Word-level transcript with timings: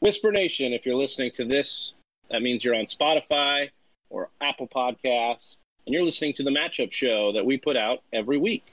Whisper 0.00 0.30
Nation, 0.30 0.72
if 0.72 0.86
you're 0.86 0.94
listening 0.94 1.32
to 1.32 1.44
this, 1.44 1.92
that 2.30 2.40
means 2.40 2.64
you're 2.64 2.76
on 2.76 2.86
Spotify 2.86 3.70
or 4.10 4.30
Apple 4.40 4.68
Podcasts, 4.68 5.56
and 5.86 5.92
you're 5.92 6.04
listening 6.04 6.34
to 6.34 6.44
the 6.44 6.50
matchup 6.50 6.92
show 6.92 7.32
that 7.32 7.44
we 7.44 7.56
put 7.56 7.76
out 7.76 8.02
every 8.12 8.38
week. 8.38 8.64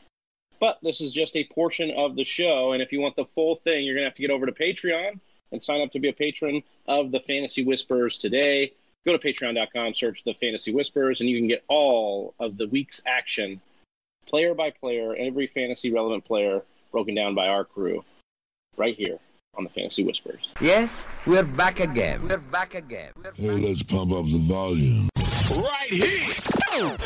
But 0.60 0.78
this 0.84 1.02
is 1.02 1.12
just 1.12 1.36
a 1.36 1.44
portion 1.46 1.90
of 1.98 2.16
the 2.16 2.24
show, 2.24 2.74
and 2.74 2.82
if 2.82 2.92
you 2.92 3.02
want 3.02 3.16
the 3.16 3.26
full 3.34 3.56
thing, 3.56 3.84
you're 3.84 3.96
going 3.96 4.04
to 4.04 4.10
have 4.10 4.16
to 4.16 4.22
get 4.22 4.30
over 4.30 4.46
to 4.46 4.52
Patreon 4.52 5.20
and 5.52 5.64
sign 5.64 5.82
up 5.82 5.92
to 5.94 6.00
be 6.00 6.10
a 6.10 6.14
patron 6.14 6.62
of 6.88 7.12
the 7.12 7.20
Fantasy 7.20 7.64
Whispers 7.64 8.20
today. 8.20 8.72
Go 9.04 9.18
to 9.18 9.28
patreon.com, 9.28 9.96
search 9.96 10.24
the 10.24 10.34
Fantasy 10.34 10.72
Whispers, 10.72 11.22
and 11.22 11.30
you 11.30 11.40
can 11.40 11.48
get 11.48 11.64
all 11.68 12.36
of 12.40 12.56
the 12.58 12.68
week's 12.68 13.02
action, 13.08 13.60
player 14.28 14.54
by 14.54 14.70
player, 14.70 15.16
every 15.16 15.48
fantasy 15.48 15.92
relevant 15.92 16.24
player 16.24 16.62
broken 16.92 17.16
down 17.16 17.34
by 17.34 17.48
our 17.48 17.66
crew 17.66 18.06
right 18.78 18.96
here 18.96 19.18
on 19.58 19.64
the 19.64 19.70
Fantasy 19.70 20.04
Whispers. 20.04 20.50
Yes, 20.60 21.08
we're 21.26 21.44
back 21.44 21.80
again. 21.80 22.28
We're 22.28 22.38
back 22.38 22.76
again. 22.76 23.12
Hey, 23.36 23.52
let's 23.52 23.84
pump 23.84 24.12
up 24.12 24.26
the 24.26 24.40
volume. 24.40 25.10
Right 25.52 25.90
here. 25.90 26.98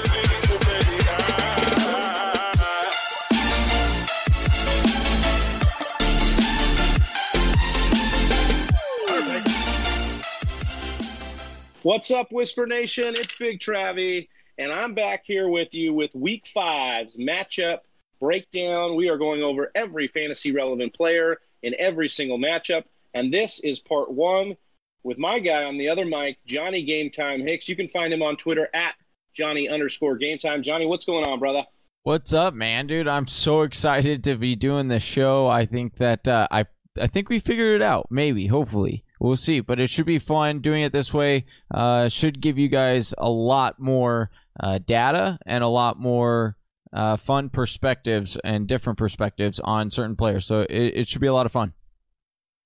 What's 11.81 12.11
up, 12.11 12.31
Whisper 12.31 12.67
Nation? 12.67 13.15
It's 13.17 13.33
Big 13.37 13.59
Travie, 13.59 14.27
and 14.57 14.71
I'm 14.71 14.93
back 14.93 15.23
here 15.25 15.47
with 15.47 15.73
you 15.73 15.93
with 15.93 16.13
Week 16.13 16.45
Five's 16.45 17.15
matchup 17.15 17.79
breakdown. 18.19 18.95
We 18.95 19.09
are 19.09 19.17
going 19.17 19.41
over 19.41 19.71
every 19.73 20.09
fantasy 20.09 20.51
relevant 20.51 20.93
player 20.93 21.39
in 21.63 21.75
every 21.77 22.09
single 22.09 22.37
matchup, 22.37 22.83
and 23.13 23.33
this 23.33 23.59
is 23.59 23.79
part 23.79 24.11
one 24.11 24.55
with 25.03 25.17
my 25.17 25.39
guy 25.39 25.63
on 25.63 25.77
the 25.77 25.89
other 25.89 26.05
mic, 26.05 26.37
Johnny 26.45 26.83
Game 26.83 27.09
Time 27.09 27.41
Hicks. 27.41 27.69
You 27.69 27.75
can 27.75 27.87
find 27.87 28.13
him 28.13 28.21
on 28.21 28.37
Twitter 28.37 28.69
at 28.73 28.95
Johnny 29.33 29.69
underscore 29.69 30.17
Game 30.17 30.37
Time. 30.37 30.63
Johnny, 30.63 30.85
what's 30.85 31.05
going 31.05 31.25
on, 31.25 31.39
brother? 31.39 31.63
What's 32.03 32.33
up, 32.33 32.53
man, 32.53 32.87
dude? 32.87 33.07
I'm 33.07 33.27
so 33.27 33.61
excited 33.63 34.23
to 34.25 34.35
be 34.35 34.55
doing 34.55 34.87
this 34.87 35.03
show. 35.03 35.47
I 35.47 35.65
think 35.65 35.97
that 35.97 36.27
uh, 36.27 36.47
I 36.51 36.65
I 36.99 37.07
think 37.07 37.29
we 37.29 37.39
figured 37.39 37.81
it 37.81 37.85
out. 37.85 38.07
Maybe, 38.09 38.47
hopefully, 38.47 39.03
we'll 39.19 39.35
see. 39.35 39.59
But 39.59 39.79
it 39.79 39.89
should 39.89 40.05
be 40.05 40.19
fun 40.19 40.59
doing 40.59 40.83
it 40.83 40.91
this 40.91 41.13
way. 41.13 41.45
Uh, 41.73 42.09
should 42.09 42.41
give 42.41 42.57
you 42.57 42.67
guys 42.67 43.13
a 43.17 43.29
lot 43.29 43.79
more 43.79 44.31
uh, 44.59 44.79
data 44.79 45.39
and 45.45 45.63
a 45.63 45.69
lot 45.69 45.99
more 45.99 46.57
uh, 46.93 47.17
fun 47.17 47.49
perspectives 47.49 48.37
and 48.43 48.67
different 48.67 48.97
perspectives 48.97 49.59
on 49.59 49.91
certain 49.91 50.15
players. 50.15 50.45
So 50.45 50.61
it, 50.61 50.93
it 50.95 51.07
should 51.07 51.21
be 51.21 51.27
a 51.27 51.33
lot 51.33 51.45
of 51.45 51.51
fun. 51.51 51.73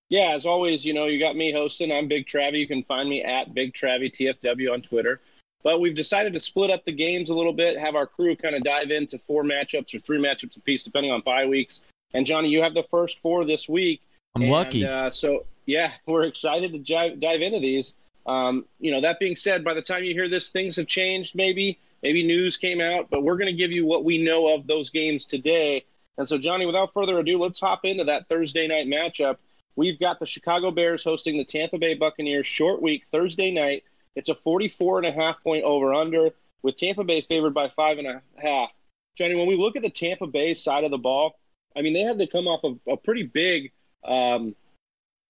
Yeah, 0.10 0.36
as 0.36 0.46
always, 0.46 0.86
you 0.86 0.94
know, 0.94 1.06
you 1.06 1.20
got 1.20 1.36
me 1.36 1.52
hosting. 1.52 1.92
I'm 1.92 2.08
Big 2.08 2.28
Travie. 2.28 2.60
You 2.60 2.68
can 2.68 2.84
find 2.84 3.10
me 3.10 3.24
at 3.24 3.54
Big 3.54 3.74
Travie 3.74 4.14
TFW 4.14 4.72
on 4.72 4.82
Twitter. 4.82 5.22
But 5.64 5.80
we've 5.80 5.96
decided 5.96 6.34
to 6.34 6.40
split 6.40 6.70
up 6.70 6.84
the 6.86 6.92
games 6.92 7.30
a 7.30 7.34
little 7.34 7.54
bit, 7.54 7.80
have 7.80 7.96
our 7.96 8.06
crew 8.06 8.36
kind 8.36 8.54
of 8.54 8.64
dive 8.64 8.92
into 8.92 9.18
four 9.18 9.44
matchups 9.44 9.96
or 9.96 10.00
three 10.00 10.20
matchups 10.20 10.58
apiece, 10.58 10.84
depending 10.84 11.12
on 11.12 11.22
bye 11.22 11.46
weeks. 11.46 11.82
And 12.14 12.26
Johnny, 12.26 12.50
you 12.50 12.62
have 12.62 12.74
the 12.74 12.84
first 12.84 13.20
four 13.20 13.46
this 13.46 13.68
week. 13.70 14.02
I'm 14.36 14.44
And, 14.44 14.52
lucky. 14.52 14.86
Uh, 14.86 15.10
so 15.10 15.46
yeah, 15.66 15.94
we're 16.06 16.24
excited 16.24 16.74
to 16.74 16.80
dive, 16.80 17.20
dive 17.20 17.42
into 17.42 17.60
these. 17.60 17.96
Um, 18.26 18.66
you 18.80 18.92
know, 18.92 19.02
that 19.02 19.20
being 19.20 19.36
said, 19.36 19.64
by 19.64 19.74
the 19.74 19.82
time 19.82 20.04
you 20.04 20.14
hear 20.14 20.30
this, 20.30 20.50
things 20.50 20.76
have 20.76 20.88
changed. 20.88 21.34
Maybe, 21.36 21.80
maybe 22.04 22.26
news 22.26 22.58
came 22.58 22.82
out, 22.82 23.10
but 23.10 23.24
we're 23.24 23.38
going 23.38 23.52
to 23.52 23.58
give 23.58 23.72
you 23.72 23.86
what 23.86 24.04
we 24.04 24.22
know 24.22 24.54
of 24.54 24.68
those 24.68 24.90
games 24.90 25.26
today. 25.26 25.86
And 26.18 26.28
so, 26.28 26.38
Johnny, 26.38 26.66
without 26.66 26.94
further 26.94 27.18
ado, 27.18 27.40
let's 27.40 27.60
hop 27.60 27.86
into 27.86 28.04
that 28.04 28.28
Thursday 28.28 28.68
night 28.68 28.86
matchup. 28.86 29.38
We've 29.76 30.00
got 30.00 30.20
the 30.20 30.28
Chicago 30.28 30.70
Bears 30.70 31.04
hosting 31.04 31.38
the 31.38 31.46
Tampa 31.46 31.80
Bay 31.80 31.96
Buccaneers 31.96 32.46
short 32.46 32.82
week 32.82 33.06
Thursday 33.12 33.50
night. 33.50 33.84
It's 34.16 34.30
a 34.30 34.36
44 34.36 35.00
and 35.00 35.08
a 35.08 35.12
half 35.12 35.42
point 35.42 35.64
over 35.64 35.94
under 35.94 36.30
with 36.62 36.78
Tampa 36.78 37.04
Bay 37.04 37.22
favored 37.22 37.54
by 37.54 37.70
five 37.70 37.98
and 37.98 38.08
a 38.08 38.22
half. 38.38 38.70
Johnny, 39.18 39.36
when 39.36 39.48
we 39.48 39.56
look 39.56 39.76
at 39.76 39.82
the 39.82 39.90
Tampa 39.90 40.28
Bay 40.28 40.54
side 40.54 40.84
of 40.84 40.92
the 40.92 40.98
ball, 40.98 41.36
I 41.76 41.82
mean, 41.82 41.94
they 41.94 42.02
had 42.02 42.20
to 42.20 42.28
come 42.28 42.48
off 42.48 42.64
of 42.64 42.80
a 42.88 42.98
pretty 42.98 43.24
big 43.24 43.72
um, 44.04 44.56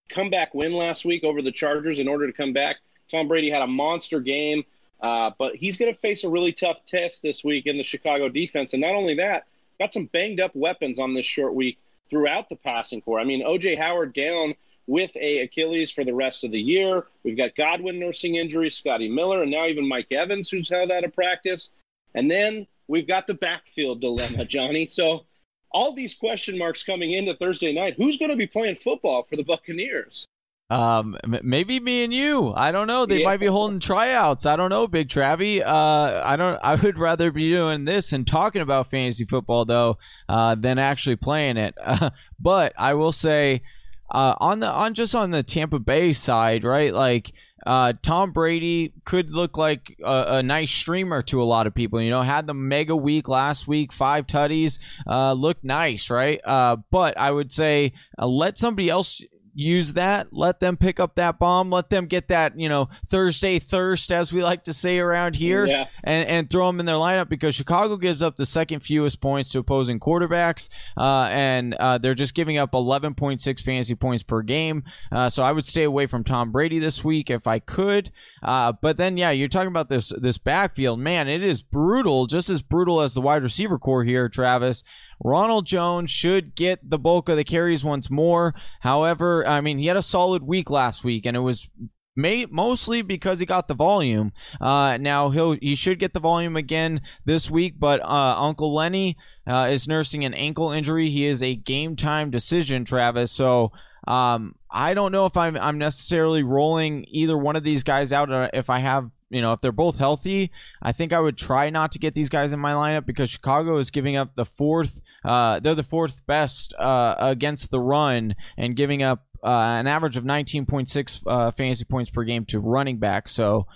comeback 0.09 0.53
win 0.53 0.73
last 0.73 1.05
week 1.05 1.23
over 1.23 1.41
the 1.41 1.51
Chargers 1.51 2.00
in 2.00 2.07
order 2.07 2.28
to 2.28 2.34
come 2.34 2.53
back. 2.53 2.78
Tom 3.09 3.28
Brady 3.28 3.50
had 3.50 3.61
a 3.61 3.67
monster 3.67 4.19
game, 4.19 4.63
uh, 5.03 5.31
but 5.38 5.56
he's 5.56 5.75
going 5.75 5.94
to 5.94 6.00
face 6.00 6.24
a 6.24 6.30
really 6.30 6.53
tough 6.53 6.86
test 6.86 7.22
this 7.22 7.44
week 7.44 7.68
in 7.68 7.78
the 7.78 7.84
Chicago 7.84 8.30
defense. 8.30 8.74
And 8.74 8.81
not 8.81 8.96
only 8.96 9.16
that, 9.16 9.46
got 9.78 9.91
some 9.91 10.06
banged 10.06 10.40
up 10.40 10.56
weapons 10.56 10.97
on 10.97 11.14
this 11.14 11.25
short 11.25 11.53
week 11.53 11.78
throughout 12.09 12.47
the 12.47 12.56
passing 12.56 13.02
corps. 13.02 13.19
I 13.19 13.25
mean, 13.25 13.44
OJ 13.44 13.78
Howard 13.78 14.14
down 14.14 14.56
with 14.88 15.16
a 15.18 15.40
Achilles 15.40 15.91
for 15.91 16.06
the 16.06 16.14
rest 16.14 16.46
of 16.46 16.52
the 16.52 16.59
year. 16.59 17.06
We've 17.24 17.38
got 17.38 17.56
Godwin 17.56 18.00
nursing 18.00 18.36
injuries, 18.36 18.78
Scotty 18.78 19.09
Miller, 19.09 19.41
and 19.41 19.52
now 19.52 19.66
even 19.66 19.88
Mike 19.88 20.12
Evans, 20.12 20.50
who's 20.50 20.69
held 20.69 20.90
out 20.90 21.03
of 21.03 21.14
practice. 21.14 21.70
And 22.16 22.31
then 22.31 22.66
we've 22.88 23.08
got 23.08 23.28
the 23.28 23.34
backfield 23.34 24.00
dilemma, 24.00 24.46
Johnny. 24.50 24.88
So 24.88 25.25
all 25.72 25.94
these 25.94 26.14
question 26.14 26.58
marks 26.58 26.84
coming 26.84 27.12
into 27.12 27.34
Thursday 27.34 27.74
night. 27.74 27.96
Who's 27.97 28.18
going 28.18 28.31
to 28.31 28.38
be 28.38 28.47
playing 28.47 28.75
football 28.75 29.24
for 29.24 29.35
the 29.35 29.44
Buccaneers? 29.44 30.25
Um, 30.69 31.18
maybe 31.44 31.79
me 31.79 32.03
and 32.03 32.13
you. 32.13 32.51
I 32.56 32.72
don't 32.72 32.88
know. 32.88 33.06
They 33.06 33.19
Yeah. 33.19 33.25
might 33.25 33.40
be 33.40 33.46
holding 33.46 33.79
tryouts. 33.79 34.46
I 34.46 34.56
don't 34.56 34.69
know, 34.69 34.88
Big 34.88 35.09
Travie. 35.09 35.62
Uh, 35.62 36.22
I 36.25 36.35
don't. 36.35 36.57
I 36.63 36.75
would 36.75 36.97
rather 36.97 37.31
be 37.31 37.50
doing 37.50 37.85
this 37.85 38.12
and 38.13 38.25
talking 38.25 38.62
about 38.62 38.90
fantasy 38.90 39.25
football 39.25 39.66
though, 39.66 39.97
uh, 40.29 40.56
than 40.56 40.79
actually 40.79 41.18
playing 41.18 41.57
it. 41.57 41.75
but 42.40 42.73
I 42.78 42.94
will 42.96 43.12
say, 43.12 43.62
uh, 44.09 44.35
on 44.40 44.62
the 44.62 44.68
on 44.68 44.94
just 44.94 45.13
on 45.13 45.31
the 45.31 45.44
Tampa 45.44 45.79
Bay 45.79 46.12
side, 46.12 46.63
right? 46.63 46.94
Like, 46.94 47.34
uh, 47.68 47.94
Tom 48.02 48.31
Brady 48.31 48.94
could 49.06 49.29
look 49.31 49.57
like 49.57 49.96
a, 50.03 50.25
a 50.38 50.44
nice 50.44 50.72
streamer 50.72 51.22
to 51.23 51.41
a 51.41 51.46
lot 51.46 51.68
of 51.68 51.75
people. 51.75 52.02
You 52.02 52.09
know, 52.09 52.22
had 52.23 52.47
the 52.47 52.53
mega 52.53 52.96
week 52.96 53.28
last 53.28 53.68
week, 53.68 53.94
five 53.94 54.25
tutties, 54.28 54.79
uh, 55.07 55.34
looked 55.34 55.63
nice, 55.63 56.09
right? 56.09 56.41
Uh, 56.44 56.78
but 56.90 57.18
I 57.18 57.31
would 57.31 57.52
say 57.52 57.94
uh, 58.18 58.28
let 58.28 58.57
somebody 58.57 58.90
else 58.90 59.22
use 59.53 59.94
that. 59.94 60.28
Let 60.31 60.59
them 60.59 60.78
pick 60.78 61.00
up 61.00 61.16
that 61.16 61.40
bomb. 61.40 61.69
Let 61.69 61.90
them 61.90 62.08
get 62.08 62.28
that, 62.30 62.58
you 62.59 62.69
know, 62.69 62.90
Thursday 63.09 63.59
thirst, 63.59 64.12
as 64.12 64.34
we 64.34 64.44
like 64.44 64.64
to 64.66 64.74
say 64.74 65.00
around 65.00 65.36
here, 65.36 65.66
Yeah. 65.66 65.86
and, 66.03 66.28
and 66.28 66.50
throw 66.50 66.68
them 66.68 66.80
in 66.80 66.86
their 66.86 66.96
lineup 66.96 67.30
because 67.30 67.56
Chicago 67.56 67.97
gives 67.97 68.22
up 68.22 68.36
the 68.36 68.46
second 68.46 68.81
fewest 68.81 69.22
points 69.22 69.52
to 69.52 69.59
opposing 69.59 70.00
quarterbacks, 70.00 70.69
uh, 70.97 71.28
and 71.31 71.74
uh, 71.75 71.97
they're 71.97 72.16
just 72.16 72.34
giving 72.36 72.58
up 72.58 72.72
11.6 72.72 73.62
fantasy 73.62 73.96
points 73.96 74.24
per 74.24 74.41
game. 74.41 74.84
Uh, 75.12 75.30
so 75.30 75.44
I 75.44 75.52
would 75.52 75.66
stay 75.66 75.84
away 75.84 76.08
from 76.08 76.24
Tom 76.24 76.52
Brady 76.52 76.80
this 76.80 77.03
week 77.03 77.30
if 77.30 77.47
I 77.47 77.59
could. 77.59 78.12
Uh, 78.41 78.74
but 78.81 78.97
then, 78.97 79.18
yeah, 79.18 79.31
you're 79.31 79.47
talking 79.47 79.68
about 79.68 79.90
this 79.90 80.12
this 80.20 80.38
backfield, 80.38 81.00
man. 81.00 81.28
It 81.28 81.44
is 81.44 81.62
brutal, 81.62 82.28
just 82.28 82.50
as 82.50 82.62
brutal 82.62 83.02
as 83.02 83.14
the 83.14 83.22
wide 83.22 83.44
receiver 83.44 83.78
corps 83.80 84.03
here, 84.03 84.30
Travis. 84.30 84.84
Ronald 85.24 85.66
Jones 85.66 86.09
should 86.12 86.56
get 86.56 86.90
the 86.90 86.97
bulk 87.00 87.29
of 87.29 87.38
the 87.38 87.44
carries 87.44 87.84
once 87.84 88.09
more. 88.09 88.53
However, 88.81 89.46
I 89.47 89.62
mean, 89.62 89.78
he 89.79 89.88
had 89.88 89.97
a 89.97 90.01
solid 90.01 90.44
week 90.44 90.69
last 90.69 91.03
week, 91.03 91.25
and 91.25 91.35
it 91.35 91.41
was 91.41 91.69
May, 92.16 92.46
mostly 92.46 93.01
because 93.01 93.40
he 93.40 93.46
got 93.47 93.68
the 93.68 93.73
volume. 93.73 94.34
Uh, 94.62 94.97
now 94.97 95.31
he'll 95.31 95.53
he 95.53 95.73
should 95.75 95.97
get 95.97 96.13
the 96.13 96.19
volume 96.19 96.56
again 96.56 97.02
this 97.25 97.50
week, 97.50 97.75
but 97.79 98.02
uh, 98.02 98.35
Uncle 98.38 98.73
Lenny 98.73 99.18
uh, 99.47 99.69
is 99.72 99.88
nursing 99.88 100.23
an 100.23 100.34
ankle 100.35 100.72
injury. 100.72 101.09
He 101.09 101.25
is 101.25 101.41
a 101.41 101.56
game 101.56 101.96
time 101.96 102.29
decision, 102.29 102.85
Travis. 102.85 103.31
So 103.31 103.72
um, 104.07 104.53
I 104.69 104.94
don't 104.94 105.12
know 105.12 105.25
if 105.25 105.35
I'm 105.35 105.57
I'm 105.57 105.79
necessarily 105.79 106.44
rolling 106.44 107.06
either 107.07 107.35
one 107.38 107.56
of 107.56 107.63
these 107.63 107.84
guys 107.84 108.13
out. 108.13 108.31
uh, 108.31 108.50
If 108.53 108.69
I 108.69 108.78
have 108.79 109.09
you 109.33 109.41
know 109.41 109.53
if 109.53 109.61
they're 109.61 109.71
both 109.71 109.97
healthy, 109.97 110.51
I 110.81 110.91
think 110.91 111.11
I 111.11 111.19
would 111.19 111.38
try 111.38 111.69
not 111.69 111.91
to 111.94 111.99
get 111.99 112.13
these 112.13 112.29
guys 112.29 112.53
in 112.53 112.59
my 112.59 112.73
lineup 112.73 113.05
because 113.05 113.29
Chicago 113.29 113.77
is 113.77 113.91
giving 113.91 114.16
up 114.16 114.35
the 114.35 114.45
fourth. 114.45 115.01
Uh, 115.25 115.59
they're 115.59 115.75
the 115.75 115.83
fourth 115.83 116.25
best 116.25 116.73
uh, 116.75 117.16
against 117.17 117.72
the 117.72 117.79
run 117.79 118.35
and 118.57 118.75
giving 118.75 119.03
up 119.03 119.25
uh, 119.43 119.77
an 119.79 119.88
average 119.88 120.16
of 120.16 120.23
19.6 120.23 121.23
uh, 121.27 121.51
fantasy 121.51 121.85
points 121.85 122.09
per 122.09 122.23
game 122.23 122.46
to 122.46 122.59
running 122.59 122.97
back. 122.97 123.28
So 123.28 123.67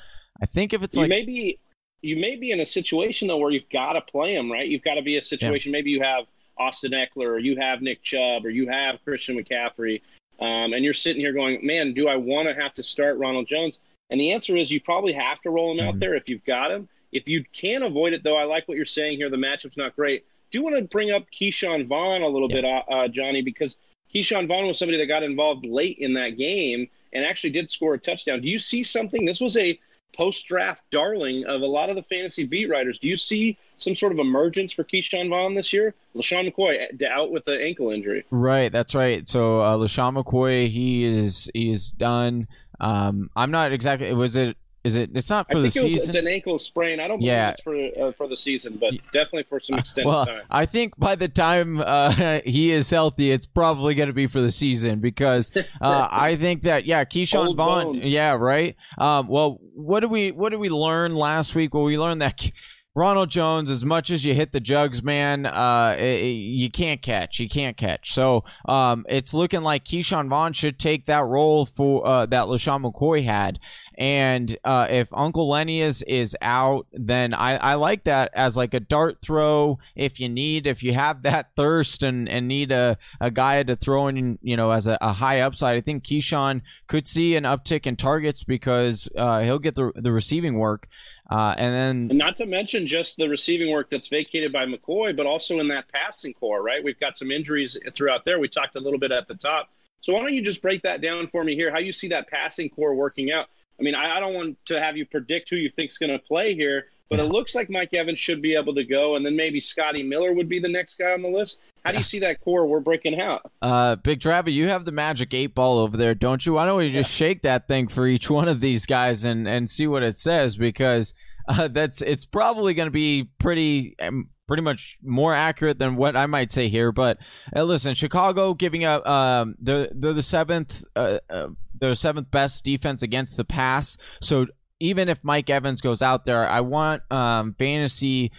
I 0.41 0.45
think 0.45 0.73
if 0.73 0.83
it's 0.83 0.95
you 0.95 1.03
like 1.03 1.09
may 1.09 1.25
be 1.25 1.59
you 2.01 2.15
may 2.17 2.35
be 2.35 2.51
in 2.51 2.59
a 2.59 2.65
situation 2.65 3.27
though 3.27 3.37
where 3.37 3.51
you've 3.51 3.69
got 3.69 3.93
to 3.93 4.01
play 4.01 4.35
them 4.35 4.51
right? 4.51 4.67
You've 4.67 4.83
got 4.83 4.95
to 4.95 5.01
be 5.01 5.17
a 5.17 5.21
situation. 5.21 5.71
Maybe 5.71 5.89
you 5.89 6.01
have 6.01 6.25
Austin 6.59 6.91
Ekeler, 6.91 7.27
or 7.27 7.39
you 7.39 7.57
have 7.57 7.81
Nick 7.81 8.01
Chubb, 8.03 8.45
or 8.45 8.49
you 8.49 8.67
have 8.67 9.03
Christian 9.03 9.37
McCaffrey, 9.37 10.01
um, 10.39 10.73
and 10.73 10.83
you're 10.83 10.93
sitting 10.93 11.21
here 11.21 11.33
going, 11.33 11.65
"Man, 11.65 11.93
do 11.93 12.07
I 12.07 12.15
want 12.15 12.47
to 12.47 12.61
have 12.61 12.73
to 12.75 12.83
start 12.83 13.17
Ronald 13.17 13.47
Jones?" 13.47 13.79
And 14.09 14.19
the 14.19 14.31
answer 14.31 14.55
is 14.55 14.71
you 14.71 14.79
probably 14.81 15.13
have 15.13 15.41
to 15.41 15.49
roll 15.49 15.71
him 15.71 15.85
out 15.85 15.95
Mhm. 15.95 15.99
there 15.99 16.15
if 16.15 16.29
you've 16.29 16.45
got 16.45 16.71
him. 16.71 16.87
If 17.11 17.27
you 17.27 17.43
can 17.53 17.83
avoid 17.83 18.13
it, 18.13 18.23
though, 18.23 18.37
I 18.37 18.43
like 18.45 18.67
what 18.67 18.77
you're 18.77 18.85
saying 18.85 19.17
here. 19.17 19.29
The 19.29 19.37
matchup's 19.37 19.77
not 19.77 19.95
great. 19.95 20.25
Do 20.51 20.57
you 20.57 20.63
want 20.63 20.77
to 20.77 20.81
bring 20.83 21.11
up 21.11 21.25
Ke'Shawn 21.31 21.85
Vaughn 21.87 22.21
a 22.21 22.27
little 22.27 22.49
Yeah. 22.49 22.55
bit, 22.61 22.65
uh, 22.65 22.83
uh, 22.89 23.07
Johnny? 23.07 23.41
Because 23.41 23.77
Ke'Shawn 24.13 24.47
Vaughn 24.47 24.67
was 24.67 24.79
somebody 24.79 24.97
that 24.97 25.05
got 25.07 25.23
involved 25.23 25.65
late 25.65 25.97
in 25.99 26.13
that 26.13 26.37
game 26.37 26.87
and 27.13 27.25
actually 27.25 27.49
did 27.49 27.69
score 27.69 27.93
a 27.95 27.97
touchdown. 27.99 28.41
Do 28.41 28.47
you 28.49 28.59
see 28.59 28.83
something? 28.83 29.25
This 29.25 29.41
was 29.41 29.57
a 29.57 29.77
post 30.13 30.47
draft 30.47 30.83
darling 30.89 31.45
of 31.45 31.61
a 31.61 31.65
lot 31.65 31.89
of 31.89 31.95
the 31.95 32.01
fantasy 32.01 32.43
beat 32.43 32.69
writers. 32.69 32.97
Do 32.97 33.07
you 33.07 33.17
see 33.17 33.57
some 33.77 33.95
sort 33.95 34.11
of 34.11 34.19
emergence 34.19 34.71
for 34.71 34.83
Ke'Shawn 34.83 35.29
Vaughn 35.29 35.53
this 35.53 35.71
year? 35.73 35.93
LeSean 36.15 36.51
McCoy 36.51 37.03
out 37.05 37.31
with 37.31 37.47
an 37.47 37.61
ankle 37.61 37.91
injury. 37.91 38.23
Right, 38.31 38.71
that's 38.71 38.95
right. 38.95 39.27
So 39.29 39.59
uh, 39.61 39.77
LeSean 39.77 40.21
McCoy, 40.23 40.69
he 40.69 41.05
is 41.05 41.51
he 41.53 41.71
is 41.71 41.91
done. 41.91 42.47
Um, 42.79 43.29
I'm 43.35 43.51
not 43.51 43.71
exactly. 43.71 44.11
Was 44.13 44.35
it 44.35 44.57
is 44.83 44.95
it? 44.95 45.09
It's 45.15 45.29
not 45.29 45.51
for 45.51 45.59
the 45.59 45.69
think 45.69 45.85
it 45.85 45.93
was- 45.93 46.03
season. 46.03 46.09
It's 46.15 46.17
an 46.25 46.27
ankle 46.27 46.59
sprain. 46.59 46.99
I 46.99 47.07
don't 47.07 47.17
believe 47.17 47.31
Yeah. 47.33 47.49
it's 47.51 47.61
for 47.61 47.75
uh, 47.75 48.11
for 48.13 48.27
the 48.27 48.37
season, 48.37 48.77
but 48.79 48.93
definitely 49.11 49.43
for 49.43 49.59
some 49.59 49.77
extended 49.79 50.07
well, 50.07 50.25
time. 50.25 50.43
I 50.49 50.65
think 50.65 50.97
by 50.97 51.15
the 51.15 51.27
time 51.27 51.81
uh, 51.81 52.39
he 52.45 52.71
is 52.71 52.89
healthy, 52.89 53.31
it's 53.31 53.45
probably 53.45 53.95
going 53.95 54.07
to 54.07 54.13
be 54.13 54.27
for 54.27 54.39
the 54.39 54.51
season 54.51 54.99
because 54.99 55.51
uh, 55.81 56.07
I 56.09 56.35
think 56.37 56.63
that 56.63 56.85
yeah, 56.85 57.03
Keyshawn 57.03 57.47
Old 57.47 57.57
Vaughn, 57.57 57.83
bones. 57.93 58.09
yeah, 58.09 58.33
right. 58.33 58.75
Um, 58.97 59.27
well, 59.27 59.59
what 59.73 59.99
did 60.01 60.11
we 60.11 60.31
what 60.31 60.49
did 60.49 60.59
we 60.59 60.69
learn 60.69 61.15
last 61.15 61.53
week? 61.55 61.73
Well, 61.73 61.83
we 61.83 61.97
learned 61.97 62.21
that. 62.21 62.49
Ronald 62.97 63.29
Jones, 63.29 63.69
as 63.69 63.85
much 63.85 64.09
as 64.09 64.25
you 64.25 64.33
hit 64.33 64.53
the 64.53 64.59
jugs, 64.59 65.03
man, 65.03 65.45
uh, 65.45 65.51
i- 65.51 65.97
i- 65.99 66.23
you 66.23 66.71
can't 66.71 66.99
catch. 66.99 67.39
You 67.39 67.47
can't 67.47 67.77
catch. 67.77 68.11
So 68.11 68.43
um, 68.67 69.05
it's 69.07 69.35
looking 69.35 69.61
like 69.61 69.85
Ke'Shawn 69.85 70.29
Vaughn 70.29 70.51
should 70.53 70.79
take 70.79 71.05
that 71.05 71.23
role 71.23 71.67
for 71.67 72.07
uh, 72.07 72.25
that 72.25 72.45
LeSean 72.45 72.83
McCoy 72.83 73.23
had. 73.23 73.59
And 73.99 74.57
uh, 74.63 74.87
if 74.89 75.07
Uncle 75.11 75.47
Lenny 75.49 75.81
is 75.81 76.01
is 76.03 76.35
out, 76.41 76.87
then 76.91 77.33
I, 77.35 77.57
I 77.57 77.73
like 77.75 78.03
that 78.05 78.31
as 78.33 78.57
like 78.57 78.73
a 78.73 78.79
dart 78.79 79.19
throw. 79.23 79.77
If 79.95 80.19
you 80.19 80.27
need, 80.29 80.65
if 80.65 80.81
you 80.81 80.93
have 80.93 81.21
that 81.23 81.49
thirst 81.55 82.01
and, 82.01 82.27
and 82.27 82.47
need 82.47 82.71
a, 82.71 82.97
a 83.21 83.29
guy 83.29 83.61
to 83.61 83.75
throw 83.75 84.07
in, 84.07 84.39
you 84.41 84.57
know, 84.57 84.71
as 84.71 84.87
a, 84.87 84.97
a 85.01 85.13
high 85.13 85.39
upside, 85.41 85.77
I 85.77 85.81
think 85.81 86.03
Ke'Shawn 86.03 86.61
could 86.87 87.07
see 87.07 87.35
an 87.35 87.43
uptick 87.43 87.85
in 87.85 87.95
targets 87.95 88.43
because 88.43 89.07
uh, 89.15 89.41
he'll 89.41 89.59
get 89.59 89.75
the 89.75 89.91
the 89.95 90.11
receiving 90.11 90.57
work. 90.57 90.87
Uh, 91.29 91.53
and 91.57 91.73
then 91.73 92.07
And 92.09 92.17
not 92.17 92.37
to 92.37 92.45
mention 92.45 92.85
just 92.85 93.17
the 93.17 93.27
receiving 93.27 93.71
work 93.71 93.89
that's 93.89 94.07
vacated 94.07 94.53
by 94.53 94.65
McCoy, 94.65 95.15
but 95.15 95.25
also 95.25 95.59
in 95.59 95.67
that 95.69 95.87
passing 95.89 96.33
corps, 96.33 96.63
right? 96.63 96.83
We've 96.83 96.99
got 96.99 97.17
some 97.17 97.31
injuries 97.31 97.77
throughout 97.93 98.23
there. 98.23 98.39
We 98.39 98.47
talked 98.47 98.75
a 98.75 98.79
little 98.79 98.99
bit 98.99 99.11
at 99.11 99.27
the 99.27 99.35
top. 99.35 99.69
So 100.01 100.13
why 100.13 100.21
don't 100.21 100.33
you 100.33 100.41
just 100.41 100.61
break 100.61 100.83
that 100.83 101.01
down 101.01 101.27
for 101.27 101.43
me 101.43 101.55
here? 101.55 101.71
How 101.71 101.79
you 101.79 101.91
see 101.91 102.07
that 102.09 102.29
passing 102.29 102.69
corps 102.69 102.95
working 102.95 103.31
out? 103.31 103.47
I 103.79 103.83
mean, 103.83 103.95
I, 103.95 104.17
I 104.17 104.19
don't 104.19 104.33
want 104.33 104.57
to 104.67 104.79
have 104.79 104.95
you 104.95 105.05
predict 105.05 105.49
who 105.49 105.57
you 105.57 105.69
think's 105.69 105.97
going 105.97 106.11
to 106.11 106.19
play 106.19 106.55
here, 106.55 106.85
but 107.09 107.19
it 107.19 107.25
looks 107.25 107.55
like 107.55 107.69
Mike 107.69 107.93
Evans 107.93 108.19
should 108.19 108.41
be 108.41 108.55
able 108.55 108.75
to 108.75 108.83
go, 108.83 109.15
and 109.15 109.25
then 109.25 109.35
maybe 109.35 109.59
Scotty 109.59 110.03
Miller 110.03 110.33
would 110.33 110.49
be 110.49 110.59
the 110.59 110.67
next 110.67 110.97
guy 110.97 111.13
on 111.13 111.21
the 111.21 111.29
list. 111.29 111.59
How 111.85 111.91
do 111.93 111.99
you 111.99 112.03
see 112.03 112.19
that 112.19 112.41
corps 112.41 112.65
we're 112.65 112.81
breaking 112.81 113.19
out? 113.21 113.49
Uh, 113.61 113.95
Big 113.95 114.19
Travis, 114.19 114.53
you 114.53 114.67
have 114.67 114.83
the 114.83 114.91
magic 114.91 115.33
eight 115.33 115.55
ball 115.55 115.77
over 115.79 115.95
there, 115.95 116.13
don't 116.13 116.45
you? 116.45 116.53
Why 116.53 116.65
don't 116.65 116.77
we 116.77 116.91
just 116.91 117.11
shake 117.11 117.43
that 117.43 117.67
thing 117.67 117.87
for 117.87 118.05
each 118.05 118.29
one 118.29 118.49
of 118.49 118.59
these 118.59 118.85
guys 118.85 119.23
and 119.23 119.47
and 119.47 119.69
see 119.69 119.87
what 119.87 120.03
it 120.03 120.19
says? 120.19 120.57
Because 120.57 121.13
uh, 121.47 121.69
that's 121.69 122.01
it's 122.01 122.25
probably 122.25 122.73
going 122.73 122.87
to 122.87 122.91
be 122.91 123.29
pretty. 123.39 123.95
Um, 123.99 124.29
Pretty 124.47 124.63
much 124.63 124.97
more 125.03 125.33
accurate 125.33 125.77
than 125.77 125.97
what 125.97 126.15
I 126.15 126.25
might 126.25 126.53
say 126.53 126.69
here, 126.69 126.93
but 126.93 127.17
uh, 127.53 127.63
listen, 127.65 127.95
Chicago 127.95 128.53
giving 128.53 128.85
up. 128.85 129.05
Um, 129.05 129.55
they're 129.59 129.89
they're 129.93 130.13
the 130.13 130.23
seventh. 130.23 130.85
Uh, 130.95 131.19
uh, 131.29 131.47
they're 131.77 131.89
the 131.89 131.95
seventh 131.97 132.31
best 132.31 132.63
defense 132.63 133.01
against 133.01 133.35
the 133.35 133.43
pass. 133.43 133.97
So 134.21 134.45
even 134.79 135.09
if 135.09 135.23
Mike 135.23 135.49
Evans 135.49 135.81
goes 135.81 136.01
out 136.01 136.25
there, 136.25 136.47
I 136.47 136.61
want 136.61 137.01
um, 137.11 137.55
fantasy 137.57 138.31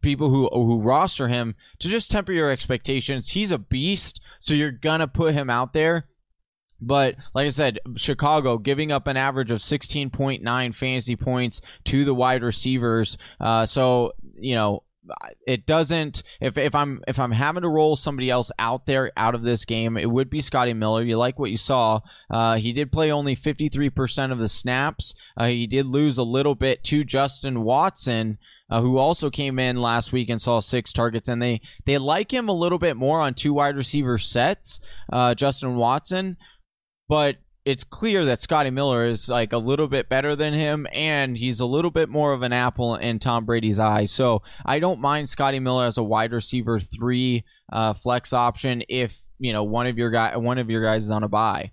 people 0.00 0.30
who 0.30 0.48
who 0.48 0.80
roster 0.80 1.28
him 1.28 1.54
to 1.80 1.88
just 1.88 2.10
temper 2.10 2.32
your 2.32 2.50
expectations. 2.50 3.30
He's 3.30 3.50
a 3.50 3.58
beast, 3.58 4.20
so 4.40 4.54
you're 4.54 4.72
gonna 4.72 5.08
put 5.08 5.34
him 5.34 5.50
out 5.50 5.72
there. 5.72 6.08
But 6.80 7.14
like 7.34 7.46
I 7.46 7.50
said, 7.50 7.78
Chicago 7.94 8.58
giving 8.58 8.90
up 8.90 9.06
an 9.06 9.16
average 9.16 9.52
of 9.52 9.58
16.9 9.58 10.74
fantasy 10.74 11.16
points 11.16 11.60
to 11.84 12.04
the 12.04 12.14
wide 12.14 12.42
receivers. 12.42 13.16
Uh, 13.40 13.66
so 13.66 14.12
you 14.38 14.54
know 14.54 14.82
it 15.46 15.66
doesn't 15.66 16.22
if 16.40 16.56
if 16.56 16.74
I'm 16.74 17.02
if 17.08 17.18
I'm 17.18 17.32
having 17.32 17.62
to 17.62 17.68
roll 17.68 17.96
somebody 17.96 18.30
else 18.30 18.52
out 18.58 18.86
there 18.86 19.10
out 19.16 19.34
of 19.34 19.42
this 19.42 19.64
game, 19.64 19.96
it 19.96 20.10
would 20.10 20.30
be 20.30 20.40
Scotty 20.40 20.74
Miller. 20.74 21.02
You 21.02 21.16
like 21.16 21.38
what 21.38 21.50
you 21.50 21.56
saw. 21.56 22.00
Uh, 22.30 22.56
he 22.56 22.72
did 22.72 22.92
play 22.92 23.10
only 23.10 23.34
53% 23.34 24.32
of 24.32 24.38
the 24.38 24.48
snaps. 24.48 25.14
Uh, 25.36 25.48
he 25.48 25.66
did 25.66 25.86
lose 25.86 26.18
a 26.18 26.22
little 26.22 26.54
bit 26.54 26.84
to 26.84 27.04
Justin 27.04 27.62
Watson. 27.62 28.38
Uh, 28.70 28.80
who 28.80 28.96
also 28.96 29.28
came 29.28 29.58
in 29.58 29.76
last 29.76 30.14
week 30.14 30.30
and 30.30 30.40
saw 30.40 30.58
six 30.58 30.94
targets, 30.94 31.28
and 31.28 31.42
they 31.42 31.60
they 31.84 31.98
like 31.98 32.32
him 32.32 32.48
a 32.48 32.54
little 32.54 32.78
bit 32.78 32.96
more 32.96 33.20
on 33.20 33.34
two 33.34 33.52
wide 33.52 33.76
receiver 33.76 34.16
sets, 34.16 34.80
uh, 35.12 35.34
Justin 35.34 35.76
Watson, 35.76 36.38
but 37.06 37.36
it's 37.64 37.84
clear 37.84 38.24
that 38.24 38.40
Scotty 38.40 38.70
Miller 38.70 39.06
is 39.06 39.28
like 39.28 39.52
a 39.52 39.58
little 39.58 39.86
bit 39.86 40.08
better 40.08 40.34
than 40.34 40.52
him, 40.52 40.86
and 40.92 41.36
he's 41.36 41.60
a 41.60 41.66
little 41.66 41.90
bit 41.90 42.08
more 42.08 42.32
of 42.32 42.42
an 42.42 42.52
apple 42.52 42.96
in 42.96 43.18
Tom 43.18 43.44
Brady's 43.44 43.78
eye. 43.78 44.06
So 44.06 44.42
I 44.64 44.80
don't 44.80 45.00
mind 45.00 45.28
Scotty 45.28 45.60
Miller 45.60 45.86
as 45.86 45.98
a 45.98 46.02
wide 46.02 46.32
receiver 46.32 46.80
three 46.80 47.44
uh, 47.72 47.92
flex 47.92 48.32
option 48.32 48.82
if 48.88 49.18
you 49.38 49.52
know 49.52 49.64
one 49.64 49.86
of 49.86 49.96
your 49.96 50.10
guy 50.10 50.36
one 50.36 50.58
of 50.58 50.70
your 50.70 50.82
guys 50.82 51.04
is 51.04 51.10
on 51.10 51.22
a 51.22 51.28
bye. 51.28 51.70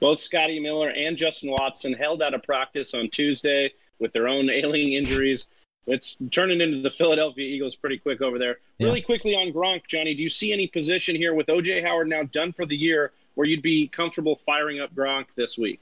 Both 0.00 0.20
Scotty 0.20 0.60
Miller 0.60 0.90
and 0.90 1.16
Justin 1.16 1.50
Watson 1.50 1.92
held 1.92 2.20
out 2.20 2.34
of 2.34 2.42
practice 2.42 2.92
on 2.92 3.08
Tuesday 3.08 3.72
with 3.98 4.12
their 4.12 4.28
own 4.28 4.50
ailing 4.50 4.92
injuries. 4.92 5.46
It's 5.86 6.16
turning 6.32 6.60
into 6.60 6.82
the 6.82 6.90
Philadelphia 6.90 7.46
Eagles 7.46 7.76
pretty 7.76 7.98
quick 7.98 8.20
over 8.20 8.38
there. 8.38 8.58
Yeah. 8.78 8.88
Really 8.88 9.00
quickly 9.00 9.34
on 9.34 9.52
Gronk, 9.52 9.86
Johnny, 9.86 10.14
do 10.14 10.22
you 10.22 10.28
see 10.28 10.52
any 10.52 10.66
position 10.66 11.14
here 11.14 11.32
with 11.32 11.46
OJ 11.46 11.86
Howard 11.86 12.08
now 12.08 12.24
done 12.24 12.52
for 12.52 12.66
the 12.66 12.76
year 12.76 13.12
where 13.36 13.46
you'd 13.46 13.62
be 13.62 13.86
comfortable 13.86 14.36
firing 14.44 14.80
up 14.80 14.92
Gronk 14.94 15.26
this 15.36 15.56
week? 15.56 15.80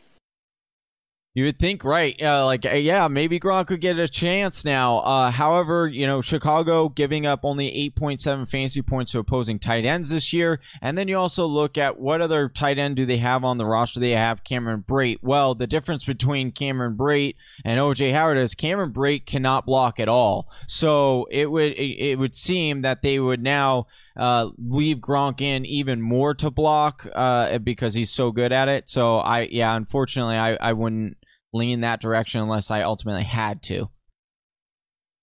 You 1.37 1.47
would 1.47 1.59
think, 1.59 1.83
right? 1.83 2.15
Uh, 2.23 2.45
like, 2.45 2.65
uh, 2.65 2.75
yeah, 2.75 3.09
maybe 3.09 3.41
Gronk 3.41 3.67
could 3.67 3.81
get 3.81 3.99
a 3.99 4.07
chance 4.07 4.65
now. 4.65 4.99
Uh, 4.99 5.33
however, 5.33 5.89
you 5.89 6.07
know, 6.07 6.21
Chicago 6.21 6.89
giving 6.89 7.27
up 7.27 7.41
only 7.43 7.67
8.7 7.99 8.49
fantasy 8.49 8.83
points 8.83 9.11
to 9.13 9.19
opposing 9.19 9.59
tight 9.59 9.85
ends 9.85 10.11
this 10.11 10.33
year. 10.33 10.61
And 10.81 10.97
then 10.97 11.09
you 11.09 11.19
also 11.19 11.47
look 11.47 11.77
at 11.77 11.99
what 11.99 12.21
other 12.21 12.49
tight 12.49 12.79
end 12.79 12.95
do 12.95 13.05
they 13.05 13.17
have 13.17 13.43
on 13.43 13.59
the 13.59 13.67
roster? 13.67 13.99
They 13.99 14.11
have 14.11 14.45
Cameron 14.45 14.85
Brate. 14.87 15.19
Well, 15.23 15.57
the 15.57 15.67
difference 15.67 16.05
between 16.05 16.53
Cameron 16.53 16.97
Brate 16.97 17.35
and 17.65 17.81
OJ 17.81 18.13
Howard 18.13 18.39
is 18.39 18.55
Cameron 18.55 18.93
Brate 18.93 19.27
cannot 19.27 19.67
block 19.67 19.99
at 19.99 20.09
all. 20.09 20.49
So 20.69 21.27
it 21.33 21.51
would 21.51 21.73
it 21.77 22.17
would 22.17 22.37
seem 22.37 22.83
that 22.83 23.03
they 23.03 23.19
would 23.19 23.43
now 23.43 23.89
uh, 24.17 24.51
leave 24.59 24.99
Gronk 24.99 25.41
in 25.41 25.67
even 25.67 26.01
more 26.01 26.35
to 26.35 26.51
block 26.51 27.07
uh, 27.15 27.59
because 27.59 27.95
he's 27.95 28.11
so 28.11 28.31
good 28.31 28.53
at 28.53 28.69
it. 28.69 28.89
So 28.89 29.19
I 29.19 29.49
yeah, 29.51 29.75
unfortunately, 29.75 30.37
I 30.37 30.55
I 30.57 30.73
wouldn't 30.73 31.17
lean 31.53 31.81
that 31.81 32.01
direction 32.01 32.41
unless 32.41 32.71
I 32.71 32.83
ultimately 32.83 33.25
had 33.25 33.63
to. 33.65 33.89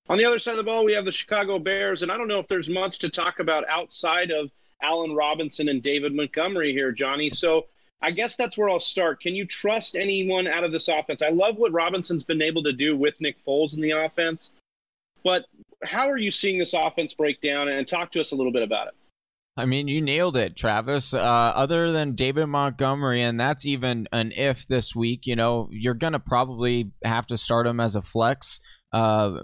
On 0.09 0.17
the 0.17 0.25
other 0.25 0.39
side 0.39 0.53
of 0.53 0.57
the 0.57 0.63
ball, 0.63 0.83
we 0.83 0.93
have 0.93 1.05
the 1.05 1.11
Chicago 1.11 1.57
Bears, 1.59 2.03
and 2.03 2.11
I 2.11 2.17
don't 2.17 2.27
know 2.27 2.39
if 2.39 2.47
there's 2.47 2.69
much 2.69 2.99
to 2.99 3.09
talk 3.09 3.39
about 3.39 3.63
outside 3.69 4.31
of 4.31 4.51
Allen 4.81 5.13
Robinson 5.13 5.69
and 5.69 5.81
David 5.81 6.13
Montgomery 6.13 6.73
here, 6.73 6.91
Johnny. 6.91 7.29
So 7.29 7.67
I 8.01 8.11
guess 8.11 8.35
that's 8.35 8.57
where 8.57 8.69
I'll 8.69 8.79
start. 8.79 9.21
Can 9.21 9.35
you 9.35 9.45
trust 9.45 9.95
anyone 9.95 10.47
out 10.47 10.63
of 10.63 10.71
this 10.71 10.87
offense? 10.87 11.21
I 11.21 11.29
love 11.29 11.57
what 11.57 11.71
Robinson's 11.71 12.23
been 12.23 12.41
able 12.41 12.63
to 12.63 12.73
do 12.73 12.97
with 12.97 13.21
Nick 13.21 13.37
Foles 13.45 13.73
in 13.73 13.81
the 13.81 13.91
offense, 13.91 14.49
but 15.23 15.45
how 15.83 16.09
are 16.09 16.17
you 16.17 16.31
seeing 16.31 16.57
this 16.57 16.73
offense 16.73 17.13
break 17.13 17.41
down? 17.41 17.67
And 17.67 17.87
talk 17.87 18.11
to 18.13 18.21
us 18.21 18.31
a 18.31 18.35
little 18.35 18.51
bit 18.51 18.63
about 18.63 18.87
it. 18.87 18.93
I 19.57 19.65
mean, 19.65 19.87
you 19.87 20.01
nailed 20.01 20.37
it, 20.37 20.55
Travis. 20.55 21.13
Uh, 21.13 21.19
other 21.19 21.91
than 21.91 22.15
David 22.15 22.47
Montgomery, 22.47 23.21
and 23.21 23.39
that's 23.39 23.65
even 23.65 24.07
an 24.11 24.31
if 24.31 24.65
this 24.67 24.95
week, 24.95 25.27
you 25.27 25.35
know, 25.35 25.67
you're 25.71 25.93
going 25.93 26.13
to 26.13 26.19
probably 26.19 26.91
have 27.03 27.27
to 27.27 27.37
start 27.37 27.67
him 27.67 27.79
as 27.79 27.95
a 27.95 28.01
flex. 28.01 28.59
Uh, 28.93 29.39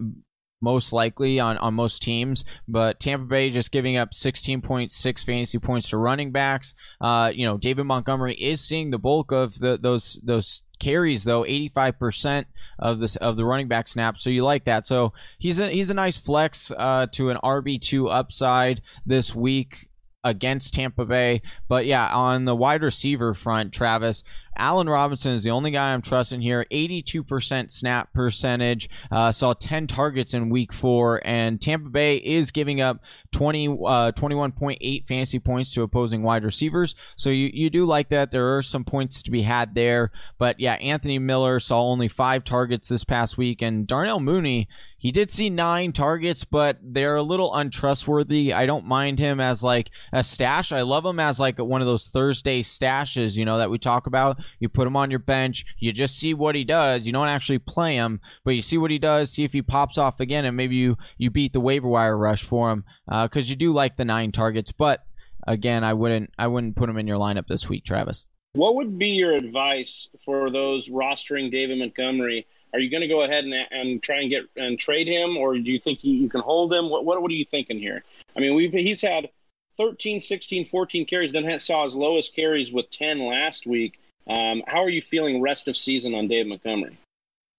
most 0.61 0.91
likely 0.91 1.39
on, 1.39 1.57
on 1.57 1.73
most 1.73 2.01
teams, 2.01 2.43
but 2.67 2.99
Tampa 2.99 3.25
Bay 3.25 3.49
just 3.49 3.71
giving 3.71 3.97
up 3.97 4.11
16.6 4.11 5.25
fantasy 5.25 5.59
points 5.59 5.89
to 5.89 5.97
running 5.97 6.31
backs. 6.31 6.73
Uh, 6.99 7.31
you 7.33 7.45
know, 7.45 7.57
David 7.57 7.85
Montgomery 7.85 8.35
is 8.35 8.61
seeing 8.61 8.91
the 8.91 8.97
bulk 8.97 9.31
of 9.31 9.59
the, 9.59 9.77
those 9.77 10.19
those 10.23 10.63
carries 10.79 11.23
though, 11.23 11.43
85% 11.43 12.45
of 12.79 12.99
this 12.99 13.15
of 13.17 13.37
the 13.37 13.45
running 13.45 13.67
back 13.67 13.87
snap 13.87 14.17
So 14.17 14.29
you 14.29 14.43
like 14.43 14.65
that. 14.65 14.87
So 14.87 15.13
he's 15.37 15.59
a 15.59 15.69
he's 15.69 15.89
a 15.89 15.95
nice 15.95 16.17
flex 16.17 16.71
uh, 16.75 17.07
to 17.13 17.29
an 17.29 17.37
RB2 17.43 18.13
upside 18.13 18.81
this 19.05 19.35
week 19.35 19.89
against 20.23 20.73
Tampa 20.73 21.05
Bay. 21.05 21.41
But 21.67 21.85
yeah, 21.85 22.09
on 22.13 22.45
the 22.45 22.55
wide 22.55 22.81
receiver 22.81 23.33
front, 23.33 23.73
Travis, 23.73 24.23
Allen 24.57 24.89
Robinson 24.89 25.33
is 25.33 25.43
the 25.43 25.51
only 25.51 25.71
guy 25.71 25.93
I'm 25.93 26.01
trusting 26.01 26.41
here. 26.41 26.65
82% 26.71 27.71
snap 27.71 28.13
percentage. 28.13 28.89
Uh, 29.11 29.31
saw 29.31 29.53
10 29.53 29.87
targets 29.87 30.33
in 30.33 30.49
week 30.49 30.73
four, 30.73 31.21
and 31.23 31.61
Tampa 31.61 31.89
Bay 31.89 32.17
is 32.17 32.51
giving 32.51 32.81
up 32.81 33.01
20, 33.31 33.67
uh, 33.67 34.11
21.8 34.11 35.05
fantasy 35.05 35.39
points 35.39 35.73
to 35.73 35.83
opposing 35.83 36.23
wide 36.23 36.43
receivers. 36.43 36.95
So 37.15 37.29
you, 37.29 37.49
you 37.53 37.69
do 37.69 37.85
like 37.85 38.09
that. 38.09 38.31
There 38.31 38.57
are 38.57 38.61
some 38.61 38.83
points 38.83 39.23
to 39.23 39.31
be 39.31 39.43
had 39.43 39.75
there. 39.75 40.11
But 40.37 40.59
yeah, 40.59 40.73
Anthony 40.73 41.19
Miller 41.19 41.59
saw 41.59 41.83
only 41.83 42.07
five 42.07 42.43
targets 42.43 42.89
this 42.89 43.03
past 43.03 43.37
week, 43.37 43.61
and 43.61 43.87
Darnell 43.87 44.19
Mooney, 44.19 44.67
he 44.97 45.11
did 45.11 45.29
see 45.29 45.49
nine 45.49 45.91
targets, 45.91 46.43
but 46.43 46.79
they're 46.81 47.15
a 47.15 47.23
little 47.23 47.53
untrustworthy. 47.53 48.51
I 48.51 48.65
don't 48.65 48.85
mind 48.85 49.19
him 49.19 49.39
as 49.39 49.63
like 49.63 49.91
a 50.11 50.23
stash. 50.23 50.71
I 50.71 50.81
love 50.81 51.05
him 51.05 51.19
as 51.19 51.39
like 51.39 51.59
one 51.59 51.81
of 51.81 51.87
those 51.87 52.07
Thursday 52.07 52.63
stashes, 52.63 53.37
you 53.37 53.45
know, 53.45 53.59
that 53.59 53.69
we 53.69 53.77
talk 53.77 54.07
about. 54.07 54.39
You 54.59 54.69
put 54.69 54.87
him 54.87 54.95
on 54.95 55.11
your 55.11 55.19
bench, 55.19 55.65
you 55.77 55.93
just 55.93 56.17
see 56.17 56.33
what 56.33 56.55
he 56.55 56.63
does. 56.63 57.05
You 57.05 57.13
don't 57.13 57.27
actually 57.27 57.59
play 57.59 57.95
him, 57.95 58.21
but 58.43 58.55
you 58.55 58.61
see 58.61 58.79
what 58.79 58.91
he 58.91 58.97
does, 58.97 59.31
see 59.31 59.43
if 59.43 59.53
he 59.53 59.61
pops 59.61 59.99
off 59.99 60.19
again, 60.19 60.45
and 60.45 60.57
maybe 60.57 60.75
you 60.75 60.97
you 61.17 61.29
beat 61.29 61.53
the 61.53 61.59
waiver 61.59 61.87
wire 61.87 62.17
rush 62.17 62.43
for 62.43 62.71
him 62.71 62.83
because 63.05 63.47
uh, 63.47 63.49
you 63.49 63.55
do 63.55 63.71
like 63.71 63.97
the 63.97 64.05
nine 64.05 64.31
targets. 64.31 64.71
But 64.71 65.05
again, 65.45 65.83
I 65.83 65.93
wouldn't 65.93 66.31
I 66.39 66.47
wouldn't 66.47 66.75
put 66.75 66.89
him 66.89 66.97
in 66.97 67.07
your 67.07 67.19
lineup 67.19 67.47
this 67.47 67.69
week, 67.69 67.85
Travis. 67.85 68.25
What 68.53 68.75
would 68.75 68.97
be 68.97 69.09
your 69.09 69.35
advice 69.35 70.09
for 70.25 70.49
those 70.49 70.89
rostering 70.89 71.51
David 71.51 71.77
Montgomery? 71.77 72.47
Are 72.73 72.79
you 72.79 72.89
going 72.89 73.01
to 73.01 73.07
go 73.07 73.23
ahead 73.23 73.45
and, 73.45 73.53
and 73.71 74.03
try 74.03 74.21
and 74.21 74.29
get 74.29 74.43
and 74.55 74.77
trade 74.79 75.07
him, 75.07 75.37
or 75.37 75.53
do 75.57 75.71
you 75.71 75.79
think 75.79 76.03
you, 76.03 76.13
you 76.13 76.29
can 76.29 76.41
hold 76.41 76.73
him? 76.73 76.89
What, 76.89 77.05
what 77.05 77.21
what 77.21 77.31
are 77.31 77.35
you 77.35 77.45
thinking 77.45 77.79
here? 77.79 78.03
I 78.35 78.39
mean, 78.39 78.55
we've 78.55 78.73
he's 78.73 79.01
had 79.01 79.29
13, 79.77 80.19
16, 80.19 80.65
14 80.65 81.05
carries, 81.05 81.31
then 81.31 81.59
saw 81.59 81.85
his 81.85 81.95
lowest 81.95 82.35
carries 82.35 82.71
with 82.71 82.89
10 82.89 83.19
last 83.19 83.67
week. 83.67 83.99
Um, 84.27 84.63
how 84.67 84.83
are 84.83 84.89
you 84.89 85.01
feeling 85.01 85.41
rest 85.41 85.67
of 85.67 85.77
season 85.77 86.13
on 86.13 86.27
Dave 86.27 86.47
Montgomery? 86.47 86.97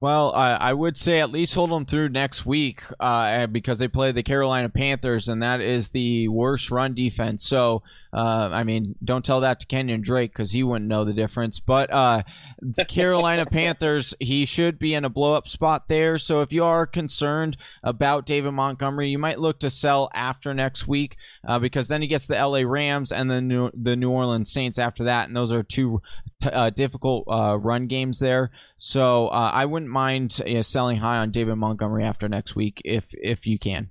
Well, 0.01 0.31
I, 0.33 0.53
I 0.53 0.73
would 0.75 0.97
say 0.97 1.19
at 1.19 1.33
least 1.33 1.57
hold 1.57 1.73
them 1.73 1.85
through 1.85 2.11
next 2.11 2.47
week 2.47 2.83
uh, 3.01 3.49
because 3.49 3.81
they 3.81 3.89
play 3.89 4.13
the 4.13 4.23
Carolina 4.23 4.69
Panthers, 4.69 5.27
and 5.27 5.43
that 5.43 5.61
is 5.61 5.89
the 5.89 6.29
worst 6.29 6.71
run 6.71 6.95
defense. 6.95 7.45
So, 7.45 7.83
uh, 8.13 8.51
I 8.53 8.63
mean, 8.63 8.95
don't 9.03 9.25
tell 9.25 9.41
that 9.41 9.59
to 9.59 9.67
Kenyon 9.67 10.01
Drake 10.01 10.31
because 10.31 10.53
he 10.53 10.63
wouldn't 10.63 10.87
know 10.87 11.05
the 11.05 11.13
difference. 11.13 11.59
But 11.59 11.93
uh, 11.93 12.23
the 12.63 12.85
Carolina 12.85 13.45
Panthers, 13.51 14.15
he 14.21 14.47
should 14.47 14.79
be 14.79 14.95
in 14.95 15.05
a 15.05 15.11
blow 15.11 15.35
up 15.35 15.49
spot 15.49 15.89
there. 15.89 16.17
So, 16.17 16.43
if 16.43 16.53
you 16.53 16.63
are 16.63 16.87
concerned 16.87 17.57
about 17.83 18.25
David 18.25 18.53
Montgomery, 18.53 19.09
you 19.09 19.19
might 19.19 19.41
look 19.41 19.59
to 19.61 19.71
sell 19.71 20.11
after 20.15 20.55
next 20.55 20.87
week 20.87 21.17
uh, 21.45 21.59
because 21.59 21.89
then 21.89 22.03
he 22.03 22.09
gets 22.09 22.27
the 22.27 22.37
LA 22.37 22.61
Rams 22.61 23.11
and 23.11 23.29
then 23.29 23.49
the 23.75 23.97
New 23.97 24.11
Orleans 24.11 24.53
Saints 24.53 24.79
after 24.79 25.03
that, 25.05 25.27
and 25.27 25.37
those 25.37 25.53
are 25.53 25.65
two 25.65 26.01
t- 26.41 26.51
uh, 26.51 26.71
difficult 26.71 27.25
uh, 27.29 27.59
run 27.59 27.87
games 27.87 28.19
there. 28.19 28.51
So, 28.77 29.29
uh, 29.29 29.51
I 29.53 29.65
wouldn't 29.65 29.91
mind 29.91 30.41
you 30.47 30.55
know, 30.55 30.63
selling 30.63 30.99
high 30.99 31.19
on 31.19 31.31
David 31.31 31.57
Montgomery 31.57 32.05
after 32.05 32.29
next 32.29 32.57
week 32.57 32.81
if 32.85 33.07
if 33.15 33.47
you 33.47 33.59
can. 33.59 33.91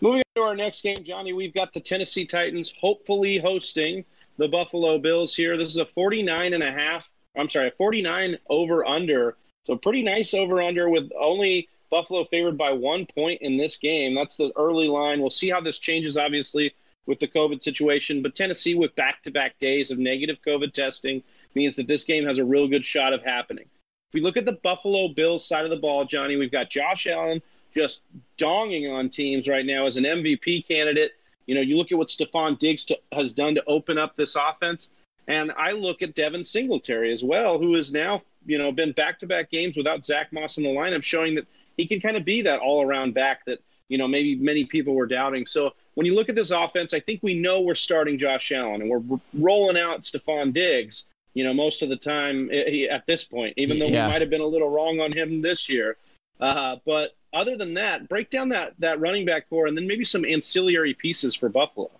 Moving 0.00 0.18
on 0.18 0.42
to 0.42 0.42
our 0.42 0.56
next 0.56 0.82
game, 0.82 0.96
Johnny, 1.02 1.32
we've 1.32 1.54
got 1.54 1.72
the 1.72 1.80
Tennessee 1.80 2.26
Titans 2.26 2.72
hopefully 2.80 3.38
hosting 3.38 4.04
the 4.36 4.48
Buffalo 4.48 4.98
Bills 4.98 5.34
here. 5.34 5.56
This 5.56 5.70
is 5.70 5.78
a 5.78 5.86
49 5.86 6.52
and 6.52 6.62
a 6.62 6.72
half, 6.72 7.08
I'm 7.36 7.48
sorry, 7.48 7.68
a 7.68 7.70
49 7.70 8.36
over 8.50 8.84
under. 8.84 9.36
So 9.62 9.76
pretty 9.76 10.02
nice 10.02 10.34
over 10.34 10.60
under 10.60 10.90
with 10.90 11.10
only 11.18 11.68
Buffalo 11.90 12.24
favored 12.24 12.58
by 12.58 12.72
one 12.72 13.06
point 13.06 13.40
in 13.40 13.56
this 13.56 13.76
game. 13.76 14.14
That's 14.14 14.36
the 14.36 14.52
early 14.56 14.88
line. 14.88 15.20
We'll 15.20 15.30
see 15.30 15.48
how 15.48 15.60
this 15.60 15.78
changes, 15.78 16.16
obviously, 16.16 16.74
with 17.06 17.18
the 17.20 17.28
COVID 17.28 17.62
situation. 17.62 18.22
But 18.22 18.34
Tennessee, 18.34 18.74
with 18.74 18.94
back 18.96 19.22
to 19.22 19.30
back 19.30 19.58
days 19.58 19.90
of 19.90 19.98
negative 19.98 20.38
COVID 20.46 20.72
testing, 20.72 21.22
means 21.54 21.76
that 21.76 21.86
this 21.86 22.04
game 22.04 22.24
has 22.24 22.38
a 22.38 22.44
real 22.44 22.68
good 22.68 22.84
shot 22.84 23.12
of 23.12 23.22
happening 23.22 23.64
If 23.64 24.14
we 24.14 24.20
look 24.20 24.36
at 24.36 24.44
the 24.44 24.58
Buffalo 24.62 25.08
Bills 25.08 25.46
side 25.46 25.64
of 25.64 25.70
the 25.70 25.76
ball, 25.76 26.04
Johnny, 26.04 26.36
we've 26.36 26.52
got 26.52 26.70
Josh 26.70 27.06
Allen 27.06 27.40
just 27.74 28.00
donging 28.38 28.92
on 28.92 29.10
teams 29.10 29.48
right 29.48 29.66
now 29.66 29.86
as 29.86 29.96
an 29.96 30.04
MVP 30.04 30.66
candidate. 30.66 31.12
You 31.46 31.54
know, 31.54 31.60
you 31.60 31.76
look 31.76 31.92
at 31.92 31.98
what 31.98 32.08
Stefon 32.08 32.58
Diggs 32.58 32.84
to, 32.86 32.98
has 33.12 33.32
done 33.32 33.54
to 33.56 33.64
open 33.66 33.98
up 33.98 34.16
this 34.16 34.36
offense. 34.36 34.90
And 35.26 35.52
I 35.52 35.72
look 35.72 36.02
at 36.02 36.14
Devin 36.14 36.44
Singletary 36.44 37.12
as 37.12 37.24
well, 37.24 37.58
who 37.58 37.74
has 37.74 37.92
now, 37.92 38.22
you 38.46 38.58
know, 38.58 38.70
been 38.72 38.92
back 38.92 39.18
to 39.20 39.26
back 39.26 39.50
games 39.50 39.76
without 39.76 40.04
Zach 40.04 40.32
Moss 40.32 40.58
in 40.58 40.64
the 40.64 40.70
lineup, 40.70 41.02
showing 41.02 41.34
that 41.34 41.46
he 41.76 41.86
can 41.86 42.00
kind 42.00 42.16
of 42.16 42.24
be 42.24 42.42
that 42.42 42.60
all 42.60 42.82
around 42.84 43.14
back 43.14 43.44
that, 43.46 43.58
you 43.88 43.98
know, 43.98 44.06
maybe 44.06 44.36
many 44.36 44.64
people 44.64 44.94
were 44.94 45.06
doubting. 45.06 45.46
So 45.46 45.72
when 45.94 46.06
you 46.06 46.14
look 46.14 46.28
at 46.28 46.34
this 46.34 46.50
offense, 46.50 46.92
I 46.94 47.00
think 47.00 47.20
we 47.22 47.34
know 47.34 47.60
we're 47.60 47.74
starting 47.74 48.18
Josh 48.18 48.52
Allen 48.52 48.82
and 48.82 48.90
we're 48.90 49.20
rolling 49.32 49.78
out 49.78 50.02
Stefon 50.02 50.52
Diggs 50.52 51.04
you 51.34 51.42
know, 51.42 51.52
most 51.52 51.82
of 51.82 51.88
the 51.88 51.96
time 51.96 52.48
eh, 52.52 52.86
at 52.90 53.06
this 53.06 53.24
point, 53.24 53.54
even 53.56 53.78
though 53.78 53.86
yeah. 53.86 54.06
we 54.06 54.12
might 54.12 54.20
have 54.20 54.30
been 54.30 54.40
a 54.40 54.46
little 54.46 54.70
wrong 54.70 55.00
on 55.00 55.12
him 55.12 55.42
this 55.42 55.68
year. 55.68 55.96
Uh, 56.40 56.76
but 56.86 57.16
other 57.32 57.56
than 57.56 57.74
that, 57.74 58.08
break 58.08 58.30
down 58.30 58.48
that 58.48 58.74
that 58.78 58.98
running 59.00 59.26
back 59.26 59.48
corps 59.48 59.66
and 59.66 59.76
then 59.76 59.86
maybe 59.86 60.04
some 60.04 60.24
ancillary 60.24 60.94
pieces 60.94 61.34
for 61.34 61.48
Buffalo. 61.48 61.90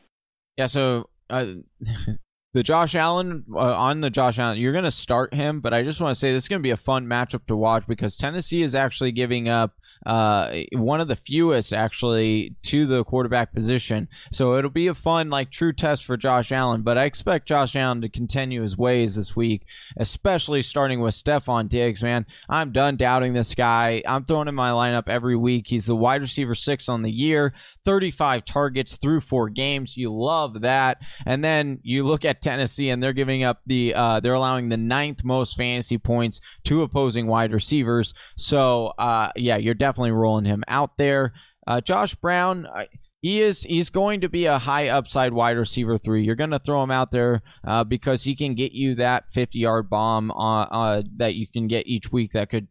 Yeah, 0.56 0.66
so 0.66 1.08
uh, 1.30 1.46
the 2.54 2.62
Josh 2.62 2.94
Allen 2.94 3.44
uh, 3.52 3.58
on 3.58 4.00
the 4.00 4.10
Josh 4.10 4.38
Allen, 4.38 4.58
you're 4.58 4.72
going 4.72 4.84
to 4.84 4.90
start 4.90 5.34
him, 5.34 5.60
but 5.60 5.74
I 5.74 5.82
just 5.82 6.00
want 6.00 6.14
to 6.14 6.18
say 6.18 6.32
this 6.32 6.44
is 6.44 6.48
going 6.48 6.60
to 6.60 6.64
be 6.64 6.70
a 6.70 6.76
fun 6.76 7.06
matchup 7.06 7.46
to 7.46 7.56
watch 7.56 7.86
because 7.86 8.16
Tennessee 8.16 8.62
is 8.62 8.74
actually 8.74 9.12
giving 9.12 9.48
up 9.48 9.74
uh, 10.06 10.62
one 10.72 11.00
of 11.00 11.08
the 11.08 11.16
fewest 11.16 11.72
actually 11.72 12.54
to 12.62 12.86
the 12.86 13.04
quarterback 13.04 13.52
position. 13.52 14.08
So 14.30 14.56
it'll 14.56 14.70
be 14.70 14.86
a 14.86 14.94
fun, 14.94 15.30
like, 15.30 15.50
true 15.50 15.72
test 15.72 16.04
for 16.04 16.16
Josh 16.16 16.52
Allen. 16.52 16.82
But 16.82 16.98
I 16.98 17.04
expect 17.04 17.48
Josh 17.48 17.76
Allen 17.76 18.00
to 18.02 18.08
continue 18.08 18.62
his 18.62 18.76
ways 18.76 19.16
this 19.16 19.34
week, 19.34 19.62
especially 19.96 20.62
starting 20.62 21.00
with 21.00 21.14
Stefon 21.14 21.68
Diggs. 21.68 22.02
Man, 22.02 22.26
I'm 22.48 22.72
done 22.72 22.96
doubting 22.96 23.32
this 23.32 23.54
guy. 23.54 24.02
I'm 24.06 24.24
throwing 24.24 24.48
in 24.48 24.54
my 24.54 24.70
lineup 24.70 25.08
every 25.08 25.36
week. 25.36 25.66
He's 25.68 25.86
the 25.86 25.96
wide 25.96 26.20
receiver 26.20 26.54
six 26.54 26.88
on 26.88 27.02
the 27.02 27.10
year, 27.10 27.54
35 27.84 28.44
targets 28.44 28.96
through 28.96 29.20
four 29.20 29.48
games. 29.48 29.96
You 29.96 30.12
love 30.12 30.62
that. 30.62 30.98
And 31.26 31.42
then 31.42 31.80
you 31.82 32.04
look 32.04 32.24
at 32.24 32.42
Tennessee, 32.42 32.90
and 32.90 33.02
they're 33.02 33.12
giving 33.12 33.42
up 33.42 33.62
the 33.66 33.94
uh, 33.94 34.20
they're 34.20 34.34
allowing 34.34 34.68
the 34.68 34.76
ninth 34.76 35.24
most 35.24 35.56
fantasy 35.56 35.98
points 35.98 36.40
to 36.64 36.82
opposing 36.82 37.26
wide 37.26 37.52
receivers. 37.52 38.14
So 38.36 38.92
uh, 38.98 39.30
yeah, 39.36 39.56
you're 39.56 39.74
definitely 39.74 39.93
definitely 39.94 40.10
rolling 40.10 40.44
him 40.44 40.64
out 40.66 40.96
there. 40.96 41.32
Uh, 41.66 41.80
Josh 41.80 42.14
Brown, 42.16 42.66
he 43.20 43.40
is 43.40 43.62
he's 43.62 43.90
going 43.90 44.20
to 44.22 44.28
be 44.28 44.46
a 44.46 44.58
high 44.58 44.88
upside 44.88 45.32
wide 45.32 45.56
receiver 45.56 45.96
three. 45.96 46.24
You're 46.24 46.34
going 46.34 46.50
to 46.50 46.58
throw 46.58 46.82
him 46.82 46.90
out 46.90 47.12
there 47.12 47.42
uh, 47.64 47.84
because 47.84 48.24
he 48.24 48.34
can 48.34 48.54
get 48.54 48.72
you 48.72 48.96
that 48.96 49.30
50 49.30 49.58
yard 49.58 49.88
bomb 49.88 50.30
uh, 50.32 50.64
uh, 50.64 51.02
that 51.16 51.34
you 51.36 51.46
can 51.46 51.68
get 51.68 51.86
each 51.86 52.12
week 52.12 52.32
that 52.32 52.50
could 52.50 52.68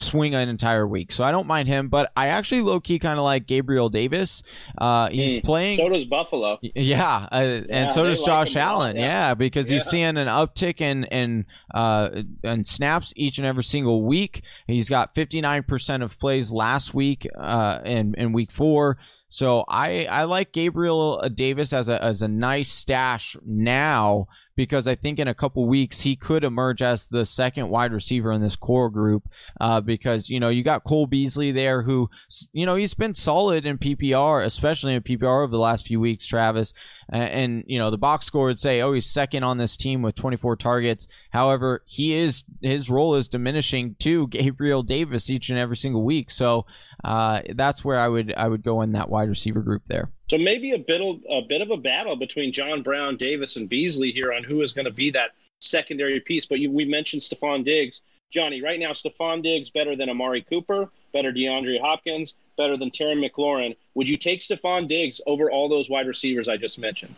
swing 0.00 0.34
an 0.34 0.48
entire 0.48 0.86
week. 0.86 1.10
So 1.10 1.24
I 1.24 1.30
don't 1.30 1.46
mind 1.46 1.68
him, 1.68 1.88
but 1.88 2.12
I 2.16 2.28
actually 2.28 2.60
low 2.60 2.80
key 2.80 2.98
kind 2.98 3.18
of 3.18 3.24
like 3.24 3.46
Gabriel 3.46 3.88
Davis. 3.88 4.42
Uh, 4.76 5.08
he's 5.08 5.38
mm, 5.38 5.44
playing. 5.44 5.76
So 5.76 5.88
does 5.88 6.04
Buffalo. 6.04 6.58
Yeah, 6.62 7.28
uh, 7.32 7.34
and 7.34 7.68
yeah, 7.68 7.86
so 7.86 8.04
does 8.04 8.22
Josh 8.22 8.56
Allen. 8.56 8.96
Yeah. 8.96 9.02
yeah. 9.02 9.34
because 9.34 9.70
yeah. 9.70 9.78
he's 9.78 9.86
seeing 9.86 10.16
an 10.16 10.28
uptick 10.28 10.80
in 10.80 11.04
in 11.04 11.46
uh 11.74 12.22
in 12.42 12.64
snaps 12.64 13.12
each 13.16 13.38
and 13.38 13.46
every 13.46 13.64
single 13.64 14.04
week. 14.04 14.42
He's 14.66 14.90
got 14.90 15.14
59% 15.14 16.02
of 16.02 16.18
plays 16.18 16.52
last 16.52 16.94
week 16.94 17.26
uh 17.36 17.80
in 17.84 18.14
in 18.14 18.32
week 18.32 18.52
4. 18.52 18.98
So 19.28 19.64
I 19.68 20.06
I 20.06 20.24
like 20.24 20.52
Gabriel 20.52 21.28
Davis 21.34 21.72
as 21.72 21.88
a 21.88 22.02
as 22.02 22.22
a 22.22 22.28
nice 22.28 22.70
stash 22.70 23.36
now 23.44 24.28
because 24.56 24.88
I 24.88 24.94
think 24.94 25.18
in 25.18 25.28
a 25.28 25.34
couple 25.34 25.66
weeks 25.66 26.00
he 26.00 26.16
could 26.16 26.42
emerge 26.42 26.82
as 26.82 27.04
the 27.04 27.24
second 27.24 27.68
wide 27.68 27.92
receiver 27.92 28.32
in 28.32 28.40
this 28.40 28.56
core 28.56 28.90
group. 28.90 29.28
Uh, 29.60 29.80
because 29.80 30.30
you 30.30 30.40
know 30.40 30.48
you 30.48 30.64
got 30.64 30.84
Cole 30.84 31.06
Beasley 31.06 31.52
there, 31.52 31.82
who 31.82 32.10
you 32.52 32.66
know 32.66 32.74
he's 32.74 32.94
been 32.94 33.14
solid 33.14 33.66
in 33.66 33.78
PPR, 33.78 34.44
especially 34.44 34.94
in 34.94 35.02
PPR 35.02 35.44
over 35.44 35.52
the 35.52 35.58
last 35.58 35.86
few 35.86 36.00
weeks. 36.00 36.26
Travis, 36.26 36.72
and, 37.08 37.30
and 37.30 37.64
you 37.66 37.78
know 37.78 37.90
the 37.90 37.98
box 37.98 38.26
score 38.26 38.46
would 38.46 38.60
say, 38.60 38.80
oh, 38.80 38.92
he's 38.92 39.06
second 39.06 39.44
on 39.44 39.58
this 39.58 39.76
team 39.76 40.02
with 40.02 40.14
24 40.14 40.56
targets. 40.56 41.06
However, 41.30 41.82
he 41.84 42.14
is 42.14 42.44
his 42.62 42.90
role 42.90 43.14
is 43.14 43.28
diminishing 43.28 43.96
to 44.00 44.26
Gabriel 44.28 44.82
Davis 44.82 45.30
each 45.30 45.50
and 45.50 45.58
every 45.58 45.76
single 45.76 46.02
week. 46.02 46.30
So 46.30 46.66
uh, 47.06 47.40
that's 47.54 47.84
where 47.84 48.00
I 48.00 48.08
would 48.08 48.34
I 48.36 48.48
would 48.48 48.64
go 48.64 48.82
in 48.82 48.90
that 48.92 49.08
wide 49.08 49.28
receiver 49.28 49.62
group 49.62 49.84
there. 49.86 50.10
So 50.28 50.36
maybe 50.36 50.72
a 50.72 50.78
bit 50.78 51.00
of 51.00 51.22
a 51.30 51.40
bit 51.40 51.62
of 51.62 51.70
a 51.70 51.76
battle 51.76 52.16
between 52.16 52.52
John 52.52 52.82
Brown, 52.82 53.16
Davis, 53.16 53.54
and 53.54 53.68
Beasley 53.68 54.10
here 54.10 54.32
on 54.32 54.42
who 54.42 54.60
is 54.62 54.72
going 54.72 54.86
to 54.86 54.90
be 54.90 55.12
that 55.12 55.30
secondary 55.60 56.18
piece. 56.18 56.46
But 56.46 56.58
you, 56.58 56.68
we 56.72 56.84
mentioned 56.84 57.22
Stefon 57.22 57.64
Diggs, 57.64 58.00
Johnny. 58.32 58.60
Right 58.60 58.80
now, 58.80 58.90
Stefon 58.90 59.40
Diggs 59.40 59.70
better 59.70 59.94
than 59.94 60.10
Amari 60.10 60.42
Cooper, 60.42 60.90
better 61.12 61.30
DeAndre 61.30 61.80
Hopkins, 61.80 62.34
better 62.58 62.76
than 62.76 62.90
Terry 62.90 63.14
McLaurin. 63.14 63.76
Would 63.94 64.08
you 64.08 64.16
take 64.16 64.40
Stefon 64.40 64.88
Diggs 64.88 65.20
over 65.28 65.48
all 65.48 65.68
those 65.68 65.88
wide 65.88 66.08
receivers 66.08 66.48
I 66.48 66.56
just 66.56 66.76
mentioned? 66.76 67.14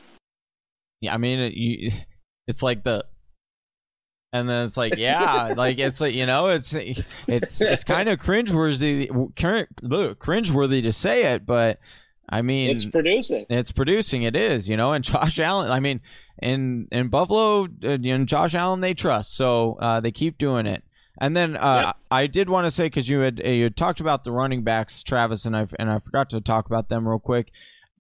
Yeah, 1.01 1.15
I 1.15 1.17
mean, 1.17 1.51
you, 1.55 1.93
it's 2.47 2.63
like 2.63 2.83
the 2.83 3.07
and 4.33 4.49
then 4.49 4.65
it's 4.65 4.77
like, 4.77 4.97
yeah, 4.99 5.55
like 5.57 5.79
it's 5.79 6.01
like 6.01 6.15
you 6.15 6.27
know, 6.27 6.47
it's 6.49 6.75
it's 6.75 7.61
it's 7.61 7.85
kind 7.85 8.09
of 8.09 8.19
cringeworthy, 8.19 9.09
cringeworthy 9.37 10.83
to 10.83 10.93
say 10.93 11.35
it, 11.35 11.47
but 11.47 11.79
I 12.29 12.43
mean, 12.43 12.77
it's 12.77 12.87
producing. 12.87 13.47
It's 13.49 13.73
producing. 13.73 14.23
It 14.23 14.37
is, 14.37 14.69
you 14.69 14.77
know. 14.77 14.93
And 14.93 15.05
Josh 15.05 15.39
Allen. 15.39 15.71
I 15.71 15.81
mean, 15.81 16.01
in 16.41 16.89
in 16.93 17.09
Buffalo, 17.09 17.65
uh, 17.65 17.99
you 18.01 18.17
know, 18.17 18.25
Josh 18.25 18.55
Allen 18.55 18.81
they 18.81 18.95
trust, 18.95 19.35
so 19.35 19.79
uh, 19.81 20.01
they 20.01 20.13
keep 20.13 20.39
doing 20.39 20.67
it. 20.67 20.85
And 21.21 21.37
then 21.37 21.57
uh, 21.57 21.83
yep. 21.87 21.97
I 22.11 22.27
did 22.27 22.49
want 22.49 22.67
to 22.67 22.71
say 22.71 22.87
because 22.87 23.09
you 23.09 23.21
had 23.21 23.41
you 23.45 23.65
had 23.65 23.77
talked 23.77 24.01
about 24.01 24.25
the 24.25 24.33
running 24.33 24.63
backs, 24.63 25.03
Travis, 25.03 25.47
and 25.47 25.57
I 25.57 25.67
and 25.79 25.91
I 25.91 25.99
forgot 26.01 26.31
to 26.31 26.41
talk 26.41 26.67
about 26.67 26.89
them 26.89 27.09
real 27.09 27.19
quick. 27.19 27.51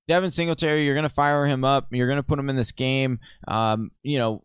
Devin 0.07 0.31
Singletary, 0.31 0.85
you're 0.85 0.95
going 0.95 1.03
to 1.03 1.11
fire 1.11 1.47
him 1.47 1.65
up. 1.65 1.89
You're 1.91 2.07
going 2.07 2.17
to 2.17 2.23
put 2.23 2.39
him 2.39 2.49
in 2.49 2.57
this 2.57 2.73
game. 2.73 3.19
Um, 3.47 3.91
you 4.03 4.19
know, 4.19 4.43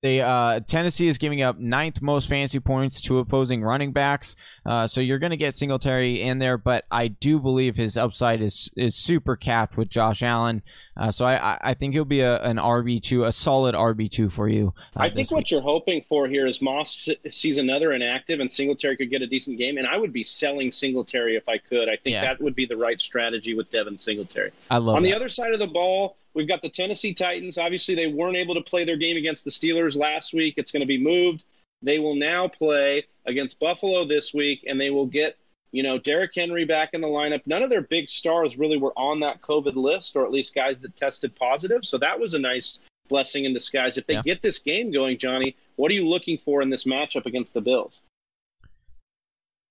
they 0.00 0.20
uh, 0.20 0.60
Tennessee 0.60 1.08
is 1.08 1.18
giving 1.18 1.42
up 1.42 1.58
ninth 1.58 2.00
most 2.00 2.28
fantasy 2.28 2.60
points 2.60 3.00
to 3.02 3.18
opposing 3.18 3.62
running 3.62 3.92
backs. 3.92 4.36
Uh, 4.64 4.86
so 4.86 5.00
you're 5.00 5.18
going 5.18 5.30
to 5.30 5.36
get 5.36 5.54
Singletary 5.54 6.22
in 6.22 6.38
there, 6.38 6.56
but 6.56 6.84
I 6.90 7.08
do 7.08 7.40
believe 7.40 7.74
his 7.76 7.96
upside 7.96 8.40
is 8.40 8.70
is 8.76 8.94
super 8.94 9.34
capped 9.34 9.76
with 9.76 9.88
Josh 9.88 10.22
Allen. 10.22 10.62
Uh, 10.96 11.10
so 11.10 11.26
I 11.26 11.58
I 11.60 11.74
think 11.74 11.94
he'll 11.94 12.04
be 12.04 12.20
a, 12.20 12.40
an 12.42 12.58
RB 12.58 13.02
two, 13.02 13.24
a 13.24 13.32
solid 13.32 13.74
RB 13.74 14.08
two 14.08 14.28
for 14.30 14.48
you. 14.48 14.72
uh, 14.96 15.00
I 15.02 15.10
think 15.10 15.32
what 15.32 15.38
week. 15.38 15.50
you're 15.50 15.60
hoping 15.62 16.02
for 16.08 16.28
here 16.28 16.46
is 16.46 16.62
Moss 16.62 17.08
sees 17.30 17.58
another 17.58 17.92
inactive 17.92 18.38
and 18.38 18.50
Singletary 18.50 18.96
could 18.96 19.10
get 19.10 19.22
a 19.22 19.26
decent 19.26 19.58
game, 19.58 19.78
and 19.78 19.86
I 19.86 19.96
would 19.96 20.12
be 20.12 20.22
selling 20.22 20.70
Singletary 20.70 21.34
if 21.36 21.48
I 21.48 21.58
could. 21.58 21.88
I 21.88 21.96
think 21.96 22.14
Yeah. 22.14 22.20
that 22.22 22.40
would 22.40 22.54
be 22.54 22.66
the 22.66 22.76
right 22.76 23.00
strategy 23.00 23.54
with 23.54 23.68
Devin 23.70 23.98
Singletary. 23.98 24.52
I 24.70 24.78
love 24.78 24.94
On 24.96 25.02
the 25.02 25.12
other 25.14 25.28
side 25.28 25.52
of 25.52 25.58
the 25.58 25.66
ball, 25.66 26.16
we've 26.38 26.48
got 26.48 26.62
the 26.62 26.70
Tennessee 26.70 27.12
Titans. 27.12 27.58
Obviously, 27.58 27.96
they 27.96 28.06
weren't 28.06 28.36
able 28.36 28.54
to 28.54 28.62
play 28.62 28.84
their 28.84 28.96
game 28.96 29.16
against 29.16 29.44
the 29.44 29.50
Steelers 29.50 29.96
last 29.96 30.32
week. 30.32 30.54
It's 30.56 30.70
going 30.70 30.82
to 30.82 30.86
be 30.86 30.96
moved. 30.96 31.44
They 31.82 31.98
will 31.98 32.14
now 32.14 32.46
play 32.46 33.04
against 33.26 33.58
Buffalo 33.58 34.04
this 34.04 34.32
week, 34.32 34.64
and 34.66 34.80
they 34.80 34.90
will 34.90 35.04
get, 35.06 35.36
you 35.72 35.82
know, 35.82 35.98
Derrick 35.98 36.30
Henry 36.34 36.64
back 36.64 36.90
in 36.92 37.00
the 37.00 37.08
lineup. 37.08 37.42
None 37.44 37.62
of 37.64 37.70
their 37.70 37.82
big 37.82 38.08
stars 38.08 38.56
really 38.56 38.78
were 38.78 38.92
on 38.96 39.18
that 39.20 39.42
COVID 39.42 39.74
list, 39.74 40.14
or 40.14 40.24
at 40.24 40.30
least 40.30 40.54
guys 40.54 40.80
that 40.80 40.94
tested 40.96 41.34
positive. 41.34 41.84
So 41.84 41.98
that 41.98 42.18
was 42.18 42.34
a 42.34 42.38
nice 42.38 42.78
blessing 43.08 43.44
in 43.44 43.52
disguise. 43.52 43.98
If 43.98 44.06
they 44.06 44.14
Yeah. 44.14 44.22
get 44.22 44.40
this 44.40 44.60
game 44.60 44.92
going, 44.92 45.18
Johnny, 45.18 45.56
what 45.74 45.90
are 45.90 45.94
you 45.94 46.08
looking 46.08 46.38
for 46.38 46.62
in 46.62 46.70
this 46.70 46.84
matchup 46.84 47.26
against 47.26 47.52
the 47.52 47.60
Bills? 47.60 48.00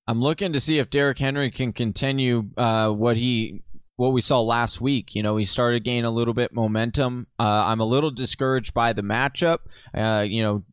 I'm 0.09 0.21
looking 0.21 0.53
to 0.53 0.59
see 0.59 0.79
if 0.79 0.89
Derrick 0.89 1.17
Henry 1.17 1.51
can 1.51 1.74
continue 1.74 2.50
uh, 2.55 2.91
what 2.91 3.17
he 3.17 3.62
what 3.97 4.13
we 4.13 4.21
saw 4.21 4.39
last 4.39 4.79
week. 4.79 5.13
You 5.13 5.23
know, 5.23 5.35
he 5.35 5.45
started 5.45 5.83
gaining 5.83 6.05
a 6.05 6.11
little 6.11 6.33
bit 6.33 6.53
momentum. 6.53 7.27
Uh, 7.37 7.65
I'm 7.67 7.81
a 7.81 7.85
little 7.85 8.11
discouraged 8.11 8.73
by 8.73 8.93
the 8.93 9.01
matchup. 9.01 9.59
Uh, 9.93 10.25
you 10.27 10.41
know, 10.41 10.63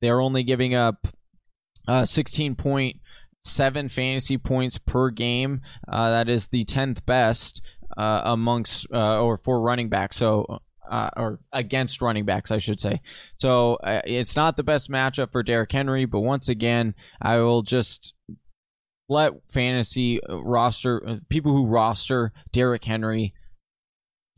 they're 0.00 0.20
only 0.20 0.42
giving 0.42 0.74
up 0.74 1.06
uh, 1.86 2.02
16.7 2.02 3.90
fantasy 3.90 4.38
points 4.38 4.78
per 4.78 5.10
game. 5.10 5.60
Uh, 5.86 6.10
that 6.10 6.28
is 6.28 6.48
the 6.48 6.64
10th 6.64 7.04
best 7.04 7.62
uh, 7.96 8.22
amongst 8.24 8.86
uh, 8.92 9.20
or 9.20 9.36
for 9.36 9.60
running 9.60 9.88
backs. 9.88 10.16
So. 10.16 10.60
Uh, 10.90 11.08
or 11.16 11.38
against 11.52 12.02
running 12.02 12.24
backs, 12.24 12.50
I 12.50 12.58
should 12.58 12.80
say. 12.80 13.00
So 13.38 13.74
uh, 13.74 14.00
it's 14.04 14.34
not 14.34 14.56
the 14.56 14.64
best 14.64 14.90
matchup 14.90 15.30
for 15.30 15.44
Derrick 15.44 15.70
Henry, 15.70 16.04
but 16.04 16.18
once 16.18 16.48
again, 16.48 16.96
I 17.22 17.38
will 17.38 17.62
just 17.62 18.12
let 19.10 19.32
fantasy 19.48 20.22
uh, 20.24 20.42
roster 20.42 21.06
uh, 21.06 21.16
people 21.28 21.52
who 21.52 21.66
roster 21.66 22.32
Derrick 22.52 22.84
Henry 22.84 23.34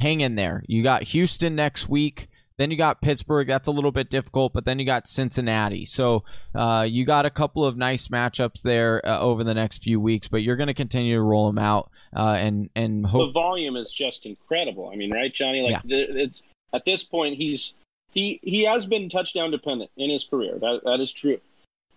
hang 0.00 0.20
in 0.20 0.34
there. 0.34 0.64
You 0.66 0.82
got 0.82 1.04
Houston 1.04 1.54
next 1.54 1.88
week. 1.88 2.28
Then 2.58 2.70
you 2.70 2.76
got 2.76 3.00
Pittsburgh. 3.00 3.46
That's 3.46 3.66
a 3.66 3.72
little 3.72 3.92
bit 3.92 4.10
difficult, 4.10 4.52
but 4.52 4.64
then 4.64 4.78
you 4.78 4.84
got 4.84 5.06
Cincinnati. 5.06 5.84
So 5.84 6.24
uh, 6.54 6.86
you 6.88 7.04
got 7.04 7.24
a 7.24 7.30
couple 7.30 7.64
of 7.64 7.76
nice 7.76 8.08
matchups 8.08 8.62
there 8.62 9.04
uh, 9.06 9.20
over 9.20 9.42
the 9.42 9.54
next 9.54 9.82
few 9.82 10.00
weeks. 10.00 10.28
But 10.28 10.42
you're 10.42 10.56
going 10.56 10.68
to 10.68 10.74
continue 10.74 11.16
to 11.16 11.22
roll 11.22 11.46
them 11.46 11.58
out 11.58 11.90
uh, 12.14 12.36
and 12.38 12.68
and 12.76 13.06
hope 13.06 13.28
the 13.28 13.32
volume 13.32 13.76
is 13.76 13.92
just 13.92 14.26
incredible. 14.26 14.90
I 14.92 14.96
mean, 14.96 15.10
right, 15.10 15.32
Johnny? 15.32 15.62
Like 15.62 15.82
the, 15.82 16.22
it's 16.22 16.42
at 16.72 16.84
this 16.84 17.02
point, 17.02 17.36
he's 17.36 17.74
he 18.12 18.38
he 18.42 18.64
has 18.64 18.86
been 18.86 19.08
touchdown 19.08 19.50
dependent 19.50 19.90
in 19.96 20.10
his 20.10 20.24
career. 20.24 20.58
That 20.60 20.80
that 20.84 21.00
is 21.00 21.12
true. 21.12 21.40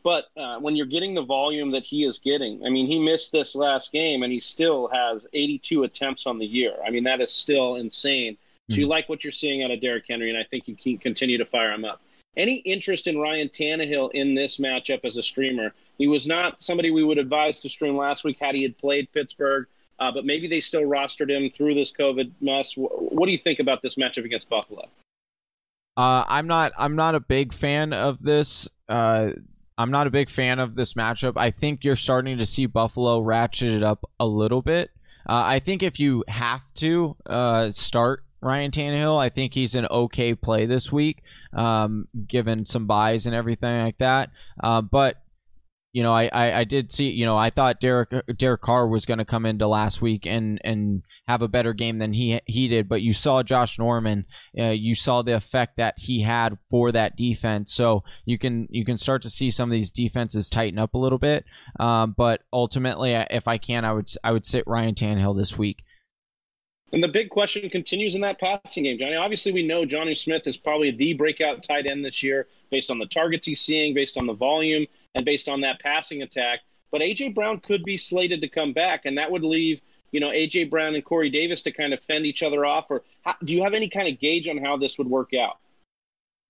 But 0.06 0.28
uh, 0.38 0.60
when 0.60 0.76
you're 0.76 0.86
getting 0.86 1.16
the 1.16 1.24
volume 1.24 1.72
that 1.72 1.84
he 1.84 2.06
is 2.06 2.20
getting, 2.20 2.64
I 2.64 2.70
mean, 2.70 2.86
he 2.86 3.00
missed 3.00 3.32
this 3.32 3.56
last 3.56 3.92
game 3.92 4.22
and 4.22 4.32
he 4.32 4.40
still 4.40 4.88
has 4.90 5.26
82 5.34 5.82
attempts 5.84 6.28
on 6.28 6.38
the 6.38 6.46
year. 6.46 6.76
I 6.86 6.92
mean, 6.92 7.04
that 7.06 7.22
is 7.22 7.32
still 7.32 7.76
insane. 7.78 8.38
So 8.70 8.78
you 8.78 8.88
like 8.88 9.10
what 9.10 9.24
you're 9.24 9.32
seeing 9.32 9.64
out 9.64 9.72
of 9.72 9.82
Derrick 9.82 10.06
Henry, 10.08 10.30
and 10.30 10.38
I 10.38 10.44
think 10.44 10.68
you 10.68 10.76
can 10.76 11.00
continue 11.00 11.40
to 11.40 11.46
fire 11.46 11.72
him 11.74 11.86
up. 11.86 12.02
Any 12.38 12.58
interest 12.58 13.08
in 13.08 13.18
Ryan 13.18 13.50
Tannehill 13.50 14.12
in 14.14 14.36
this 14.36 14.58
matchup 14.58 15.04
as 15.06 15.18
a 15.18 15.24
streamer? 15.24 15.74
He 15.98 16.06
was 16.08 16.28
not 16.28 16.64
somebody 16.64 16.92
we 16.92 17.04
would 17.04 17.18
advise 17.18 17.60
to 17.62 17.70
stream 17.70 17.96
last 17.98 18.24
week 18.24 18.38
had 18.40 18.54
he 18.54 18.62
had 18.62 18.78
played 18.78 19.12
Pittsburgh, 19.12 19.66
uh, 20.00 20.12
but 20.12 20.24
maybe 20.26 20.48
they 20.48 20.62
still 20.62 20.82
rostered 20.84 21.32
him 21.32 21.50
through 21.50 21.74
this 21.74 21.92
COVID 21.92 22.32
mess. 22.42 22.74
Wh- 22.74 23.12
What 23.14 23.26
do 23.26 23.32
you 23.32 23.38
think 23.40 23.58
about 23.60 23.82
this 23.82 23.96
matchup 23.96 24.26
against 24.26 24.50
Buffalo? 24.50 24.88
Uh, 25.98 26.26
I'm 26.28 26.46
not. 26.46 26.74
I'm 26.78 26.96
not 26.96 27.16
a 27.16 27.20
big 27.20 27.54
fan 27.54 27.94
of 27.94 28.22
this. 28.22 28.68
Uh, 28.90 29.30
I'm 29.78 29.92
not 29.92 30.08
a 30.08 30.12
big 30.12 30.30
fan 30.30 30.60
of 30.60 30.76
this 30.76 30.94
matchup. 30.94 31.34
I 31.36 31.52
think 31.52 31.84
you're 31.84 31.96
starting 31.96 32.38
to 32.38 32.46
see 32.46 32.66
Buffalo 32.66 33.20
ratchet 33.20 33.74
it 33.74 33.84
up 33.84 34.10
a 34.20 34.26
little 34.26 34.62
bit. 34.62 34.92
Uh, 35.28 35.44
I 35.46 35.60
think 35.60 35.84
if 35.84 36.00
you 36.00 36.24
have 36.28 36.62
to 36.76 37.16
uh, 37.26 37.72
start 37.72 38.24
Ryan 38.42 38.72
Tannehill, 38.72 39.18
I 39.18 39.30
think 39.30 39.54
he's 39.54 39.76
an 39.76 39.88
okay 39.88 40.36
play 40.36 40.66
this 40.66 40.92
week, 40.92 41.24
um, 41.52 42.08
given 42.28 42.66
some 42.66 42.86
byes 42.86 43.26
and 43.26 43.36
everything 43.36 43.80
like 43.80 43.98
that. 43.98 44.30
Uh, 44.64 44.82
but 44.82 45.18
you 45.96 46.04
know, 46.04 46.12
I, 46.12 46.30
I, 46.34 46.60
I 46.60 46.64
did 46.66 46.92
see, 46.92 47.10
you 47.10 47.26
know, 47.26 47.38
I 47.38 47.52
thought 47.52 47.80
Derek 47.80 48.12
Derek 48.36 48.60
Carr 48.60 48.86
was 48.86 49.06
going 49.06 49.20
to 49.20 49.24
come 49.24 49.46
into 49.46 49.66
last 49.66 50.02
week 50.02 50.28
and 50.28 50.60
and 50.62 51.04
have 51.26 51.42
a 51.42 51.48
better 51.48 51.72
game 51.72 52.00
than 52.00 52.12
he 52.12 52.42
he 52.48 52.68
did, 52.68 52.90
but 52.90 53.02
you 53.02 53.14
saw 53.14 53.44
Josh 53.44 53.80
Norman, 53.80 54.26
uh, 54.60 54.72
you 54.72 54.94
saw 54.94 55.22
the 55.22 55.38
effect 55.38 55.78
that 55.78 55.94
he 55.98 56.22
had 56.22 56.58
for 56.70 56.92
that 56.92 57.16
defense. 57.16 57.74
So 57.74 58.04
you 58.26 58.38
can 58.38 58.68
you 58.70 58.84
can 58.84 58.98
start 58.98 59.22
to 59.22 59.30
see 59.30 59.50
some 59.50 59.70
of 59.70 59.72
these 59.72 59.90
defenses 59.90 60.50
tighten 60.50 60.80
up 60.80 60.96
a 60.96 60.98
little 60.98 61.18
bit. 61.18 61.46
Um, 61.80 62.14
but 62.18 62.42
ultimately, 62.52 63.14
if 63.14 63.48
I 63.48 63.58
can, 63.58 63.86
I 63.86 63.94
would 63.94 64.10
I 64.22 64.34
would 64.34 64.46
sit 64.46 64.66
Ryan 64.68 64.96
Tannehill 64.96 65.38
this 65.38 65.58
week. 65.58 65.86
And 66.92 67.02
the 67.02 67.08
big 67.08 67.30
question 67.30 67.70
continues 67.70 68.16
in 68.16 68.22
that 68.22 68.38
passing 68.38 68.84
game, 68.84 68.98
Johnny. 68.98 69.16
Obviously, 69.16 69.54
we 69.54 69.66
know 69.66 69.86
Jonnu 69.86 70.18
Smith 70.18 70.46
is 70.46 70.58
probably 70.58 70.92
the 70.92 71.14
breakout 71.14 71.64
tight 71.64 71.88
end 71.88 72.04
this 72.04 72.22
year 72.22 72.50
based 72.70 72.92
on 72.92 73.00
the 73.00 73.06
targets 73.06 73.46
he's 73.46 73.62
seeing, 73.62 73.94
based 73.94 74.18
on 74.18 74.26
the 74.26 74.34
volume, 74.34 74.86
and 75.16 75.26
based 75.26 75.50
on 75.50 75.62
that 75.62 75.80
passing 75.80 76.22
attack. 76.22 76.60
But 76.92 77.02
A.J. 77.02 77.30
Brown 77.30 77.60
could 77.60 77.84
be 77.84 77.98
slated 77.98 78.42
to 78.42 78.48
come 78.48 78.74
back, 78.74 79.06
and 79.06 79.18
that 79.18 79.32
would 79.32 79.44
leave, 79.44 79.82
you 80.12 80.20
know, 80.20 80.32
A.J. 80.32 80.66
Brown 80.66 80.94
and 80.94 81.04
Corey 81.04 81.30
Davis 81.30 81.64
to 81.64 81.72
kind 81.72 81.94
of 81.94 82.04
fend 82.04 82.26
each 82.26 82.44
other 82.44 82.66
off. 82.66 82.86
Or 82.90 83.04
how, 83.24 83.36
do 83.44 83.54
you 83.54 83.64
have 83.64 83.74
any 83.74 83.90
kind 83.90 84.08
of 84.08 84.20
gauge 84.20 84.48
on 84.48 84.58
how 84.58 84.78
this 84.78 84.98
would 84.98 85.08
work 85.08 85.34
out? 85.34 85.58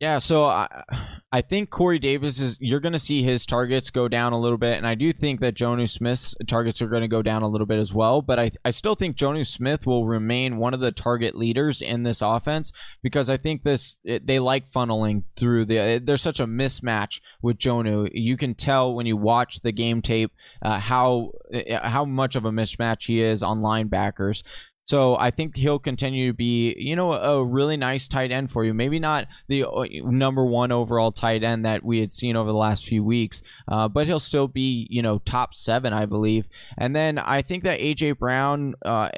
Yeah, 0.02 0.20
so 0.20 0.44
I 0.44 0.84
I 1.32 1.42
think 1.42 1.70
Corey 1.70 2.00
Davis 2.00 2.42
is 2.42 2.58
you're 2.60 2.82
going 2.82 2.94
to 2.94 3.00
see 3.00 3.24
his 3.24 3.46
targets 3.46 3.90
go 3.92 4.10
down 4.10 4.34
a 4.34 4.40
little 4.40 4.58
bit, 4.58 4.78
and 4.78 4.86
I 4.86 4.94
do 4.94 5.14
think 5.14 5.40
that 5.40 5.56
Jonnu 5.56 5.90
Smith's 5.90 6.36
targets 6.48 6.82
are 6.82 6.88
going 6.88 7.04
to 7.04 7.08
go 7.08 7.22
down 7.22 7.44
a 7.44 7.48
little 7.48 7.66
bit 7.66 7.80
as 7.80 7.94
well. 7.94 8.22
But 8.22 8.38
I 8.38 8.52
I 8.66 8.72
still 8.72 8.96
think 8.96 9.16
Jonnu 9.16 9.48
Smith 9.48 9.88
will 9.88 10.06
remain 10.06 10.58
one 10.58 10.74
of 10.74 10.82
the 10.82 10.92
target 10.92 11.34
leaders 11.36 11.82
in 11.82 12.04
this 12.04 12.22
offense 12.22 12.74
because 13.04 13.30
I 13.30 13.38
think 13.38 13.64
this 13.64 13.96
it, 14.04 14.28
they 14.28 14.38
like 14.40 14.68
funneling 14.68 15.24
through 15.38 15.66
the. 15.66 16.02
There's 16.04 16.22
such 16.22 16.42
a 16.42 16.48
mismatch 16.48 17.22
with 17.42 17.58
Jonnu. 17.58 18.10
You 18.14 18.36
can 18.36 18.54
tell 18.54 18.94
when 18.94 19.06
you 19.06 19.16
watch 19.16 19.62
the 19.62 19.72
game 19.72 20.02
tape 20.02 20.34
uh, 20.62 20.78
how 20.78 21.32
uh, 21.54 21.88
how 21.88 22.04
much 22.04 22.36
of 22.36 22.44
a 22.44 22.52
mismatch 22.52 23.08
he 23.08 23.22
is 23.22 23.42
on 23.42 23.62
linebackers. 23.62 24.44
So 24.88 25.18
I 25.18 25.32
think 25.32 25.58
he'll 25.58 25.80
continue 25.80 26.30
to 26.30 26.36
be, 26.36 26.76
you 26.78 26.96
know, 26.96 27.14
a 27.14 27.44
really 27.44 27.76
nice 27.76 28.08
tight 28.08 28.32
end 28.32 28.52
for 28.52 28.64
you. 28.64 28.74
Maybe 28.74 29.00
not 29.00 29.28
the 29.48 29.66
uh, 29.66 29.86
number 30.04 30.46
one 30.46 30.72
overall 30.72 31.12
tight 31.12 31.44
end 31.44 31.66
that 31.66 31.84
we 31.84 32.00
had 32.00 32.12
seen 32.12 32.36
over 32.36 32.52
the 32.52 32.58
last 32.58 32.86
few 32.86 33.04
weeks, 33.04 33.42
uh, 33.68 33.88
but 33.88 34.06
he'll 34.06 34.20
still 34.20 34.48
be, 34.48 34.88
you 34.92 35.02
know, 35.02 35.18
top 35.20 35.56
seven, 35.56 35.92
I 35.92 36.06
believe. 36.06 36.48
And 36.78 36.96
then 36.96 37.18
I 37.18 37.42
think 37.42 37.64
that 37.64 37.80
AJ 37.80 38.20
Brown 38.20 38.76
uh, 38.86 39.10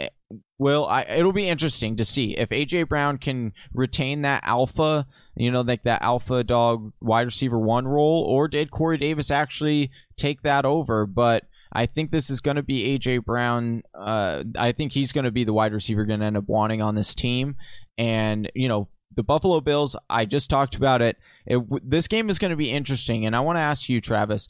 will. 0.57 0.85
I, 0.85 1.01
it'll 1.03 1.33
be 1.33 1.49
interesting 1.49 1.97
to 1.97 2.05
see 2.05 2.37
if 2.37 2.49
AJ 2.49 2.87
Brown 2.87 3.17
can 3.17 3.51
retain 3.73 4.21
that 4.21 4.43
alpha, 4.45 5.05
you 5.35 5.51
know, 5.51 5.61
like 5.61 5.83
that 5.83 6.01
alpha 6.01 6.45
dog 6.45 6.93
wide 7.01 7.27
receiver 7.27 7.59
one 7.59 7.87
role, 7.87 8.23
or 8.23 8.47
did 8.47 8.71
Corey 8.71 8.97
Davis 8.97 9.31
actually 9.31 9.91
take 10.15 10.43
that 10.43 10.63
over? 10.63 11.05
But 11.05 11.43
I 11.71 11.85
think 11.85 12.11
this 12.11 12.29
is 12.29 12.41
going 12.41 12.57
to 12.57 12.63
be 12.63 12.97
AJ 12.97 13.25
Brown. 13.25 13.83
Uh, 13.93 14.43
I 14.57 14.71
think 14.71 14.93
he's 14.93 15.11
going 15.11 15.25
to 15.25 15.31
be 15.31 15.43
the 15.43 15.53
wide 15.53 15.73
receiver 15.73 16.05
going 16.05 16.19
to 16.21 16.25
end 16.25 16.37
up 16.37 16.47
wanting 16.47 16.81
on 16.81 16.95
this 16.95 17.13
team. 17.13 17.55
And 17.97 18.51
you 18.55 18.67
know, 18.67 18.89
the 19.17 19.23
Buffalo 19.23 19.59
Bills. 19.59 19.97
I 20.09 20.25
just 20.25 20.49
talked 20.49 20.75
about 20.75 21.01
it. 21.01 21.17
it 21.45 21.61
this 21.83 22.07
game 22.07 22.29
is 22.29 22.39
going 22.39 22.51
to 22.51 22.57
be 22.57 22.71
interesting, 22.71 23.25
and 23.25 23.35
I 23.35 23.41
want 23.41 23.57
to 23.57 23.61
ask 23.61 23.89
you, 23.89 23.99
Travis, 23.99 24.47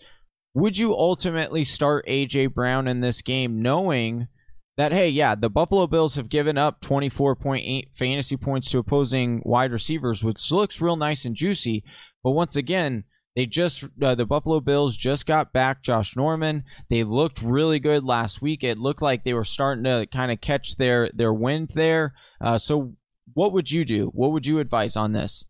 would 0.53 0.77
you 0.77 0.93
ultimately 0.95 1.63
start 1.63 2.05
AJ 2.07 2.53
Brown 2.53 2.87
in 2.87 3.01
this 3.01 3.21
game, 3.23 3.61
knowing? 3.61 4.27
That 4.75 4.91
hey, 4.91 5.09
yeah, 5.09 5.33
the 5.33 5.49
Buffalo 5.49 5.87
Bills 5.87 6.17
have 6.17 6.29
given 6.29 6.55
up 6.55 6.81
24.8 6.81 7.95
fantasy 7.95 8.37
points 8.37 8.69
to 8.69 8.77
opposing 8.77 9.41
wide 9.43 9.71
receivers, 9.71 10.23
which 10.23 10.51
looks 10.51 10.79
real 10.79 10.95
nice 10.95 11.25
and 11.25 11.35
juicy. 11.35 11.83
But 12.23 12.33
once 12.33 12.55
again, 12.55 13.03
they 13.37 13.45
just 13.45 13.83
uh, 14.01 14.15
the 14.15 14.25
Buffalo 14.25 14.59
Bills 14.59 14.97
just 14.97 15.27
got 15.27 15.53
back 15.53 15.83
Josh 15.83 16.15
Norman. 16.15 16.63
They 16.89 17.03
looked 17.03 17.43
really 17.43 17.79
good 17.79 18.03
last 18.03 18.41
week. 18.41 18.63
It 18.63 18.79
looked 18.79 19.03
like 19.03 19.23
they 19.23 19.35
were 19.35 19.45
starting 19.45 19.83
to 19.83 20.07
kind 20.11 20.31
of 20.31 20.41
catch 20.41 20.75
their 20.77 21.11
their 21.13 21.31
wind 21.31 21.69
there. 21.75 22.15
Uh, 22.41 22.57
so, 22.57 22.95
what 23.35 23.53
would 23.53 23.69
you 23.69 23.85
do? 23.85 24.07
What 24.07 24.31
would 24.31 24.47
you 24.47 24.57
advise 24.57 24.95
on 24.95 25.13
this? 25.13 25.45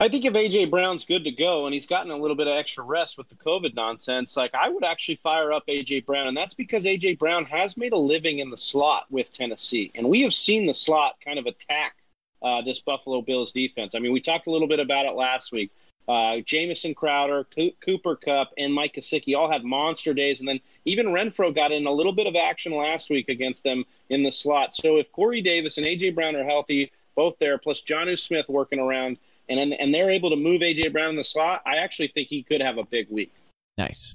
I 0.00 0.08
think 0.08 0.24
if 0.24 0.32
AJ 0.32 0.68
Brown's 0.68 1.04
good 1.04 1.22
to 1.22 1.30
go 1.30 1.66
and 1.66 1.72
he's 1.72 1.86
gotten 1.86 2.10
a 2.10 2.16
little 2.16 2.36
bit 2.36 2.48
of 2.48 2.56
extra 2.56 2.82
rest 2.82 3.18
with 3.18 3.28
the 3.28 3.36
COVID 3.36 3.76
nonsense, 3.76 4.36
like 4.36 4.52
I 4.52 4.68
would 4.68 4.82
actually 4.82 5.20
fire 5.22 5.52
up 5.52 5.68
AJ 5.68 6.04
Brown, 6.06 6.26
and 6.26 6.36
that's 6.36 6.54
because 6.54 6.86
AJ 6.86 7.20
Brown 7.20 7.44
has 7.44 7.76
made 7.76 7.92
a 7.92 7.96
living 7.96 8.40
in 8.40 8.50
the 8.50 8.56
slot 8.56 9.04
with 9.10 9.32
Tennessee, 9.32 9.92
and 9.94 10.08
we 10.08 10.22
have 10.22 10.34
seen 10.34 10.66
the 10.66 10.74
slot 10.74 11.18
kind 11.24 11.38
of 11.38 11.46
attack 11.46 11.94
uh, 12.42 12.62
this 12.62 12.80
Buffalo 12.80 13.22
Bills 13.22 13.52
defense. 13.52 13.94
I 13.94 14.00
mean, 14.00 14.12
we 14.12 14.18
talked 14.18 14.48
a 14.48 14.50
little 14.50 14.66
bit 14.66 14.80
about 14.80 15.06
it 15.06 15.12
last 15.12 15.52
week. 15.52 15.70
Uh, 16.06 16.40
Jamison 16.44 16.94
Crowder, 16.94 17.44
Co- 17.44 17.70
Cooper 17.80 18.16
Kupp, 18.16 18.52
and 18.58 18.72
Mike 18.72 18.94
Gesicki 18.94 19.36
all 19.36 19.50
had 19.50 19.64
monster 19.64 20.12
days, 20.12 20.40
and 20.40 20.48
then 20.48 20.60
even 20.84 21.06
Renfrow 21.06 21.54
got 21.54 21.72
in 21.72 21.86
a 21.86 21.92
little 21.92 22.12
bit 22.12 22.26
of 22.26 22.36
action 22.36 22.76
last 22.76 23.08
week 23.08 23.28
against 23.28 23.64
them 23.64 23.84
in 24.10 24.22
the 24.22 24.30
slot. 24.30 24.74
So 24.74 24.98
if 24.98 25.10
Corey 25.12 25.40
Davis 25.40 25.78
and 25.78 25.86
AJ 25.86 26.14
Brown 26.14 26.36
are 26.36 26.44
healthy, 26.44 26.92
both 27.14 27.38
there, 27.38 27.56
plus 27.56 27.80
Jonnu 27.80 28.18
Smith 28.18 28.48
working 28.48 28.78
around, 28.78 29.16
and 29.48 29.58
and 29.72 29.94
they're 29.94 30.10
able 30.10 30.30
to 30.30 30.36
move 30.36 30.60
AJ 30.60 30.92
Brown 30.92 31.10
in 31.10 31.16
the 31.16 31.24
slot, 31.24 31.62
I 31.66 31.76
actually 31.76 32.08
think 32.08 32.28
he 32.28 32.42
could 32.42 32.60
have 32.60 32.78
a 32.78 32.84
big 32.84 33.08
week. 33.10 33.32
Nice. 33.78 34.14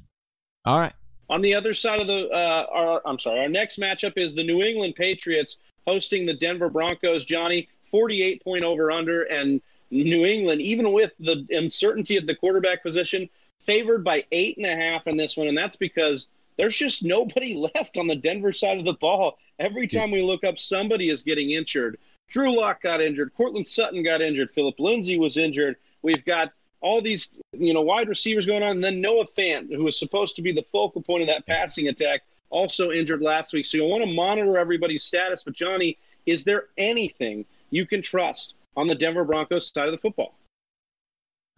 All 0.65 0.80
right. 0.80 0.93
On 1.30 1.41
the 1.41 1.54
other 1.54 1.73
side 1.73 1.99
of 1.99 2.08
the, 2.08 2.28
uh, 2.30 2.65
our, 2.71 3.02
I'm 3.06 3.19
sorry, 3.19 3.39
our 3.41 3.49
next 3.49 3.78
matchup 3.80 4.13
is 4.17 4.34
the 4.34 4.43
New 4.43 4.63
England 4.63 4.95
Patriots 4.95 5.58
hosting 5.86 6.25
the 6.25 6.34
Denver 6.34 6.69
Broncos. 6.69 7.25
Johnny, 7.25 7.67
48 7.84 8.43
point 8.43 8.63
over 8.63 8.91
under, 8.91 9.23
and 9.23 9.62
New 9.91 10.25
England, 10.25 10.62
even 10.62 10.91
with 10.91 11.13
the 11.19 11.45
uncertainty 11.49 12.17
at 12.17 12.28
the 12.28 12.36
quarterback 12.36 12.84
position, 12.84 13.30
favored 13.65 14.04
by 14.04 14.23
eight 14.32 14.58
and 14.58 14.65
a 14.65 14.75
half 14.75 15.08
in 15.08 15.17
this 15.17 15.38
one, 15.38 15.47
and 15.47 15.58
that's 15.58 15.75
because 15.75 16.28
there's 16.58 16.75
just 16.75 17.04
nobody 17.04 17.54
left 17.75 17.97
on 17.97 18.08
the 18.08 18.15
Denver 18.15 18.52
side 18.52 18.78
of 18.78 18.86
the 18.86 18.93
ball. 18.93 19.38
Every 19.60 19.88
time 19.88 20.12
we 20.12 20.21
look 20.21 20.43
up, 20.43 20.60
somebody 20.60 21.10
is 21.10 21.21
getting 21.21 21.52
injured. 21.52 21.97
Drew 22.30 22.56
Lock 22.56 22.82
got 22.82 23.02
injured. 23.02 23.34
Courtland 23.36 23.67
Sutton 23.67 24.04
got 24.04 24.21
injured. 24.21 24.52
Phillip 24.52 24.80
Lindsay 24.80 25.17
was 25.17 25.38
injured. 25.38 25.78
We've 26.02 26.23
got 26.25 26.54
all 26.82 27.02
these, 27.02 27.30
you 27.54 27.73
know, 27.73 27.82
wide 27.82 28.08
receivers 28.08 28.45
going 28.45 28.62
on. 28.62 28.71
And 28.71 28.84
then 28.84 29.02
Noah 29.02 29.25
Fant, 29.25 29.73
who 29.73 29.84
was 29.84 29.97
supposed 29.97 30.36
to 30.36 30.41
be 30.41 30.52
the 30.52 30.65
focal 30.71 31.02
point 31.02 31.21
of 31.21 31.28
that 31.28 31.47
passing 31.47 31.88
attack, 31.88 32.21
also 32.49 32.91
injured 32.91 33.21
last 33.21 33.54
week. 33.54 33.65
So 33.65 33.78
you 33.78 33.86
want 33.86 34.04
to 34.04 34.12
monitor 34.12 34.58
everybody's 34.58 35.04
status. 35.04 35.43
But 35.43 35.56
Johnny, 35.56 35.97
is 36.25 36.43
there 36.43 36.65
anything 36.78 37.45
you 37.71 37.86
can 37.86 38.02
trust 38.02 38.56
on 38.79 38.87
the 38.87 38.95
Denver 38.95 39.25
Broncos 39.25 39.71
side 39.73 39.87
of 39.87 39.91
the 39.91 39.97
football? 39.97 40.39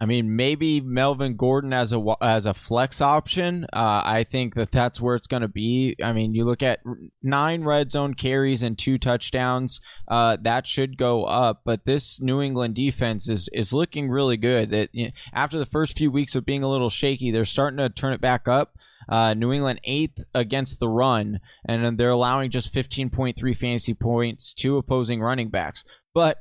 I 0.00 0.04
mean, 0.04 0.34
maybe 0.34 0.80
Melvin 0.80 1.36
Gordon 1.36 1.72
as 1.72 1.92
a 1.92 2.04
as 2.20 2.44
a 2.44 2.54
flex 2.54 3.00
option. 3.00 3.66
Uh, 3.72 4.02
I 4.04 4.24
think 4.28 4.56
that 4.56 4.72
that's 4.72 5.00
where 5.00 5.14
it's 5.14 5.28
going 5.28 5.42
to 5.42 5.48
be. 5.48 5.94
I 6.02 6.12
mean, 6.12 6.34
you 6.34 6.44
look 6.44 6.60
at 6.60 6.80
nine 7.22 7.62
red 7.62 7.92
zone 7.92 8.14
carries 8.14 8.64
and 8.64 8.76
two 8.76 8.98
touchdowns. 8.98 9.80
Uh, 10.08 10.38
that 10.42 10.66
should 10.66 10.98
go 10.98 11.22
up. 11.22 11.60
But 11.64 11.84
this 11.84 12.20
New 12.20 12.42
England 12.42 12.74
defense 12.74 13.28
is 13.28 13.48
is 13.52 13.72
looking 13.72 14.10
really 14.10 14.36
good. 14.36 14.72
That 14.72 14.88
you 14.90 15.04
know, 15.04 15.10
after 15.32 15.56
the 15.56 15.66
first 15.66 15.96
few 15.96 16.10
weeks 16.10 16.34
of 16.34 16.44
being 16.44 16.64
a 16.64 16.70
little 16.70 16.90
shaky, 16.90 17.30
they're 17.30 17.44
starting 17.44 17.78
to 17.78 17.88
turn 17.88 18.12
it 18.12 18.20
back 18.20 18.48
up. 18.48 18.74
Uh, 19.08 19.34
New 19.34 19.52
England 19.52 19.80
eighth 19.84 20.18
against 20.34 20.80
the 20.80 20.88
run, 20.88 21.38
and 21.64 21.96
they're 21.96 22.10
allowing 22.10 22.50
just 22.50 22.74
15.3 22.74 23.56
fantasy 23.56 23.94
points 23.94 24.52
to 24.54 24.78
opposing 24.78 25.20
running 25.20 25.48
backs. 25.48 25.84
But 26.12 26.38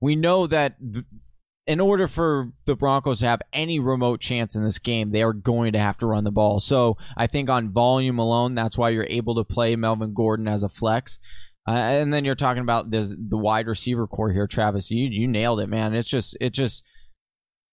we 0.00 0.16
know 0.16 0.46
that 0.46 0.76
in 1.66 1.80
order 1.80 2.06
for 2.06 2.52
the 2.64 2.76
Broncos 2.76 3.20
to 3.20 3.26
have 3.26 3.42
any 3.52 3.80
remote 3.80 4.20
chance 4.20 4.54
in 4.54 4.64
this 4.64 4.78
game, 4.78 5.10
they 5.10 5.22
are 5.22 5.32
going 5.32 5.72
to 5.72 5.80
have 5.80 5.98
to 5.98 6.06
run 6.06 6.24
the 6.24 6.30
ball. 6.30 6.60
So 6.60 6.96
I 7.16 7.26
think 7.26 7.50
on 7.50 7.72
volume 7.72 8.18
alone, 8.18 8.54
that's 8.54 8.78
why 8.78 8.90
you're 8.90 9.06
able 9.08 9.34
to 9.34 9.44
play 9.44 9.74
Melvin 9.74 10.14
Gordon 10.14 10.46
as 10.46 10.62
a 10.62 10.68
flex. 10.68 11.18
Uh, 11.68 11.72
and 11.72 12.14
then 12.14 12.24
you're 12.24 12.36
talking 12.36 12.62
about 12.62 12.92
this, 12.92 13.12
the 13.16 13.36
wide 13.36 13.66
receiver 13.66 14.06
corps 14.06 14.30
here, 14.30 14.46
Travis. 14.46 14.90
You 14.90 15.08
you 15.08 15.26
nailed 15.26 15.58
it, 15.58 15.66
man. 15.66 15.94
It's 15.94 16.08
just 16.08 16.36
it 16.40 16.50
just 16.50 16.84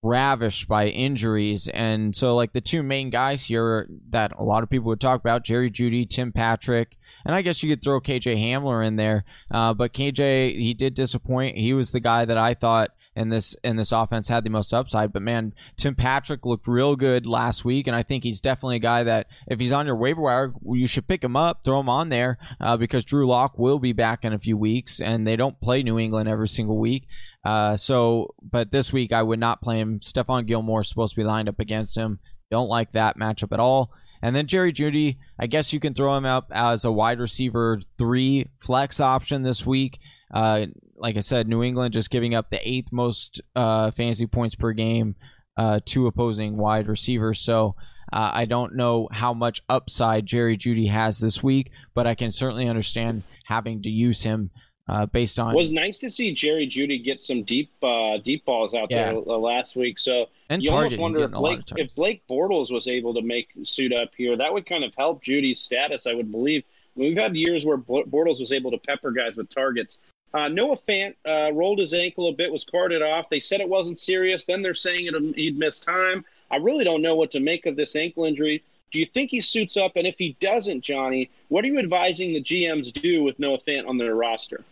ravished 0.01 0.67
by 0.67 0.87
injuries, 0.87 1.67
and 1.67 2.15
so 2.15 2.35
like 2.35 2.53
the 2.53 2.61
two 2.61 2.81
main 2.81 3.11
guys 3.11 3.45
here 3.45 3.87
that 4.09 4.31
a 4.35 4.43
lot 4.43 4.63
of 4.63 4.69
people 4.71 4.87
would 4.87 4.99
talk 4.99 5.19
about, 5.19 5.45
Jerry 5.45 5.69
Jeudy, 5.69 6.09
Tim 6.09 6.31
Patrick. 6.31 6.97
And 7.25 7.35
I 7.35 7.41
guess 7.41 7.63
you 7.63 7.69
could 7.69 7.83
throw 7.83 8.01
KJ 8.01 8.37
Hamler 8.37 8.85
in 8.85 8.95
there, 8.95 9.23
uh, 9.51 9.73
but 9.73 9.93
KJ 9.93 10.57
he 10.57 10.73
did 10.73 10.93
disappoint. 10.93 11.57
He 11.57 11.73
was 11.73 11.91
the 11.91 11.99
guy 11.99 12.25
that 12.25 12.37
I 12.37 12.53
thought 12.53 12.89
in 13.15 13.29
this 13.29 13.55
in 13.63 13.75
this 13.75 13.91
offense 13.91 14.27
had 14.27 14.43
the 14.43 14.49
most 14.49 14.73
upside. 14.73 15.13
But 15.13 15.21
man, 15.21 15.53
Tim 15.77 15.95
Patrick 15.95 16.45
looked 16.45 16.67
real 16.67 16.95
good 16.95 17.25
last 17.25 17.63
week, 17.63 17.87
and 17.87 17.95
I 17.95 18.03
think 18.03 18.23
he's 18.23 18.41
definitely 18.41 18.77
a 18.77 18.79
guy 18.79 19.03
that 19.03 19.27
if 19.47 19.59
he's 19.59 19.71
on 19.71 19.85
your 19.85 19.95
waiver 19.95 20.21
wire, 20.21 20.53
you 20.65 20.87
should 20.87 21.07
pick 21.07 21.23
him 21.23 21.35
up, 21.35 21.63
throw 21.63 21.79
him 21.79 21.89
on 21.89 22.09
there 22.09 22.37
uh, 22.59 22.77
because 22.77 23.05
Drew 23.05 23.27
Lock 23.27 23.57
will 23.57 23.79
be 23.79 23.93
back 23.93 24.25
in 24.25 24.33
a 24.33 24.39
few 24.39 24.57
weeks, 24.57 24.99
and 24.99 25.25
they 25.25 25.35
don't 25.35 25.59
play 25.61 25.83
New 25.83 25.99
England 25.99 26.27
every 26.27 26.49
single 26.49 26.77
week. 26.77 27.07
Uh, 27.43 27.75
so, 27.75 28.33
but 28.41 28.71
this 28.71 28.93
week 28.93 29.11
I 29.11 29.21
would 29.21 29.39
not 29.39 29.61
play 29.61 29.79
him. 29.79 29.99
Stephon 29.99 30.45
Gilmore 30.45 30.81
is 30.81 30.89
supposed 30.89 31.13
to 31.13 31.21
be 31.21 31.25
lined 31.25 31.49
up 31.49 31.59
against 31.59 31.97
him. 31.97 32.19
Don't 32.49 32.69
like 32.69 32.91
that 32.91 33.17
matchup 33.17 33.51
at 33.51 33.59
all. 33.59 33.91
And 34.23 34.33
then 34.33 34.47
Jerry 34.47 34.71
Jeudy, 34.71 35.17
I 35.37 35.47
guess 35.47 35.73
you 35.73 35.81
can 35.81 35.93
throw 35.93 36.15
him 36.15 36.23
up 36.23 36.47
as 36.49 36.85
a 36.85 36.91
wide 36.91 37.19
receiver 37.19 37.81
three 37.99 38.47
flex 38.57 39.01
option 39.01 39.43
this 39.43 39.65
week. 39.65 39.99
Uh, 40.33 40.67
like 40.95 41.17
I 41.17 41.19
said, 41.19 41.49
New 41.49 41.61
England 41.61 41.93
just 41.93 42.09
giving 42.09 42.33
up 42.33 42.49
the 42.49 42.67
eighth 42.67 42.93
most 42.93 43.41
uh, 43.53 43.91
fantasy 43.91 44.25
points 44.25 44.55
per 44.55 44.71
game 44.71 45.15
uh, 45.57 45.81
to 45.87 46.07
opposing 46.07 46.55
wide 46.55 46.87
receivers. 46.87 47.41
So 47.41 47.75
uh, 48.13 48.31
I 48.33 48.45
don't 48.45 48.77
know 48.77 49.09
how 49.11 49.33
much 49.33 49.61
upside 49.67 50.25
Jerry 50.25 50.57
Jeudy 50.57 50.89
has 50.89 51.19
this 51.19 51.43
week, 51.43 51.71
but 51.93 52.07
I 52.07 52.15
can 52.15 52.31
certainly 52.31 52.69
understand 52.69 53.23
having 53.47 53.81
to 53.81 53.89
use 53.89 54.23
him 54.23 54.51
uh, 54.87 55.05
based 55.07 55.39
on. 55.39 55.53
It 55.53 55.57
was 55.57 55.71
nice 55.71 55.99
to 55.99 56.09
see 56.09 56.33
Jerry 56.33 56.67
Jeudy 56.67 57.03
get 57.03 57.21
some 57.21 57.43
deep 57.43 57.71
uh, 57.81 58.17
deep 58.17 58.45
balls 58.45 58.73
out 58.73 58.91
Yeah. 58.91 59.11
there 59.11 59.17
uh, 59.17 59.37
last 59.37 59.75
week. 59.75 59.97
So 59.99 60.27
And 60.49 60.61
you 60.61 60.69
target, 60.69 60.93
almost 60.93 61.01
wonder 61.01 61.19
if 61.19 61.23
getting 61.31 61.35
a 61.35 61.39
lot 61.41 61.59
of 61.59 61.65
Blake 61.65 61.85
if 61.89 61.95
Blake 61.95 62.23
Bortles 62.29 62.71
was 62.71 62.87
able 62.87 63.13
to 63.13 63.21
make 63.21 63.49
suit 63.63 63.93
up 63.93 64.11
here, 64.15 64.35
that 64.37 64.51
would 64.53 64.65
kind 64.65 64.83
of 64.83 64.93
help 64.95 65.23
Jeudy's 65.23 65.59
status. 65.59 66.07
I 66.07 66.13
would 66.13 66.31
believe. 66.31 66.63
We've 66.95 67.17
had 67.17 67.35
years 67.35 67.65
where 67.65 67.77
Bortles 67.77 68.39
was 68.39 68.51
able 68.51 68.69
to 68.69 68.77
pepper 68.77 69.11
guys 69.11 69.35
with 69.35 69.49
targets. 69.49 69.97
Uh, 70.31 70.47
Noah 70.47 70.77
Fant 70.77 71.15
uh, 71.27 71.51
rolled 71.53 71.79
his 71.79 71.93
ankle 71.93 72.27
a 72.27 72.31
bit, 72.31 72.51
was 72.51 72.63
carted 72.63 73.01
off. 73.01 73.29
They 73.29 73.39
said 73.39 73.61
it 73.61 73.69
wasn't 73.69 73.97
serious. 73.97 74.45
Then 74.45 74.61
they're 74.61 74.73
saying 74.75 75.07
it, 75.07 75.35
he'd 75.35 75.57
missed 75.57 75.83
time. 75.83 76.23
I 76.51 76.57
really 76.57 76.83
don't 76.83 77.01
know 77.01 77.15
what 77.15 77.31
to 77.31 77.39
make 77.39 77.65
of 77.65 77.75
this 77.75 77.95
ankle 77.95 78.25
injury. 78.25 78.63
Do 78.91 78.99
you 78.99 79.07
think 79.07 79.31
he 79.31 79.41
suits 79.41 79.75
up? 79.75 79.93
And 79.95 80.05
if 80.05 80.19
he 80.19 80.35
doesn't, 80.39 80.81
Johnny, 80.81 81.31
what 81.47 81.63
are 81.63 81.67
you 81.67 81.79
advising 81.79 82.33
the 82.33 82.41
GMs 82.43 82.93
do 82.93 83.23
with 83.23 83.39
Noah 83.39 83.57
Fant 83.57 83.87
on 83.87 83.97
their 83.97 84.13
roster? 84.15 84.63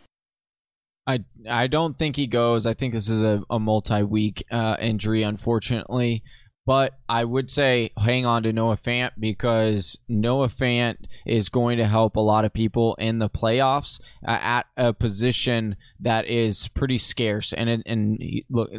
I 1.08 1.24
I 1.50 1.68
don't 1.68 1.98
think 1.98 2.16
he 2.16 2.28
goes. 2.28 2.66
I 2.66 2.74
think 2.74 2.94
this 2.94 3.10
is 3.10 3.24
a, 3.24 3.44
a 3.50 3.60
multi 3.60 4.04
week 4.04 4.44
uh, 4.52 4.78
injury, 4.80 5.24
unfortunately. 5.24 6.24
But 6.64 6.94
I 7.10 7.24
would 7.24 7.50
say 7.50 7.92
hang 7.98 8.26
on 8.26 8.44
to 8.44 8.54
Noah 8.54 8.78
Fant 8.78 9.12
because 9.20 9.98
Noah 10.08 10.48
Fant 10.48 10.98
is 11.26 11.50
going 11.50 11.80
to 11.80 11.88
help 11.88 12.16
a 12.16 12.22
lot 12.22 12.46
of 12.46 12.54
people 12.54 12.96
in 12.96 13.18
the 13.18 13.30
playoffs 13.30 14.00
uh, 14.26 14.38
at 14.40 14.68
a 14.78 14.94
position 14.94 15.76
that 16.00 16.28
is 16.28 16.68
pretty 16.68 17.00
scarce. 17.00 17.52
And 17.52 17.82
and 17.86 18.22
look, 18.50 18.70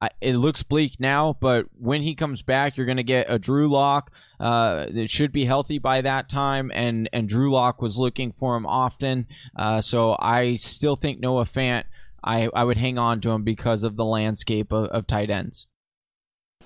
I, 0.00 0.10
it 0.20 0.34
looks 0.34 0.62
bleak 0.62 1.00
now, 1.00 1.36
but 1.40 1.66
when 1.76 2.02
he 2.02 2.14
comes 2.14 2.42
back, 2.42 2.76
you're 2.76 2.86
going 2.86 2.98
to 2.98 3.02
get 3.02 3.26
a 3.28 3.38
Drew 3.38 3.68
Lock. 3.68 4.12
Uh, 4.38 4.86
it 4.88 5.10
should 5.10 5.32
be 5.32 5.44
healthy 5.44 5.78
by 5.78 6.02
that 6.02 6.28
time, 6.28 6.70
and 6.72 7.08
and 7.12 7.28
Drew 7.28 7.50
Lock 7.50 7.82
was 7.82 7.98
looking 7.98 8.30
for 8.32 8.56
him 8.56 8.64
often. 8.64 9.26
Uh, 9.56 9.80
so 9.80 10.16
I 10.18 10.54
still 10.54 10.94
think 10.94 11.18
Noah 11.18 11.46
Fant. 11.46 11.84
I, 12.22 12.48
I 12.54 12.64
would 12.64 12.76
hang 12.76 12.98
on 12.98 13.20
to 13.22 13.30
him 13.30 13.42
because 13.42 13.84
of 13.84 13.96
the 13.96 14.04
landscape 14.04 14.72
of, 14.72 14.86
of 14.86 15.06
tight 15.06 15.30
ends. 15.30 15.66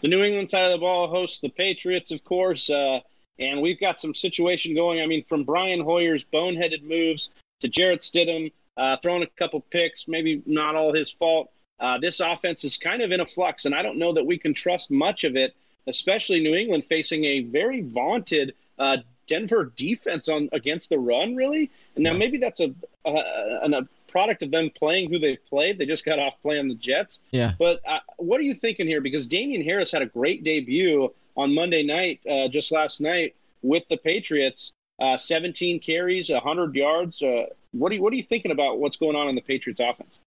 The 0.00 0.08
New 0.08 0.22
England 0.22 0.50
side 0.50 0.64
of 0.64 0.72
the 0.72 0.78
ball 0.78 1.08
hosts 1.08 1.38
the 1.40 1.48
Patriots, 1.48 2.10
of 2.10 2.24
course, 2.24 2.68
uh, 2.68 3.00
and 3.38 3.62
we've 3.62 3.78
got 3.78 4.00
some 4.00 4.14
situation 4.14 4.74
going. 4.74 5.00
I 5.00 5.06
mean, 5.06 5.24
from 5.28 5.44
Brian 5.44 5.80
Hoyer's 5.80 6.24
boneheaded 6.32 6.82
moves 6.82 7.30
to 7.60 7.68
Jarrett 7.68 8.00
Stidham 8.00 8.50
uh, 8.76 8.96
throwing 9.02 9.22
a 9.22 9.26
couple 9.26 9.60
picks, 9.60 10.08
maybe 10.08 10.42
not 10.46 10.74
all 10.74 10.92
his 10.92 11.10
fault. 11.10 11.50
Uh, 11.82 11.98
this 11.98 12.20
offense 12.20 12.62
is 12.64 12.76
kind 12.76 13.02
of 13.02 13.10
in 13.10 13.20
a 13.20 13.26
flux, 13.26 13.64
and 13.64 13.74
I 13.74 13.82
don't 13.82 13.98
know 13.98 14.12
that 14.14 14.24
we 14.24 14.38
can 14.38 14.54
trust 14.54 14.90
much 14.90 15.24
of 15.24 15.34
it, 15.34 15.54
especially 15.88 16.40
New 16.40 16.54
England 16.54 16.84
facing 16.84 17.24
a 17.24 17.40
very 17.40 17.82
vaunted 17.82 18.54
uh, 18.78 18.98
Denver 19.26 19.72
defense 19.76 20.28
on 20.28 20.48
against 20.52 20.90
the 20.90 20.98
run, 20.98 21.34
really. 21.34 21.70
And 21.96 22.04
now 22.04 22.12
maybe 22.12 22.38
that's 22.38 22.60
a, 22.60 22.72
a, 23.04 23.10
a 23.10 23.88
product 24.06 24.44
of 24.44 24.52
them 24.52 24.70
playing 24.76 25.10
who 25.10 25.18
they 25.18 25.36
played. 25.36 25.78
They 25.78 25.86
just 25.86 26.04
got 26.04 26.20
off 26.20 26.34
playing 26.40 26.68
the 26.68 26.76
Jets. 26.76 27.18
Yeah. 27.32 27.54
But 27.58 27.80
uh, 27.84 27.98
what 28.18 28.38
are 28.38 28.44
you 28.44 28.54
thinking 28.54 28.86
here? 28.86 29.00
Because 29.00 29.26
Damien 29.26 29.64
Harris 29.64 29.90
had 29.90 30.02
a 30.02 30.06
great 30.06 30.44
debut 30.44 31.12
on 31.36 31.52
Monday 31.52 31.82
night, 31.82 32.20
uh, 32.30 32.46
just 32.46 32.70
last 32.70 33.00
night 33.00 33.34
with 33.62 33.82
the 33.88 33.96
Patriots. 33.96 34.72
Uh, 35.00 35.18
17 35.18 35.80
carries, 35.80 36.30
100 36.30 36.76
yards. 36.76 37.22
Uh, 37.22 37.46
what 37.72 37.90
are 37.90 37.96
you 37.96 38.02
What 38.02 38.12
are 38.12 38.16
you 38.16 38.22
thinking 38.22 38.52
about 38.52 38.78
what's 38.78 38.96
going 38.96 39.16
on 39.16 39.28
in 39.28 39.34
the 39.34 39.40
Patriots 39.40 39.80
offense? 39.80 40.18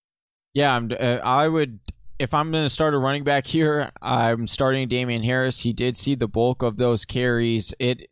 Yeah, 0.55 0.75
I'm, 0.75 0.89
uh, 0.91 1.19
I 1.23 1.47
would. 1.47 1.79
If 2.17 2.33
I'm 2.33 2.49
going 2.49 2.63
to 2.63 2.69
start 2.69 2.93
a 2.93 2.97
running 2.97 3.25
back 3.25 3.45
here, 3.55 3.91
I'm 4.01 4.47
starting 4.47 4.87
Damien 4.87 5.23
Harris. 5.23 5.59
He 5.59 5.73
did 5.73 5.97
see 5.97 6.15
the 6.15 6.27
bulk 6.27 6.63
of 6.63 6.77
those 6.77 7.05
carries. 7.05 7.75
It 7.77 8.09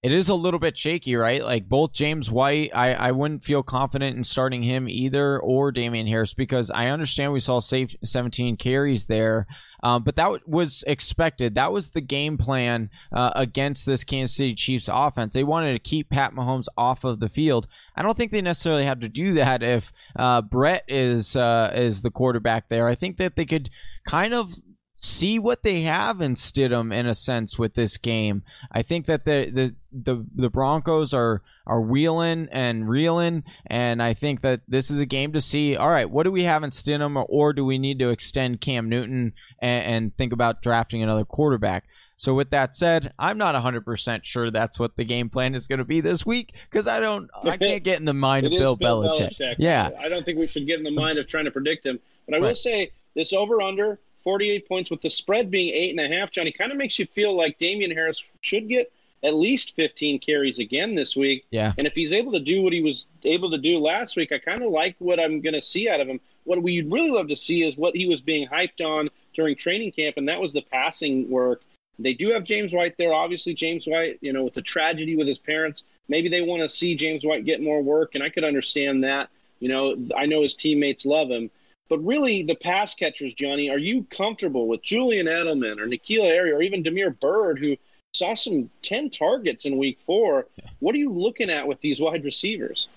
it 0.00 0.12
is 0.12 0.28
a 0.28 0.34
little 0.34 0.60
bit 0.60 0.78
shaky, 0.78 1.16
right? 1.16 1.42
Like 1.42 1.68
both 1.68 1.92
James 1.92 2.30
White, 2.30 2.70
I, 2.72 2.94
I 2.94 3.12
wouldn't 3.12 3.44
feel 3.44 3.64
confident 3.64 4.16
in 4.16 4.22
starting 4.22 4.62
him 4.62 4.88
either, 4.88 5.40
or 5.40 5.72
Damien 5.72 6.06
Harris 6.06 6.34
because 6.34 6.70
I 6.70 6.88
understand 6.88 7.32
we 7.32 7.40
saw 7.40 7.58
safe 7.58 7.96
17 8.04 8.56
carries 8.58 9.06
there, 9.06 9.48
um, 9.82 10.04
but 10.04 10.14
that 10.14 10.48
was 10.48 10.84
expected. 10.86 11.56
That 11.56 11.72
was 11.72 11.90
the 11.90 12.00
game 12.00 12.38
plan 12.38 12.90
uh, 13.12 13.32
against 13.34 13.86
this 13.86 14.04
Kansas 14.04 14.36
City 14.36 14.54
Chiefs 14.54 14.88
offense. 14.90 15.34
They 15.34 15.42
wanted 15.42 15.72
to 15.72 15.80
keep 15.80 16.10
Pat 16.10 16.32
Mahomes 16.32 16.66
off 16.76 17.02
of 17.02 17.18
the 17.18 17.28
field. 17.28 17.66
I 17.96 18.02
don't 18.02 18.16
think 18.16 18.30
they 18.30 18.40
necessarily 18.40 18.84
have 18.84 19.00
to 19.00 19.08
do 19.08 19.32
that 19.32 19.64
if 19.64 19.92
uh, 20.14 20.42
Brett 20.42 20.84
is 20.86 21.34
uh, 21.34 21.72
is 21.74 22.02
the 22.02 22.12
quarterback 22.12 22.68
there. 22.68 22.86
I 22.86 22.94
think 22.94 23.16
that 23.16 23.34
they 23.34 23.46
could 23.46 23.68
kind 24.06 24.32
of 24.32 24.52
see 25.00 25.38
what 25.38 25.62
they 25.62 25.82
have 25.82 26.20
in 26.20 26.34
Stidham 26.34 26.92
in 26.92 27.06
a 27.06 27.14
sense 27.14 27.58
with 27.58 27.74
this 27.74 27.96
game. 27.96 28.42
I 28.72 28.82
think 28.82 29.06
that 29.06 29.24
the 29.24 29.50
the 29.52 29.74
the, 29.92 30.26
the 30.34 30.50
Broncos 30.50 31.14
are 31.14 31.42
are 31.66 31.80
wheeling 31.80 32.48
and 32.50 32.88
reeling, 32.88 33.44
and 33.66 34.02
I 34.02 34.14
think 34.14 34.40
that 34.40 34.62
this 34.66 34.90
is 34.90 35.00
a 35.00 35.06
game 35.06 35.32
to 35.34 35.40
see. 35.40 35.76
All 35.76 35.90
right, 35.90 36.10
what 36.10 36.24
do 36.24 36.32
we 36.32 36.44
have 36.44 36.64
in 36.64 36.70
Stidham, 36.70 37.16
or, 37.16 37.26
or 37.28 37.52
do 37.52 37.64
we 37.64 37.78
need 37.78 37.98
to 38.00 38.10
extend 38.10 38.60
Cam 38.60 38.88
Newton 38.88 39.34
and, 39.60 39.86
and 39.86 40.16
think 40.16 40.32
about 40.32 40.62
drafting 40.62 41.02
another 41.02 41.24
quarterback? 41.24 41.84
So 42.16 42.34
with 42.34 42.50
that 42.50 42.74
said, 42.74 43.12
I'm 43.16 43.38
not 43.38 43.54
100% 43.54 44.24
sure 44.24 44.50
that's 44.50 44.80
what 44.80 44.96
the 44.96 45.04
game 45.04 45.30
plan 45.30 45.54
is 45.54 45.68
going 45.68 45.78
to 45.78 45.84
be 45.84 46.00
this 46.00 46.26
week 46.26 46.52
because 46.68 46.88
I 46.88 46.98
don't 46.98 47.30
I 47.44 47.56
can't 47.58 47.84
get 47.84 48.00
in 48.00 48.06
the 48.06 48.12
mind 48.12 48.44
of 48.44 48.50
Bill, 48.50 48.74
Bill 48.74 49.04
Belichick. 49.04 49.38
Belichick. 49.38 49.54
Yeah. 49.58 49.90
I 50.00 50.08
don't 50.08 50.24
think 50.24 50.36
we 50.36 50.48
should 50.48 50.66
get 50.66 50.78
in 50.78 50.84
the 50.84 50.90
mind 50.90 51.20
of 51.20 51.28
trying 51.28 51.44
to 51.44 51.52
predict 51.52 51.86
him. 51.86 52.00
But 52.26 52.34
I 52.34 52.40
will 52.40 52.56
say 52.56 52.90
this 53.14 53.32
over 53.32 53.62
under 53.62 54.00
48 54.28 54.68
points 54.68 54.90
with 54.90 55.00
the 55.00 55.08
spread 55.08 55.50
being 55.50 55.72
eight 55.74 55.98
and 55.98 56.00
a 56.00 56.14
half, 56.14 56.30
Johnny, 56.30 56.52
kind 56.52 56.70
of 56.70 56.76
makes 56.76 56.98
you 56.98 57.06
feel 57.06 57.34
like 57.34 57.58
Damien 57.58 57.90
Harris 57.90 58.22
should 58.42 58.68
get 58.68 58.92
at 59.22 59.34
least 59.34 59.74
15 59.74 60.18
carries 60.18 60.58
again 60.58 60.94
this 60.94 61.16
week. 61.16 61.46
Yeah. 61.50 61.72
And 61.78 61.86
if 61.86 61.94
he's 61.94 62.12
able 62.12 62.32
to 62.32 62.38
do 62.38 62.60
what 62.60 62.74
he 62.74 62.82
was 62.82 63.06
able 63.24 63.50
to 63.52 63.56
do 63.56 63.78
last 63.78 64.16
week, 64.16 64.30
I 64.30 64.38
kind 64.38 64.62
of 64.62 64.70
like 64.70 64.96
what 64.98 65.18
I'm 65.18 65.40
going 65.40 65.54
to 65.54 65.62
see 65.62 65.88
out 65.88 66.02
of 66.02 66.08
him. 66.08 66.20
What 66.44 66.62
we'd 66.62 66.92
really 66.92 67.10
love 67.10 67.28
to 67.28 67.36
see 67.36 67.62
is 67.62 67.78
what 67.78 67.96
he 67.96 68.06
was 68.06 68.20
being 68.20 68.46
hyped 68.46 68.84
on 68.84 69.08
during 69.34 69.56
training 69.56 69.92
camp, 69.92 70.18
and 70.18 70.28
that 70.28 70.42
was 70.42 70.52
the 70.52 70.60
passing 70.60 71.30
work. 71.30 71.62
They 71.98 72.12
do 72.12 72.30
have 72.32 72.44
James 72.44 72.74
White 72.74 72.98
there. 72.98 73.14
Obviously, 73.14 73.54
James 73.54 73.86
White, 73.86 74.18
you 74.20 74.34
know, 74.34 74.44
with 74.44 74.52
the 74.52 74.60
tragedy 74.60 75.16
with 75.16 75.26
his 75.26 75.38
parents, 75.38 75.84
maybe 76.06 76.28
they 76.28 76.42
want 76.42 76.60
to 76.60 76.68
see 76.68 76.94
James 76.94 77.24
White 77.24 77.46
get 77.46 77.62
more 77.62 77.82
work, 77.82 78.14
and 78.14 78.22
I 78.22 78.28
could 78.28 78.44
understand 78.44 79.04
that. 79.04 79.30
You 79.58 79.70
know, 79.70 79.96
I 80.14 80.26
know 80.26 80.42
his 80.42 80.54
teammates 80.54 81.06
love 81.06 81.30
him. 81.30 81.50
But 81.88 82.04
really, 82.04 82.42
the 82.42 82.54
pass 82.54 82.94
catchers, 82.94 83.34
Johnny, 83.34 83.70
are 83.70 83.78
you 83.78 84.04
comfortable 84.04 84.68
with 84.68 84.82
Julian 84.82 85.26
Edelman 85.26 85.80
or 85.80 85.86
N'Keal 85.86 86.24
Harry 86.24 86.52
or 86.52 86.62
even 86.62 86.82
Damiere 86.82 87.10
Byrd, 87.10 87.58
who 87.58 87.76
saw 88.12 88.34
some 88.34 88.70
10 88.82 89.10
targets 89.10 89.64
in 89.64 89.78
week 89.78 89.98
four? 90.04 90.46
What 90.80 90.94
are 90.94 90.98
you 90.98 91.12
looking 91.12 91.50
at 91.50 91.66
with 91.66 91.80
these 91.80 92.00
wide 92.00 92.24
receivers? 92.24 92.88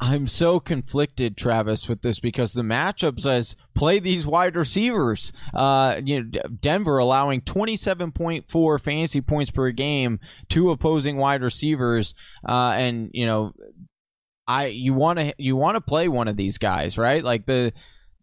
I'm 0.00 0.28
so 0.28 0.60
conflicted, 0.60 1.36
Travis, 1.36 1.88
with 1.88 2.02
this 2.02 2.20
because 2.20 2.52
the 2.52 2.62
matchup 2.62 3.20
says 3.20 3.56
play 3.74 3.98
these 3.98 4.26
wide 4.26 4.56
receivers. 4.56 5.32
Uh, 5.52 6.00
you 6.02 6.22
know, 6.22 6.30
Denver 6.60 6.98
allowing 6.98 7.42
27.4 7.42 8.80
fantasy 8.80 9.20
points 9.20 9.50
per 9.50 9.70
game 9.72 10.20
to 10.50 10.70
opposing 10.70 11.16
wide 11.16 11.42
receivers, 11.42 12.14
uh, 12.48 12.74
and 12.76 13.10
you 13.12 13.26
know, 13.26 13.52
I 14.46 14.66
you 14.66 14.94
want 14.94 15.18
to 15.18 15.34
you 15.38 15.56
want 15.56 15.76
to 15.76 15.80
play 15.80 16.08
one 16.08 16.28
of 16.28 16.36
these 16.36 16.58
guys, 16.58 16.98
right? 16.98 17.22
Like 17.22 17.46
the 17.46 17.72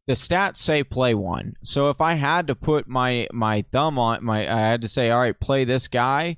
the 0.08 0.14
stats 0.14 0.58
say 0.58 0.84
play 0.84 1.14
one. 1.14 1.56
So 1.64 1.90
if 1.90 2.02
I 2.02 2.16
had 2.16 2.48
to 2.48 2.56
put 2.56 2.88
my 2.88 3.28
my 3.32 3.64
thumb 3.72 3.98
on 4.00 4.24
my, 4.24 4.42
I 4.42 4.60
had 4.60 4.82
to 4.82 4.88
say, 4.88 5.10
all 5.10 5.22
right, 5.22 5.40
play 5.40 5.64
this 5.64 5.88
guy. 5.88 6.38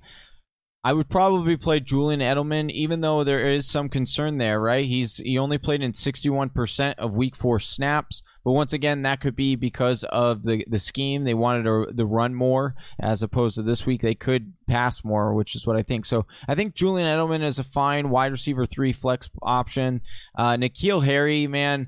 I 0.86 0.91
would 0.91 1.10
probably 1.10 1.56
play 1.56 1.80
Julian 1.80 2.19
Edelman, 2.19 2.69
even 2.69 3.00
though 3.00 3.24
there 3.24 3.50
is 3.50 3.65
some 3.65 3.88
concern 3.88 4.38
there, 4.38 4.60
right? 4.60 4.86
He's 4.86 5.17
he 5.17 5.38
only 5.38 5.58
played 5.58 5.82
in 5.82 5.93
61% 5.93 6.96
of 6.98 7.15
Week 7.15 7.38
Four 7.38 7.62
snaps, 7.62 8.22
but 8.43 8.52
once 8.52 8.74
again, 8.74 9.04
that 9.04 9.22
could 9.22 9.36
be 9.36 9.56
because 9.56 10.04
of 10.04 10.43
the 10.43 10.65
the 10.67 10.80
scheme. 10.80 11.24
They 11.24 11.34
wanted 11.34 11.63
to, 11.98 12.06
run 12.06 12.36
more 12.36 12.76
as 13.00 13.24
opposed 13.24 13.56
to 13.56 13.62
this 13.62 13.86
week 13.86 14.02
they 14.02 14.13
could 14.13 14.54
pass 14.67 15.06
more, 15.06 15.34
which 15.34 15.56
is 15.56 15.65
what 15.65 15.78
I 15.78 15.84
think. 15.84 16.06
So 16.06 16.26
I 16.50 16.56
think 16.56 16.76
Julian 16.76 17.08
Edelman 17.08 17.46
is 17.46 17.60
a 17.60 17.63
fine 17.63 18.10
wide 18.10 18.34
receiver 18.34 18.65
three 18.65 18.91
flex 18.91 19.30
option. 19.41 20.02
Uh, 20.38 20.58
N'Keal 20.58 21.06
Harry, 21.06 21.48
man. 21.48 21.88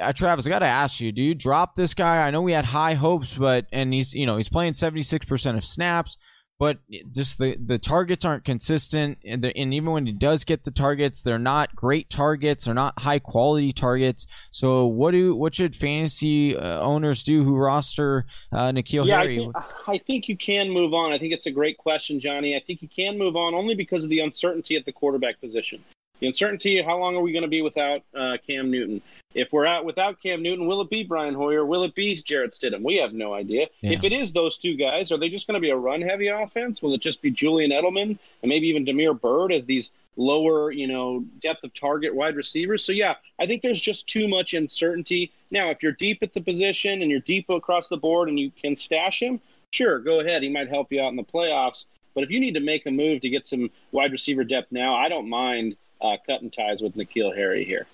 Uh, 0.00 0.12
Travis, 0.12 0.46
I 0.46 0.50
got 0.50 0.58
to 0.58 0.66
ask 0.66 1.00
you: 1.00 1.12
Do 1.12 1.22
you 1.22 1.34
drop 1.36 1.76
this 1.76 1.94
guy? 1.94 2.26
I 2.26 2.32
know 2.32 2.42
we 2.42 2.52
had 2.52 2.64
high 2.64 2.94
hopes, 2.94 3.36
but 3.36 3.66
and 3.70 3.94
he's 3.94 4.14
you 4.14 4.26
know 4.26 4.36
he's 4.36 4.48
playing 4.48 4.74
seventy 4.74 5.04
six 5.04 5.24
percent 5.26 5.56
of 5.56 5.64
snaps 5.64 6.16
but 6.58 6.78
just 7.12 7.38
the 7.38 7.56
the 7.64 7.78
targets 7.78 8.24
aren't 8.24 8.44
consistent 8.44 9.18
and, 9.24 9.42
the, 9.42 9.56
and 9.56 9.74
even 9.74 9.90
when 9.90 10.06
he 10.06 10.12
does 10.12 10.44
get 10.44 10.64
the 10.64 10.70
targets 10.70 11.20
they're 11.20 11.38
not 11.38 11.74
great 11.74 12.08
targets 12.08 12.64
they're 12.64 12.74
not 12.74 12.98
high 12.98 13.18
quality 13.18 13.72
targets 13.72 14.26
so 14.50 14.86
what 14.86 15.10
do 15.10 15.34
what 15.34 15.54
should 15.54 15.74
fantasy 15.74 16.56
uh, 16.56 16.80
owners 16.80 17.22
do 17.22 17.42
who 17.42 17.56
roster 17.56 18.26
uh, 18.52 18.70
N'Keal 18.70 19.06
yeah, 19.06 19.18
I 19.18 19.22
Harry 19.22 19.36
think, 19.36 19.56
I 19.86 19.98
think 19.98 20.28
you 20.28 20.36
can 20.36 20.70
move 20.70 20.94
on. 20.94 21.12
I 21.12 21.18
think 21.18 21.32
it's 21.32 21.46
a 21.46 21.50
great 21.50 21.78
question, 21.78 22.20
Johnny. 22.20 22.56
I 22.56 22.60
think 22.60 22.82
you 22.82 22.88
can 22.88 23.18
move 23.18 23.36
on 23.36 23.54
only 23.54 23.74
because 23.74 24.04
of 24.04 24.10
the 24.10 24.20
uncertainty 24.20 24.76
at 24.76 24.84
the 24.84 24.92
quarterback 24.92 25.40
position. 25.40 25.82
The 26.20 26.28
uncertainty, 26.28 26.80
how 26.82 26.98
long 26.98 27.14
are 27.14 27.20
we 27.20 27.32
going 27.32 27.42
to 27.42 27.48
be 27.48 27.62
without 27.62 28.02
uh, 28.14 28.36
Cam 28.46 28.70
Newton? 28.70 29.02
If 29.34 29.52
we're 29.52 29.66
out 29.66 29.84
without 29.84 30.20
Cam 30.22 30.42
Newton, 30.42 30.66
will 30.66 30.80
it 30.80 30.88
be 30.88 31.04
Brian 31.04 31.34
Hoyer? 31.34 31.66
Will 31.66 31.84
it 31.84 31.94
be 31.94 32.16
Jarrett 32.16 32.52
Stidham? 32.52 32.82
We 32.82 32.96
have 32.96 33.12
no 33.12 33.34
idea. 33.34 33.66
Yeah. 33.82 33.92
If 33.92 34.04
it 34.04 34.12
is 34.12 34.32
those 34.32 34.56
two 34.56 34.76
guys, 34.76 35.12
are 35.12 35.18
they 35.18 35.28
just 35.28 35.46
going 35.46 35.56
to 35.56 35.60
be 35.60 35.70
a 35.70 35.76
run-heavy 35.76 36.28
offense? 36.28 36.80
Will 36.80 36.94
it 36.94 37.02
just 37.02 37.20
be 37.20 37.30
Julian 37.30 37.70
Edelman 37.70 38.18
and 38.42 38.48
maybe 38.48 38.66
even 38.68 38.84
Damiere 38.86 39.12
Byrd 39.12 39.52
as 39.52 39.66
these 39.66 39.90
lower, 40.16 40.70
you 40.70 40.86
know, 40.86 41.22
depth 41.42 41.64
of 41.64 41.74
target 41.74 42.14
wide 42.14 42.34
receivers? 42.34 42.82
So 42.82 42.92
yeah, 42.92 43.16
I 43.38 43.46
think 43.46 43.60
there's 43.60 43.82
just 43.82 44.06
too 44.06 44.26
much 44.26 44.54
uncertainty. 44.54 45.32
Now, 45.50 45.68
if 45.68 45.82
you're 45.82 45.92
deep 45.92 46.22
at 46.22 46.32
the 46.32 46.40
position 46.40 47.02
and 47.02 47.10
you're 47.10 47.20
deep 47.20 47.50
across 47.50 47.88
the 47.88 47.98
board 47.98 48.30
and 48.30 48.40
you 48.40 48.50
can 48.50 48.74
stash 48.74 49.20
him, 49.20 49.38
sure, 49.72 49.98
go 49.98 50.20
ahead. 50.20 50.42
He 50.42 50.48
might 50.48 50.70
help 50.70 50.90
you 50.90 51.02
out 51.02 51.10
in 51.10 51.16
the 51.16 51.24
playoffs. 51.24 51.84
But 52.14 52.24
if 52.24 52.30
you 52.30 52.40
need 52.40 52.54
to 52.54 52.60
make 52.60 52.86
a 52.86 52.90
move 52.90 53.20
to 53.20 53.28
get 53.28 53.46
some 53.46 53.68
wide 53.92 54.12
receiver 54.12 54.44
depth 54.44 54.72
now, 54.72 54.94
I 54.94 55.10
don't 55.10 55.28
mind 55.28 55.76
uh, 56.00 56.16
cutting 56.26 56.50
ties 56.50 56.80
with 56.80 56.94
N'Keal 56.94 57.34
Harry 57.34 57.64
here. 57.64 57.86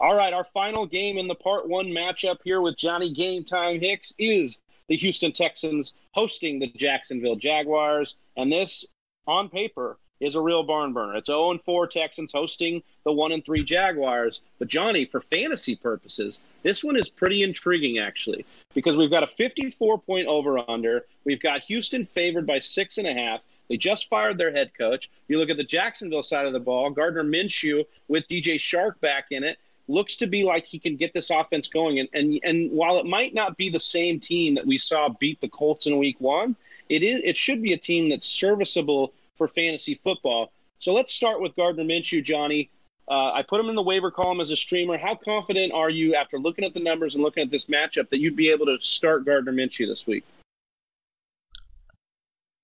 All 0.00 0.16
right, 0.16 0.32
our 0.32 0.44
final 0.44 0.86
game 0.86 1.18
in 1.18 1.28
the 1.28 1.34
part 1.34 1.68
one 1.68 1.86
matchup 1.86 2.38
here 2.44 2.60
with 2.60 2.76
Johnny 2.76 3.12
Game 3.12 3.44
Time 3.44 3.80
Hicks 3.80 4.12
is 4.18 4.56
the 4.88 4.96
Houston 4.96 5.32
Texans 5.32 5.92
hosting 6.12 6.58
the 6.58 6.68
Jacksonville 6.68 7.36
Jaguars. 7.36 8.14
And 8.36 8.50
this, 8.50 8.84
on 9.26 9.48
paper, 9.48 9.98
is 10.20 10.34
a 10.34 10.40
real 10.40 10.62
barn 10.62 10.92
burner. 10.92 11.16
It's 11.16 11.26
0 11.26 11.58
4 11.64 11.86
Texans 11.86 12.32
hosting 12.32 12.82
the 13.04 13.12
1 13.12 13.32
and 13.32 13.44
3 13.44 13.62
Jaguars. 13.62 14.40
But, 14.58 14.68
Johnny, 14.68 15.04
for 15.04 15.20
fantasy 15.20 15.76
purposes, 15.76 16.40
this 16.62 16.82
one 16.82 16.96
is 16.96 17.08
pretty 17.08 17.42
intriguing, 17.42 17.98
actually, 17.98 18.44
because 18.74 18.96
we've 18.96 19.10
got 19.10 19.22
a 19.22 19.28
54 19.28 19.98
point 20.00 20.26
over 20.26 20.58
under. 20.68 21.06
We've 21.24 21.40
got 21.40 21.62
Houston 21.62 22.06
favored 22.06 22.46
by 22.46 22.60
six 22.60 22.98
and 22.98 23.06
a 23.06 23.14
half. 23.14 23.40
They 23.68 23.76
just 23.76 24.08
fired 24.08 24.38
their 24.38 24.52
head 24.52 24.72
coach. 24.76 25.10
You 25.28 25.38
look 25.38 25.50
at 25.50 25.56
the 25.56 25.64
Jacksonville 25.64 26.22
side 26.22 26.46
of 26.46 26.52
the 26.52 26.60
ball, 26.60 26.90
Gardner 26.90 27.24
Minshew 27.24 27.84
with 28.08 28.26
DJ 28.28 28.56
Chark 28.56 29.00
back 29.00 29.26
in 29.30 29.44
it 29.44 29.58
looks 29.88 30.16
to 30.18 30.26
be 30.26 30.44
like 30.44 30.66
he 30.66 30.78
can 30.78 30.96
get 30.96 31.12
this 31.12 31.30
offense 31.30 31.66
going. 31.66 31.98
And, 31.98 32.08
and 32.12 32.38
and 32.44 32.70
while 32.70 32.98
it 32.98 33.06
might 33.06 33.34
not 33.34 33.56
be 33.56 33.70
the 33.70 33.80
same 33.80 34.20
team 34.20 34.54
that 34.54 34.66
we 34.66 34.78
saw 34.78 35.08
beat 35.08 35.40
the 35.40 35.48
Colts 35.48 35.86
in 35.86 35.98
week 35.98 36.20
one, 36.20 36.54
it 36.88 37.02
is 37.02 37.20
it 37.24 37.36
should 37.36 37.62
be 37.62 37.72
a 37.72 37.78
team 37.78 38.08
that's 38.08 38.26
serviceable 38.26 39.12
for 39.34 39.48
fantasy 39.48 39.94
football. 39.94 40.52
So 40.78 40.92
let's 40.92 41.12
start 41.12 41.40
with 41.40 41.56
Gardner 41.56 41.84
Minshew, 41.84 42.22
Johnny. 42.22 42.70
Uh, 43.10 43.32
I 43.32 43.42
put 43.42 43.58
him 43.58 43.70
in 43.70 43.74
the 43.74 43.82
waiver 43.82 44.10
column 44.10 44.40
as 44.40 44.50
a 44.50 44.56
streamer. 44.56 44.98
How 44.98 45.14
confident 45.14 45.72
are 45.72 45.88
you 45.88 46.14
after 46.14 46.38
looking 46.38 46.64
at 46.64 46.74
the 46.74 46.80
numbers 46.80 47.14
and 47.14 47.24
looking 47.24 47.42
at 47.42 47.50
this 47.50 47.64
matchup 47.64 48.10
that 48.10 48.18
you'd 48.18 48.36
be 48.36 48.50
able 48.50 48.66
to 48.66 48.76
start 48.80 49.24
Gardner 49.24 49.52
Minshew 49.52 49.88
this 49.88 50.06
week? 50.06 50.24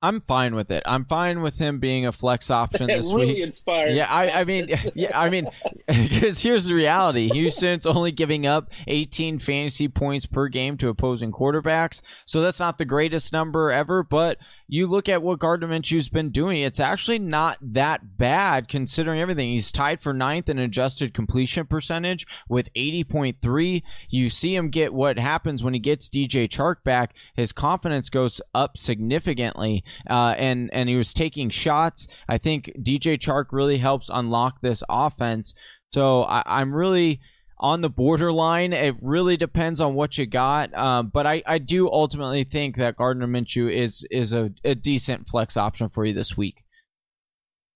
I'm 0.05 0.21
fine 0.21 0.55
with 0.55 0.71
it. 0.71 0.83
I'm 0.85 1.07
fine 1.07 1.41
with 1.41 1.59
him 1.59 1.79
being 1.79 2.05
a 2.05 2.13
flex 2.13 2.51
option 2.51 2.87
this 2.89 3.11
really 3.11 3.29
week. 3.29 3.39
inspired. 3.39 3.97
Yeah, 3.97 4.07
I, 4.07 4.41
I 4.41 4.45
mean, 4.45 4.69
yeah, 4.95 5.19
I 5.19 5.31
mean, 5.31 5.49
because 5.89 6.43
here's 6.43 6.67
the 6.67 6.75
reality: 6.75 7.31
Houston's 7.33 7.87
only 7.87 8.13
giving 8.13 8.47
up 8.47 8.71
18 8.87 9.39
fantasy 9.39 9.89
points 9.89 10.27
per 10.27 10.49
game 10.49 10.77
to 10.77 10.89
opposing 10.91 11.33
quarterbacks, 11.33 12.03
so 12.27 12.43
that's 12.43 12.61
not 12.61 12.77
the 12.77 12.85
greatest 12.85 13.33
number 13.33 13.71
ever. 13.71 14.03
But 14.03 14.37
you 14.67 14.87
look 14.87 15.09
at 15.09 15.23
what 15.23 15.39
Gardner 15.39 15.69
Minshew's 15.69 16.09
been 16.09 16.31
doing; 16.31 16.63
it's 16.63 16.81
actually 16.81 17.19
not 17.19 17.59
that 17.61 18.17
bad 18.17 18.69
considering 18.69 19.21
everything. 19.21 19.51
He's 19.51 19.73
tied 19.73 20.01
for 20.01 20.13
ninth 20.13 20.49
in 20.49 20.59
adjusted 20.59 21.15
completion 21.15 21.67
percentage 21.67 22.27
with 22.49 22.73
80.3. 22.75 23.83
You 24.09 24.31
see 24.31 24.55
him 24.55 24.71
get 24.71 24.95
what 24.95 25.19
happens 25.19 25.63
when 25.63 25.75
he 25.75 25.81
gets 25.81 26.09
DJ 26.09 26.49
Chark 26.49 26.83
back; 26.85 27.15
his 27.35 27.53
confidence 27.53 28.09
goes 28.09 28.41
up 28.55 28.77
significantly 28.77 29.85
uh, 30.09 30.35
and 30.39 30.71
and 30.73 30.89
he 30.89 30.97
was 30.97 31.15
taking 31.15 31.51
shots. 31.51 32.07
I 32.29 32.39
think 32.39 32.73
DJ 32.79 33.19
Chark 33.19 33.47
really 33.51 33.79
helps 33.79 34.11
unlock 34.13 34.61
this 34.61 34.83
offense. 34.89 35.55
So 35.93 36.25
I, 36.25 36.43
I'm 36.47 36.75
really 36.75 37.21
on 37.59 37.81
the 37.81 37.91
borderline. 37.91 38.73
It 38.73 38.97
really 39.01 39.37
depends 39.37 39.81
on 39.81 39.95
what 39.95 40.19
you 40.19 40.27
got, 40.27 40.77
um, 40.77 41.09
but 41.09 41.27
I, 41.27 41.43
I 41.47 41.59
do 41.59 41.91
ultimately 41.91 42.45
think 42.45 42.77
that 42.77 42.97
Gardner 42.97 43.27
Minshew 43.27 43.73
is 43.73 44.07
is 44.11 44.33
a, 44.33 44.53
a 44.65 44.75
decent 44.75 45.29
flex 45.29 45.57
option 45.57 45.89
for 45.89 46.05
you 46.05 46.13
this 46.13 46.37
week. 46.37 46.65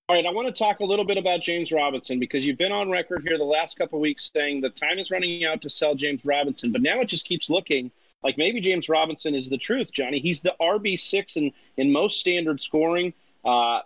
All 0.09 0.17
right, 0.17 0.25
I 0.25 0.31
want 0.31 0.49
to 0.49 0.53
talk 0.53 0.81
a 0.81 0.85
little 0.85 1.05
bit 1.05 1.19
about 1.19 1.43
James 1.43 1.71
Robinson 1.71 2.19
because 2.19 2.47
you've 2.47 2.57
been 2.57 2.73
on 2.73 2.91
record 2.91 3.23
here 3.27 3.37
the 3.37 3.45
last 3.45 3.77
couple 3.77 4.01
weeks 4.01 4.31
saying 4.33 4.63
the 4.63 4.71
time 4.71 4.99
is 4.99 5.11
running 5.11 5.45
out 5.45 5.61
to 5.61 5.69
sell 5.69 5.95
James 5.95 6.25
Robinson, 6.25 6.73
but 6.73 6.81
now 6.81 6.99
it 7.01 7.09
just 7.09 7.27
keeps 7.27 7.51
looking 7.51 7.91
like 8.23 8.39
maybe 8.39 8.61
James 8.61 8.89
Robinson 8.89 9.35
is 9.35 9.49
the 9.49 9.59
truth, 9.59 9.93
Johnny. 9.93 10.19
He's 10.19 10.41
the 10.41 10.55
RB 10.61 10.99
six 10.99 11.37
in 11.37 11.53
in 11.77 11.93
most 11.93 12.21
standard 12.21 12.63
scoring, 12.63 13.13
uh, 13.45 13.81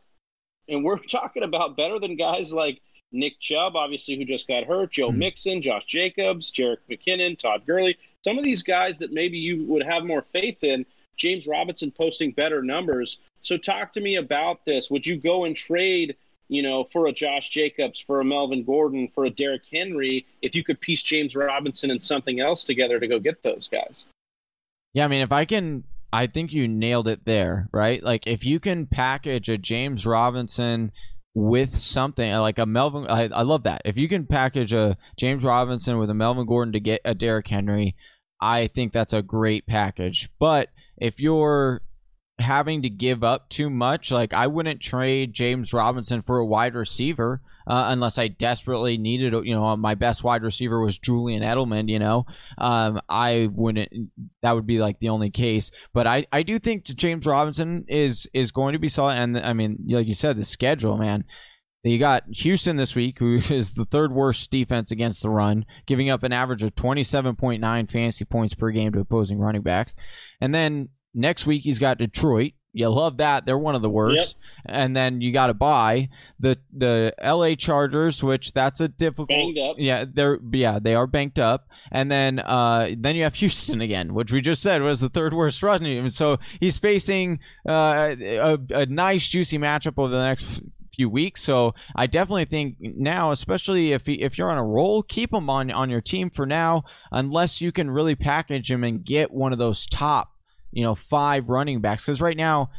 and 0.68 0.84
we're 0.84 0.98
talking 1.10 1.42
about 1.42 1.76
better 1.76 1.98
than 1.98 2.16
guys 2.16 2.52
like 2.52 2.80
Nick 3.12 3.38
Chubb, 3.40 3.76
obviously 3.76 4.16
who 4.16 4.24
just 4.24 4.48
got 4.48 4.64
hurt, 4.64 4.92
Joe 4.92 5.10
Hmm. 5.10 5.18
Mixon, 5.18 5.62
Josh 5.62 5.84
Jacobs, 5.86 6.50
Jerick 6.50 6.78
McKinnon, 6.90 7.38
Todd 7.38 7.64
Gurley. 7.66 7.96
some 8.24 8.38
of 8.38 8.44
these 8.44 8.62
guys 8.62 8.98
that 9.00 9.12
maybe 9.12 9.36
you 9.36 9.64
would 9.64 9.82
have 9.82 10.04
more 10.04 10.22
faith 10.32 10.62
in, 10.62 10.86
James 11.16 11.46
Robinson 11.46 11.90
posting 11.90 12.30
better 12.30 12.62
numbers. 12.62 13.18
So 13.42 13.56
talk 13.56 13.92
to 13.94 14.00
me 14.00 14.14
about 14.16 14.64
this. 14.64 14.90
Would 14.90 15.04
you 15.04 15.16
go 15.16 15.44
and 15.44 15.56
trade, 15.56 16.16
you 16.48 16.62
know, 16.62 16.84
for 16.84 17.08
a 17.08 17.12
Josh 17.12 17.48
Jacobs, 17.50 17.98
for 17.98 18.20
a 18.20 18.24
Melvin 18.24 18.62
Gordon, 18.62 19.08
for 19.08 19.24
a 19.24 19.30
Derrick 19.30 19.62
Henry, 19.72 20.24
if 20.40 20.54
you 20.54 20.62
could 20.62 20.80
piece 20.80 21.02
James 21.02 21.34
Robinson 21.34 21.90
and 21.90 22.00
something 22.00 22.38
else 22.38 22.62
together 22.64 23.00
to 23.00 23.08
go 23.08 23.18
get 23.18 23.42
those 23.42 23.66
guys? 23.66 24.04
Yeah, 24.94 25.04
I 25.04 25.08
mean, 25.08 25.22
if 25.22 25.32
I 25.32 25.44
can, 25.44 25.82
I 26.12 26.28
think 26.28 26.52
you 26.52 26.68
nailed 26.68 27.08
it 27.08 27.24
there, 27.24 27.68
right? 27.72 28.02
Like, 28.02 28.26
if 28.28 28.44
you 28.44 28.60
can 28.60 28.86
package 28.86 29.48
a 29.48 29.58
James 29.58 30.06
Robinson 30.06 30.92
with 31.34 31.74
something 31.74 32.32
uh, 32.32 32.40
like 32.40 32.58
a 32.58 32.66
Melvin, 32.66 33.06
I, 33.08 33.28
I 33.28 33.42
love 33.42 33.62
that. 33.64 33.82
If 33.84 33.96
you 33.96 34.08
can 34.08 34.26
package 34.26 34.72
a 34.72 34.96
James 35.18 35.44
Robinson 35.44 35.98
with 35.98 36.10
a 36.10 36.14
Melvin 36.14 36.46
Gordon 36.46 36.72
to 36.72 36.80
get 36.80 37.00
a 37.04 37.14
Derrick 37.14 37.48
Henry, 37.48 37.94
I 38.40 38.66
think 38.66 38.92
that's 38.92 39.12
a 39.12 39.22
great 39.22 39.66
package. 39.66 40.28
But 40.38 40.68
if 40.96 41.20
you're 41.20 41.82
having 42.38 42.82
to 42.82 42.90
give 42.90 43.24
up 43.24 43.48
too 43.48 43.70
much, 43.70 44.10
like 44.10 44.34
I 44.34 44.46
wouldn't 44.46 44.80
trade 44.80 45.32
James 45.32 45.72
Robinson 45.72 46.22
for 46.22 46.38
a 46.38 46.46
wide 46.46 46.74
receiver 46.74 47.40
uh, 47.66 47.86
unless 47.88 48.18
I 48.18 48.28
desperately 48.28 48.98
needed, 48.98 49.32
you 49.44 49.54
know, 49.54 49.76
my 49.76 49.94
best 49.94 50.24
wide 50.24 50.42
receiver 50.42 50.82
was 50.82 50.98
Julian 50.98 51.42
Edelman, 51.42 51.88
you 51.88 51.98
know, 51.98 52.26
um, 52.58 53.00
I 53.08 53.48
wouldn't, 53.52 53.90
that 54.42 54.52
would 54.52 54.66
be 54.66 54.78
like 54.78 54.98
the 54.98 55.10
only 55.10 55.30
case. 55.30 55.70
But 55.92 56.06
I, 56.06 56.26
I 56.32 56.42
do 56.42 56.58
think 56.58 56.84
James 56.84 57.26
Robinson 57.26 57.84
is, 57.88 58.28
is 58.32 58.52
going 58.52 58.72
to 58.72 58.78
be 58.78 58.88
solid. 58.88 59.18
And 59.18 59.38
I 59.38 59.52
mean, 59.52 59.78
like 59.88 60.06
you 60.06 60.14
said, 60.14 60.36
the 60.36 60.44
schedule, 60.44 60.96
man. 60.96 61.24
You 61.84 61.98
got 61.98 62.22
Houston 62.28 62.76
this 62.76 62.94
week, 62.94 63.18
who 63.18 63.36
is 63.50 63.72
the 63.74 63.84
third 63.84 64.12
worst 64.12 64.50
defense 64.50 64.90
against 64.90 65.22
the 65.22 65.30
run, 65.30 65.64
giving 65.86 66.10
up 66.10 66.22
an 66.22 66.32
average 66.32 66.62
of 66.62 66.74
27.9 66.74 67.90
fantasy 67.90 68.24
points 68.24 68.54
per 68.54 68.70
game 68.70 68.92
to 68.92 69.00
opposing 69.00 69.38
running 69.38 69.62
backs. 69.62 69.94
And 70.40 70.54
then 70.54 70.90
next 71.14 71.46
week, 71.46 71.62
he's 71.62 71.78
got 71.78 71.98
Detroit, 71.98 72.52
you 72.72 72.88
love 72.88 73.18
that. 73.18 73.44
They're 73.44 73.58
one 73.58 73.74
of 73.74 73.82
the 73.82 73.90
worst. 73.90 74.36
Yep. 74.66 74.74
And 74.76 74.96
then 74.96 75.20
you 75.20 75.32
got 75.32 75.48
to 75.48 75.54
buy 75.54 76.08
the 76.40 76.58
the 76.72 77.14
LA 77.22 77.54
Chargers, 77.54 78.22
which 78.22 78.52
that's 78.52 78.80
a 78.80 78.88
difficult. 78.88 79.28
Yeah, 79.78 80.04
they're 80.10 80.38
yeah 80.52 80.78
they 80.80 80.94
are 80.94 81.06
banked 81.06 81.38
up. 81.38 81.68
And 81.90 82.10
then 82.10 82.38
uh 82.38 82.90
then 82.96 83.16
you 83.16 83.24
have 83.24 83.34
Houston 83.42 83.80
again, 83.80 84.14
which 84.14 84.32
we 84.32 84.40
just 84.40 84.62
said 84.62 84.82
was 84.82 85.00
the 85.00 85.08
third 85.08 85.34
worst 85.34 85.62
running. 85.62 86.08
So 86.10 86.38
he's 86.60 86.78
facing 86.78 87.40
uh, 87.68 88.16
a, 88.18 88.58
a 88.70 88.86
nice 88.86 89.28
juicy 89.28 89.58
matchup 89.58 89.98
over 89.98 90.08
the 90.08 90.24
next 90.24 90.62
few 90.94 91.08
weeks. 91.08 91.42
So 91.42 91.74
I 91.96 92.06
definitely 92.06 92.44
think 92.44 92.76
now, 92.80 93.30
especially 93.30 93.92
if 93.92 94.06
he, 94.06 94.14
if 94.14 94.36
you're 94.36 94.50
on 94.50 94.58
a 94.58 94.64
roll, 94.64 95.02
keep 95.02 95.32
him 95.32 95.48
on 95.48 95.70
on 95.70 95.90
your 95.90 96.00
team 96.00 96.30
for 96.30 96.46
now, 96.46 96.84
unless 97.10 97.60
you 97.60 97.72
can 97.72 97.90
really 97.90 98.14
package 98.14 98.70
him 98.70 98.84
and 98.84 99.04
get 99.04 99.30
one 99.30 99.52
of 99.52 99.58
those 99.58 99.86
top 99.86 100.31
you 100.72 100.82
know, 100.82 100.94
five 100.94 101.48
running 101.48 101.80
backs. 101.80 102.04
Because 102.04 102.20
right 102.20 102.36
now, 102.36 102.70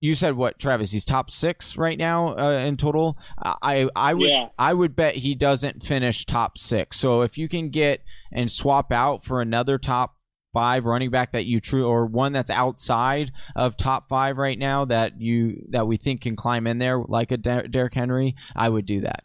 you 0.00 0.14
said 0.14 0.36
what, 0.36 0.58
Travis? 0.58 0.92
He's 0.92 1.04
top 1.04 1.30
six 1.30 1.76
right 1.76 1.98
now 1.98 2.36
uh, 2.36 2.64
in 2.66 2.76
total. 2.76 3.18
I 3.42 3.88
I 3.94 4.14
would 4.14 4.28
yeah. 4.28 4.48
I 4.58 4.74
would 4.74 4.96
bet 4.96 5.16
he 5.16 5.34
doesn't 5.34 5.82
finish 5.82 6.24
top 6.24 6.58
six. 6.58 6.98
So 6.98 7.22
if 7.22 7.38
you 7.38 7.48
can 7.48 7.70
get 7.70 8.02
and 8.32 8.50
swap 8.50 8.92
out 8.92 9.24
for 9.24 9.40
another 9.40 9.78
top 9.78 10.16
five 10.52 10.84
running 10.84 11.10
back 11.10 11.32
that 11.32 11.46
you 11.46 11.60
true 11.60 11.86
or 11.86 12.06
one 12.06 12.32
that's 12.32 12.50
outside 12.50 13.30
of 13.54 13.76
top 13.76 14.08
five 14.08 14.38
right 14.38 14.58
now 14.58 14.84
that 14.86 15.20
you 15.20 15.64
that 15.70 15.86
we 15.86 15.96
think 15.96 16.22
can 16.22 16.36
climb 16.36 16.66
in 16.66 16.78
there 16.78 16.98
like 17.06 17.30
a 17.30 17.36
Der- 17.36 17.68
Derrick 17.68 17.94
Henry, 17.94 18.34
I 18.56 18.68
would 18.68 18.86
do 18.86 19.02
that. 19.02 19.24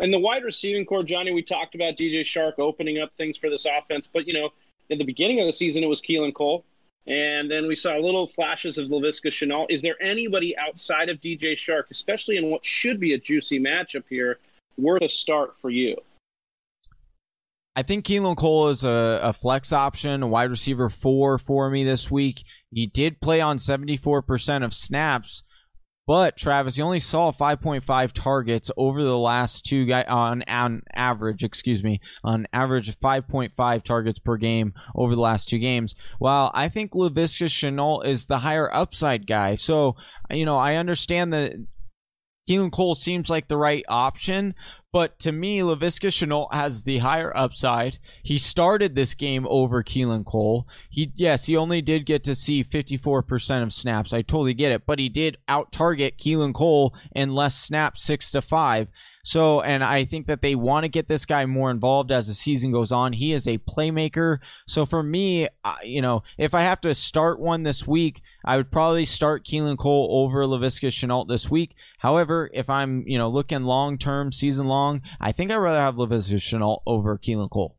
And 0.00 0.12
the 0.12 0.18
wide 0.18 0.42
receiving 0.42 0.84
corps, 0.86 1.04
Johnny, 1.04 1.32
we 1.32 1.42
talked 1.42 1.74
about 1.74 1.96
DJ 1.96 2.22
Chark 2.22 2.58
opening 2.58 2.98
up 2.98 3.12
things 3.16 3.38
for 3.38 3.48
this 3.48 3.64
offense, 3.64 4.08
but 4.12 4.26
you 4.26 4.32
know 4.32 4.50
at 4.90 4.98
the 4.98 5.04
beginning 5.04 5.40
of 5.40 5.46
the 5.46 5.52
season, 5.52 5.82
it 5.82 5.88
was 5.88 6.00
Keelan 6.00 6.34
Cole. 6.34 6.64
And 7.06 7.50
then 7.50 7.66
we 7.66 7.76
saw 7.76 7.96
little 7.96 8.26
flashes 8.26 8.78
of 8.78 8.88
Laviska 8.88 9.26
Shenault. 9.26 9.66
Is 9.68 9.82
there 9.82 10.00
anybody 10.02 10.56
outside 10.56 11.10
of 11.10 11.20
DJ 11.20 11.52
Chark, 11.52 11.84
especially 11.90 12.38
in 12.38 12.50
what 12.50 12.64
should 12.64 12.98
be 12.98 13.12
a 13.12 13.18
juicy 13.18 13.60
matchup 13.60 14.04
here, 14.08 14.38
worth 14.78 15.02
a 15.02 15.08
start 15.08 15.54
for 15.54 15.68
you? 15.70 15.96
I 17.76 17.82
think 17.82 18.06
Keelan 18.06 18.36
Cole 18.36 18.68
is 18.68 18.84
a, 18.84 19.20
a, 19.22 19.32
flex 19.32 19.72
option, 19.72 20.22
a 20.22 20.28
wide 20.28 20.50
receiver 20.50 20.88
four 20.88 21.38
for 21.38 21.68
me 21.70 21.82
this 21.82 22.10
week. 22.10 22.44
He 22.70 22.86
did 22.86 23.20
play 23.20 23.40
on 23.40 23.56
74% 23.56 24.64
of 24.64 24.72
snaps, 24.72 25.42
but 26.06 26.36
Travis, 26.36 26.76
he 26.76 26.82
only 26.82 27.00
saw 27.00 27.32
5.5 27.32 28.12
targets 28.12 28.70
over 28.76 29.02
the 29.02 29.18
last 29.18 29.64
two 29.64 29.86
guys 29.86 30.04
on 30.08 30.42
on 30.48 30.82
average, 30.94 31.44
excuse 31.44 31.82
me, 31.82 32.00
on 32.22 32.46
average 32.52 32.98
5.5 32.98 33.82
targets 33.82 34.18
per 34.18 34.36
game 34.36 34.74
over 34.94 35.14
the 35.14 35.20
last 35.20 35.48
two 35.48 35.58
games. 35.58 35.94
While 36.18 36.50
I 36.54 36.68
think 36.68 36.92
Laviska 36.92 37.46
Shenault 37.46 38.06
is 38.06 38.26
the 38.26 38.38
higher 38.38 38.72
upside 38.72 39.26
guy, 39.26 39.54
so 39.54 39.96
you 40.30 40.44
know 40.44 40.56
I 40.56 40.76
understand 40.76 41.32
that 41.32 41.54
Keelan 42.48 42.72
Cole 42.72 42.94
seems 42.94 43.30
like 43.30 43.48
the 43.48 43.56
right 43.56 43.84
option, 43.88 44.54
but 44.92 45.18
to 45.20 45.32
me, 45.32 45.60
Laviska 45.60 46.08
Shenault 46.08 46.52
has 46.52 46.82
the 46.82 46.98
higher 46.98 47.34
upside. 47.36 47.98
He 48.22 48.36
started 48.36 48.94
this 48.94 49.14
game 49.14 49.46
over 49.48 49.82
Keelan 49.82 50.26
Cole. 50.26 50.68
He 50.90 51.10
yes, 51.14 51.46
he 51.46 51.56
only 51.56 51.80
did 51.80 52.06
get 52.06 52.22
to 52.24 52.34
see 52.34 52.62
54% 52.62 53.62
of 53.62 53.72
snaps. 53.72 54.12
I 54.12 54.22
totally 54.22 54.54
get 54.54 54.72
it, 54.72 54.84
but 54.86 54.98
he 54.98 55.08
did 55.08 55.38
out 55.48 55.72
target 55.72 56.18
Keelan 56.18 56.54
Cole 56.54 56.94
in 57.14 57.34
less 57.34 57.56
snaps, 57.56 58.02
six 58.02 58.30
to 58.32 58.42
five. 58.42 58.88
So, 59.24 59.62
and 59.62 59.82
I 59.82 60.04
think 60.04 60.26
that 60.26 60.42
they 60.42 60.54
want 60.54 60.84
to 60.84 60.90
get 60.90 61.08
this 61.08 61.24
guy 61.24 61.46
more 61.46 61.70
involved 61.70 62.12
as 62.12 62.26
the 62.26 62.34
season 62.34 62.70
goes 62.70 62.92
on. 62.92 63.14
He 63.14 63.32
is 63.32 63.48
a 63.48 63.56
playmaker. 63.58 64.38
So 64.68 64.84
for 64.84 65.02
me, 65.02 65.48
you 65.82 66.02
know, 66.02 66.22
if 66.36 66.52
I 66.52 66.60
have 66.60 66.82
to 66.82 66.94
start 66.94 67.40
one 67.40 67.62
this 67.62 67.86
week, 67.86 68.20
I 68.44 68.58
would 68.58 68.70
probably 68.70 69.06
start 69.06 69.46
Keelan 69.46 69.78
Cole 69.78 70.08
over 70.12 70.44
Laviska 70.44 70.88
Shenault 70.88 71.26
this 71.26 71.50
week. 71.50 71.74
However, 71.98 72.50
if 72.52 72.68
I'm, 72.68 73.02
you 73.06 73.16
know, 73.16 73.30
looking 73.30 73.64
long 73.64 73.96
term, 73.96 74.30
season 74.30 74.66
long, 74.68 75.00
I 75.20 75.32
think 75.32 75.50
I'd 75.50 75.56
rather 75.56 75.80
have 75.80 75.94
Laviska 75.96 76.36
Shenault 76.36 76.82
over 76.86 77.16
Keelan 77.16 77.50
Cole. 77.50 77.78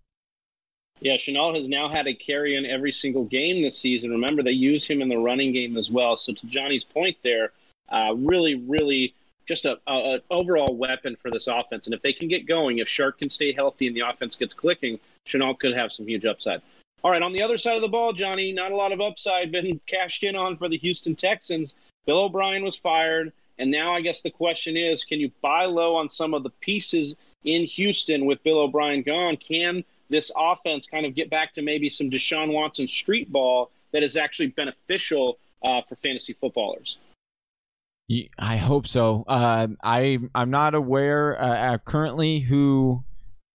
Yeah, 1.01 1.17
Shenault 1.17 1.57
has 1.57 1.69
now 1.69 1.89
had 1.89 2.07
a 2.07 2.15
carry 2.15 2.55
in 2.55 2.65
every 2.65 2.91
single 2.91 3.25
game 3.25 3.61
this 3.61 3.77
season. 3.77 4.09
Remember, 4.09 4.41
they 4.41 4.51
use 4.51 4.87
him 4.87 5.01
in 5.03 5.09
the 5.09 5.17
running 5.17 5.53
game 5.53 5.77
as 5.77 5.91
well. 5.91 6.17
So 6.17 6.33
to 6.33 6.47
Johnny's 6.47 6.85
point 6.85 7.17
there, 7.21 7.51
uh, 7.89 8.15
really, 8.15 8.55
really 8.55 9.13
just 9.45 9.65
a, 9.65 9.77
a, 9.87 10.19
overall 10.29 10.75
weapon 10.75 11.15
for 11.15 11.31
this 11.31 11.47
offense. 11.47 11.87
And 11.87 11.93
if 11.93 12.01
they 12.01 12.13
can 12.13 12.27
get 12.27 12.45
going, 12.45 12.79
if 12.79 12.87
Chark 12.87 13.19
can 13.19 13.29
stay 13.29 13.53
healthy 13.53 13.87
and 13.87 13.95
the 13.95 14.03
offense 14.07 14.35
gets 14.35 14.53
clicking, 14.53 14.99
Shenault 15.27 15.59
could 15.59 15.75
have 15.75 15.91
some 15.91 16.07
huge 16.07 16.25
upside. 16.25 16.61
All 17.03 17.11
right, 17.11 17.21
on 17.21 17.33
the 17.33 17.41
other 17.41 17.57
side 17.57 17.75
of 17.75 17.81
the 17.81 17.87
ball, 17.87 18.13
Johnny, 18.13 18.51
not 18.51 18.71
a 18.71 18.75
lot 18.75 18.91
of 18.91 19.01
upside 19.01 19.51
been 19.51 19.79
cashed 19.87 20.23
in 20.23 20.35
on 20.35 20.57
for 20.57 20.67
the 20.67 20.77
Houston 20.77 21.15
Texans. 21.15 21.75
Bill 22.05 22.23
O'Brien 22.23 22.63
was 22.63 22.77
fired, 22.77 23.31
and 23.59 23.69
now 23.69 23.93
I 23.93 24.01
guess 24.01 24.21
the 24.21 24.31
question 24.31 24.75
is, 24.75 25.03
can 25.03 25.19
you 25.19 25.31
buy 25.41 25.65
low 25.65 25.95
on 25.95 26.09
some 26.09 26.33
of 26.33 26.43
the 26.43 26.49
pieces 26.61 27.15
in 27.43 27.65
Houston 27.65 28.25
with 28.25 28.43
Bill 28.43 28.59
O'Brien 28.59 29.03
gone? 29.03 29.37
Can 29.37 29.83
this 30.09 30.31
offense 30.35 30.87
kind 30.87 31.05
of 31.05 31.15
get 31.15 31.29
back 31.29 31.53
to 31.53 31.61
maybe 31.61 31.89
some 31.89 32.09
Deshaun 32.09 32.51
Watson 32.51 32.87
street 32.87 33.31
ball 33.31 33.71
that 33.91 34.03
is 34.03 34.17
actually 34.17 34.47
beneficial 34.47 35.37
uh, 35.63 35.81
for 35.87 35.95
fantasy 35.97 36.33
footballers? 36.33 36.97
I 38.37 38.57
hope 38.57 38.87
so. 38.87 39.23
Uh, 39.27 39.67
I 39.83 40.19
I'm 40.35 40.51
not 40.51 40.75
aware 40.75 41.41
uh, 41.41 41.73
uh, 41.73 41.77
currently 41.79 42.39
who. 42.39 43.03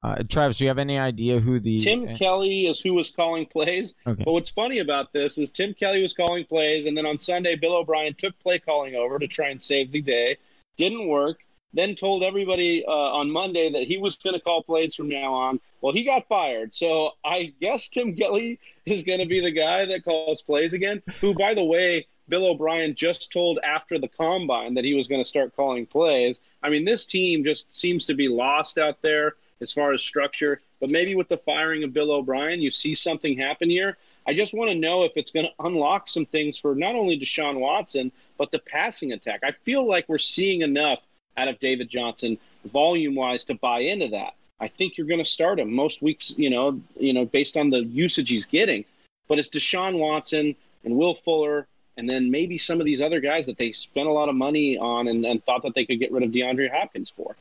Uh, 0.03 0.23
Travis, 0.31 0.57
do 0.57 0.65
you 0.65 0.69
have 0.69 0.79
any 0.79 0.99
idea 0.99 1.41
who 1.41 1.61
the 1.61 1.79
Tim 1.79 2.09
uh, 2.09 2.15
Kelly 2.15 2.67
is 2.67 2.81
who 2.81 2.95
was 2.95 3.11
calling 3.11 3.45
plays? 3.45 3.95
Okay. 4.07 4.25
But 4.25 4.33
what's 4.33 4.49
funny 4.49 4.79
about 4.79 5.13
this 5.13 5.37
is 5.37 5.53
Tim 5.53 5.75
Kelly 5.75 6.01
was 6.01 6.15
calling 6.15 6.47
plays, 6.47 6.87
and 6.87 6.97
then 6.97 7.05
on 7.05 7.19
Sunday, 7.19 7.55
Bill 7.55 7.77
O'Brien 7.77 8.15
took 8.15 8.39
play 8.41 8.59
calling 8.59 8.95
over 8.95 9.19
to 9.19 9.29
try 9.29 9.51
and 9.51 9.61
save 9.61 9.93
the 9.93 10.01
day. 10.01 10.39
Didn't 10.79 11.07
work. 11.07 11.41
Then 11.75 11.95
told 11.95 12.25
everybody 12.25 12.83
uh, 12.85 12.91
on 12.91 13.31
Monday 13.31 13.71
that 13.71 13.83
he 13.83 13.99
was 13.99 14.17
going 14.17 14.35
to 14.35 14.41
call 14.41 14.63
plays 14.63 14.95
from 14.95 15.09
now 15.09 15.35
on. 15.35 15.61
Well, 15.83 15.93
he 15.93 16.03
got 16.03 16.27
fired, 16.29 16.75
so 16.75 17.11
I 17.23 17.53
guess 17.61 17.89
Tim 17.91 18.17
Kelly 18.17 18.59
is 18.87 19.03
going 19.03 19.21
to 19.21 19.27
be 19.27 19.41
the 19.41 19.53
guy 19.53 19.85
that 19.85 20.03
calls 20.03 20.43
plays 20.43 20.73
again. 20.73 21.03
Who, 21.21 21.35
by 21.35 21.55
the 21.55 21.63
way, 21.63 22.07
Bill 22.31 22.47
O'Brien 22.47 22.95
just 22.95 23.31
told 23.31 23.59
after 23.63 23.99
the 23.99 24.09
combine 24.09 24.73
that 24.75 24.85
he 24.85 24.95
was 24.95 25.09
going 25.09 25.23
to 25.23 25.29
start 25.29 25.55
calling 25.55 25.85
plays. 25.85 26.39
I 26.63 26.71
mean, 26.71 26.85
this 26.85 27.05
team 27.05 27.45
just 27.45 27.73
seems 27.75 28.07
to 28.07 28.15
be 28.15 28.29
lost 28.29 28.79
out 28.79 29.03
there 29.03 29.35
as 29.61 29.73
far 29.73 29.93
as 29.93 30.01
structure. 30.01 30.61
But 30.81 30.91
maybe 30.91 31.15
with 31.15 31.29
the 31.29 31.37
firing 31.37 31.85
of 31.85 31.93
Bill 31.93 32.13
O'Brien, 32.13 32.63
you 32.63 32.71
see 32.71 32.95
something 32.95 33.37
happen 33.37 33.69
here. 33.69 33.99
I 34.27 34.33
just 34.33 34.55
want 34.55 34.71
to 34.71 34.75
know 34.75 35.03
if 35.03 35.13
it's 35.17 35.31
going 35.31 35.47
to 35.47 35.67
unlock 35.67 36.09
some 36.09 36.25
things 36.25 36.59
for 36.59 36.75
not 36.75 36.95
only 36.95 37.19
Deshaun 37.19 37.59
Watson, 37.59 38.13
but 38.39 38.51
the 38.51 38.61
passing 38.61 39.13
attack. 39.13 39.41
I 39.43 39.53
feel 39.53 39.87
like 39.87 40.09
we're 40.09 40.19
seeing 40.19 40.63
enough 40.63 41.03
out 41.37 41.49
of 41.49 41.59
David 41.59 41.89
Johnson 41.89 42.39
volume 42.67 43.15
wise 43.15 43.45
to 43.45 43.55
buy 43.55 43.81
into 43.81 44.09
that. 44.09 44.35
I 44.61 44.69
think 44.69 44.97
you're 44.97 45.07
going 45.07 45.25
to 45.25 45.25
start 45.25 45.59
him 45.59 45.73
most 45.73 46.03
weeks, 46.03 46.35
you 46.37 46.51
know, 46.51 46.81
you 46.99 47.13
know, 47.13 47.25
based 47.25 47.57
on 47.57 47.71
the 47.71 47.83
usage 47.85 48.29
he's 48.29 48.47
getting. 48.47 48.85
But 49.27 49.39
it's 49.39 49.49
Deshaun 49.49 49.99
Watson 49.99 50.55
and 50.85 50.97
Will 50.97 51.15
Fuller 51.15 51.67
and 51.97 52.09
then 52.09 52.31
maybe 52.31 52.59
some 52.59 52.81
of 52.81 52.87
these 52.87 53.01
other 53.01 53.21
guys 53.21 53.47
that 53.47 53.59
they 53.59 53.73
spent 53.73 54.09
a 54.09 54.13
lot 54.13 54.29
of 54.29 54.35
money 54.35 54.79
on 54.79 55.09
and, 55.09 55.25
and 55.25 55.45
thought 55.45 55.63
that 55.63 55.75
they 55.75 55.85
could 55.85 55.99
get 55.99 56.13
rid 56.13 56.23
of 56.23 56.31
DeAndre 56.31 56.71
Hopkins 56.71 57.13
for. 57.15 57.37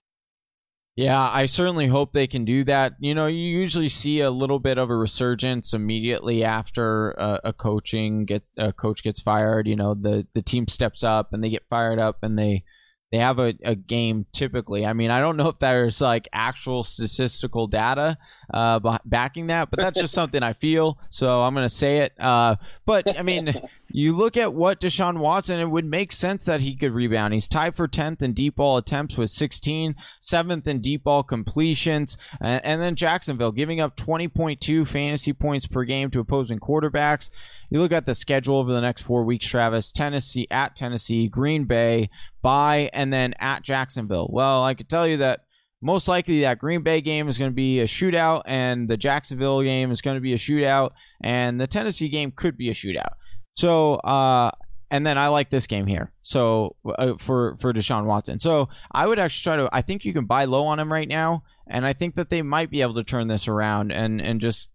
Yeah, 0.95 1.29
I 1.31 1.45
certainly 1.45 1.87
hope 1.87 2.11
they 2.11 2.27
can 2.27 2.43
do 2.43 2.65
that. 2.65 2.93
You 2.99 3.15
know, 3.15 3.27
you 3.27 3.37
usually 3.37 3.87
see 3.87 4.19
a 4.19 4.29
little 4.29 4.59
bit 4.59 4.77
of 4.77 4.89
a 4.89 4.95
resurgence 4.95 5.73
immediately 5.73 6.43
after 6.43 7.11
a, 7.11 7.39
a 7.45 7.53
coaching 7.53 8.25
gets 8.25 8.51
a 8.57 8.73
coach 8.73 9.01
gets 9.01 9.21
fired. 9.21 9.65
You 9.65 9.77
know, 9.77 9.93
the 9.93 10.27
the 10.33 10.41
team 10.41 10.67
steps 10.67 11.01
up 11.01 11.31
and 11.31 11.41
they 11.41 11.49
get 11.49 11.63
fired 11.69 11.99
up 11.99 12.17
and 12.21 12.37
they 12.37 12.65
they 13.11 13.17
have 13.17 13.39
a, 13.39 13.53
a 13.63 13.75
game 13.75 14.25
typically. 14.31 14.85
I 14.85 14.93
mean, 14.93 15.09
I 15.09 15.19
don't 15.19 15.35
know 15.35 15.49
if 15.49 15.57
there's 15.59 15.99
like 15.99 16.27
actual 16.31 16.83
statistical 16.83 17.65
data 17.65 18.17
uh, 18.53 18.97
backing 19.03 19.47
that, 19.47 19.71
but 19.71 19.79
that's 19.79 19.99
just 19.99 20.13
something 20.19 20.43
I 20.43 20.53
feel. 20.53 20.99
So 21.09 21.41
I'm 21.41 21.55
going 21.55 21.65
to 21.65 21.73
say 21.73 21.97
it. 21.99 22.13
Uh, 22.19 22.57
but 22.85 23.17
I 23.17 23.23
mean, 23.23 23.59
you 23.89 24.15
look 24.15 24.37
at 24.37 24.53
what 24.53 24.79
Deshaun 24.79 25.17
Watson, 25.17 25.59
it 25.59 25.65
would 25.65 25.85
make 25.85 26.11
sense 26.11 26.45
that 26.45 26.61
he 26.61 26.75
could 26.75 26.91
rebound. 26.91 27.33
He's 27.33 27.49
tied 27.49 27.75
for 27.75 27.87
10th 27.87 28.21
in 28.21 28.33
deep 28.33 28.57
ball 28.57 28.77
attempts 28.77 29.17
with 29.17 29.31
16, 29.31 29.95
7th 30.21 30.67
in 30.67 30.79
deep 30.79 31.03
ball 31.03 31.23
completions. 31.23 32.15
And, 32.39 32.63
and 32.63 32.81
then 32.81 32.95
Jacksonville 32.95 33.51
giving 33.51 33.79
up 33.79 33.97
20.2 33.97 34.87
fantasy 34.87 35.33
points 35.33 35.65
per 35.65 35.83
game 35.83 36.11
to 36.11 36.19
opposing 36.19 36.59
quarterbacks. 36.59 37.31
You 37.69 37.79
look 37.79 37.91
at 37.91 38.05
the 38.05 38.15
schedule 38.15 38.57
over 38.57 38.73
the 38.73 38.81
next 38.81 39.03
four 39.03 39.23
weeks, 39.23 39.47
Travis. 39.47 39.91
Tennessee 39.91 40.47
at 40.49 40.75
Tennessee, 40.75 41.27
Green 41.27 41.65
Bay, 41.65 42.09
bye, 42.41 42.89
and 42.93 43.13
then 43.13 43.33
at 43.39 43.63
Jacksonville. 43.63 44.27
Well, 44.31 44.63
I 44.63 44.73
could 44.73 44.89
tell 44.89 45.07
you 45.07 45.17
that 45.17 45.41
most 45.81 46.07
likely 46.07 46.41
that 46.41 46.59
Green 46.59 46.81
Bay 46.81 47.01
game 47.01 47.29
is 47.29 47.37
going 47.37 47.51
to 47.51 47.55
be 47.55 47.79
a 47.79 47.85
shootout, 47.85 48.41
and 48.45 48.87
the 48.87 48.97
Jacksonville 48.97 49.61
game 49.61 49.91
is 49.91 50.01
going 50.01 50.15
to 50.15 50.21
be 50.21 50.33
a 50.33 50.37
shootout, 50.37 50.91
and 51.21 51.59
the 51.59 51.67
Tennessee 51.67 52.09
game 52.09 52.31
could 52.31 52.57
be 52.57 52.69
a 52.69 52.73
shootout. 52.73 53.13
So, 53.55 53.95
uh, 53.95 54.51
and 54.91 55.05
then 55.05 55.17
I 55.17 55.27
like 55.27 55.49
this 55.49 55.67
game 55.67 55.85
here. 55.85 56.11
So 56.23 56.75
uh, 56.85 57.13
for 57.19 57.55
for 57.57 57.71
Deshaun 57.73 58.05
Watson. 58.05 58.39
So 58.39 58.69
I 58.91 59.05
would 59.05 59.19
actually 59.19 59.43
try 59.43 59.63
to. 59.63 59.69
I 59.71 59.81
think 59.81 60.05
you 60.05 60.13
can 60.13 60.25
buy 60.25 60.45
low 60.45 60.65
on 60.65 60.79
him 60.79 60.91
right 60.91 61.07
now, 61.07 61.43
and 61.67 61.85
I 61.85 61.93
think 61.93 62.15
that 62.15 62.29
they 62.29 62.41
might 62.41 62.71
be 62.71 62.81
able 62.81 62.95
to 62.95 63.03
turn 63.03 63.27
this 63.27 63.47
around 63.47 63.91
and 63.91 64.19
and 64.19 64.41
just 64.41 64.71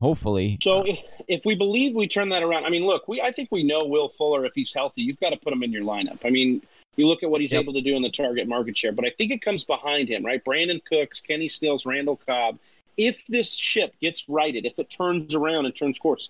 hopefully. 0.00 0.58
So 0.62 0.82
if, 0.82 0.98
if 1.28 1.44
we 1.44 1.54
believe 1.54 1.94
we 1.94 2.08
turn 2.08 2.28
that 2.30 2.42
around, 2.42 2.64
I 2.64 2.70
mean, 2.70 2.84
look, 2.84 3.08
we 3.08 3.20
I 3.20 3.32
think 3.32 3.50
we 3.50 3.62
know 3.62 3.84
Will 3.84 4.08
Fuller 4.08 4.44
if 4.44 4.52
he's 4.54 4.72
healthy, 4.72 5.02
you've 5.02 5.20
got 5.20 5.30
to 5.30 5.36
put 5.36 5.52
him 5.52 5.62
in 5.62 5.72
your 5.72 5.82
lineup. 5.82 6.18
I 6.24 6.30
mean, 6.30 6.62
you 6.96 7.06
look 7.06 7.22
at 7.22 7.30
what 7.30 7.40
he's 7.40 7.52
yep. 7.52 7.62
able 7.62 7.72
to 7.74 7.80
do 7.80 7.96
in 7.96 8.02
the 8.02 8.10
target 8.10 8.48
market 8.48 8.76
share, 8.76 8.92
but 8.92 9.04
I 9.04 9.12
think 9.16 9.30
it 9.32 9.42
comes 9.42 9.64
behind 9.64 10.08
him, 10.08 10.24
right? 10.24 10.44
Brandin 10.44 10.84
Cooks, 10.84 11.20
Kenny 11.20 11.48
Stills, 11.48 11.86
Randall 11.86 12.20
Cobb. 12.26 12.58
If 12.96 13.24
this 13.28 13.54
ship 13.54 13.94
gets 14.00 14.28
righted, 14.28 14.66
if 14.66 14.78
it 14.78 14.90
turns 14.90 15.34
around 15.34 15.64
and 15.64 15.74
turns 15.74 15.98
course, 15.98 16.28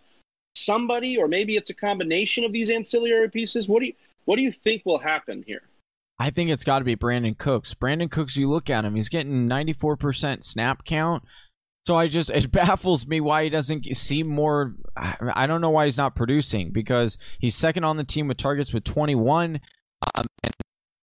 somebody 0.61 1.17
or 1.17 1.29
maybe 1.29 1.57
it's 1.57 1.71
a 1.71 1.75
combination 1.75 2.45
of 2.45 2.53
these 2.53 2.71
ancillary 2.71 3.31
pieces. 3.31 3.69
What 3.69 3.81
do 3.81 3.87
you 3.87 3.95
what 4.25 4.37
do 4.37 4.43
you 4.43 4.53
think 4.53 4.83
will 4.85 4.99
happen 4.99 5.43
here? 5.47 5.63
I 6.19 6.31
think 6.31 6.51
it's 6.51 6.65
got 6.65 6.81
to 6.81 6.85
be 6.85 6.97
Brandin 6.97 7.39
Cooks. 7.39 7.73
Brandin 7.73 8.11
Cooks, 8.11 8.37
you 8.37 8.49
look 8.49 8.69
at 8.69 8.85
him, 8.85 8.95
he's 8.95 9.09
getting 9.09 9.49
94% 9.49 10.45
snap 10.45 10.85
count. 10.85 11.25
So 11.87 11.97
I 11.97 12.09
just 12.09 12.31
it 12.35 12.51
baffles 12.51 13.07
me 13.07 13.21
why 13.21 13.45
he 13.45 13.51
doesn't 13.51 13.85
see 13.97 14.23
more. 14.23 14.75
I 14.97 15.47
don't 15.47 15.61
know 15.61 15.71
why 15.71 15.87
he's 15.87 15.99
not 15.99 16.15
producing 16.15 16.71
because 16.71 17.19
he's 17.39 17.55
second 17.55 17.85
on 17.85 17.97
the 17.97 18.05
team 18.05 18.29
with 18.29 18.37
targets 18.37 18.73
with 18.73 18.85
21, 18.85 19.61
um, 20.15 20.27
and 20.43 20.55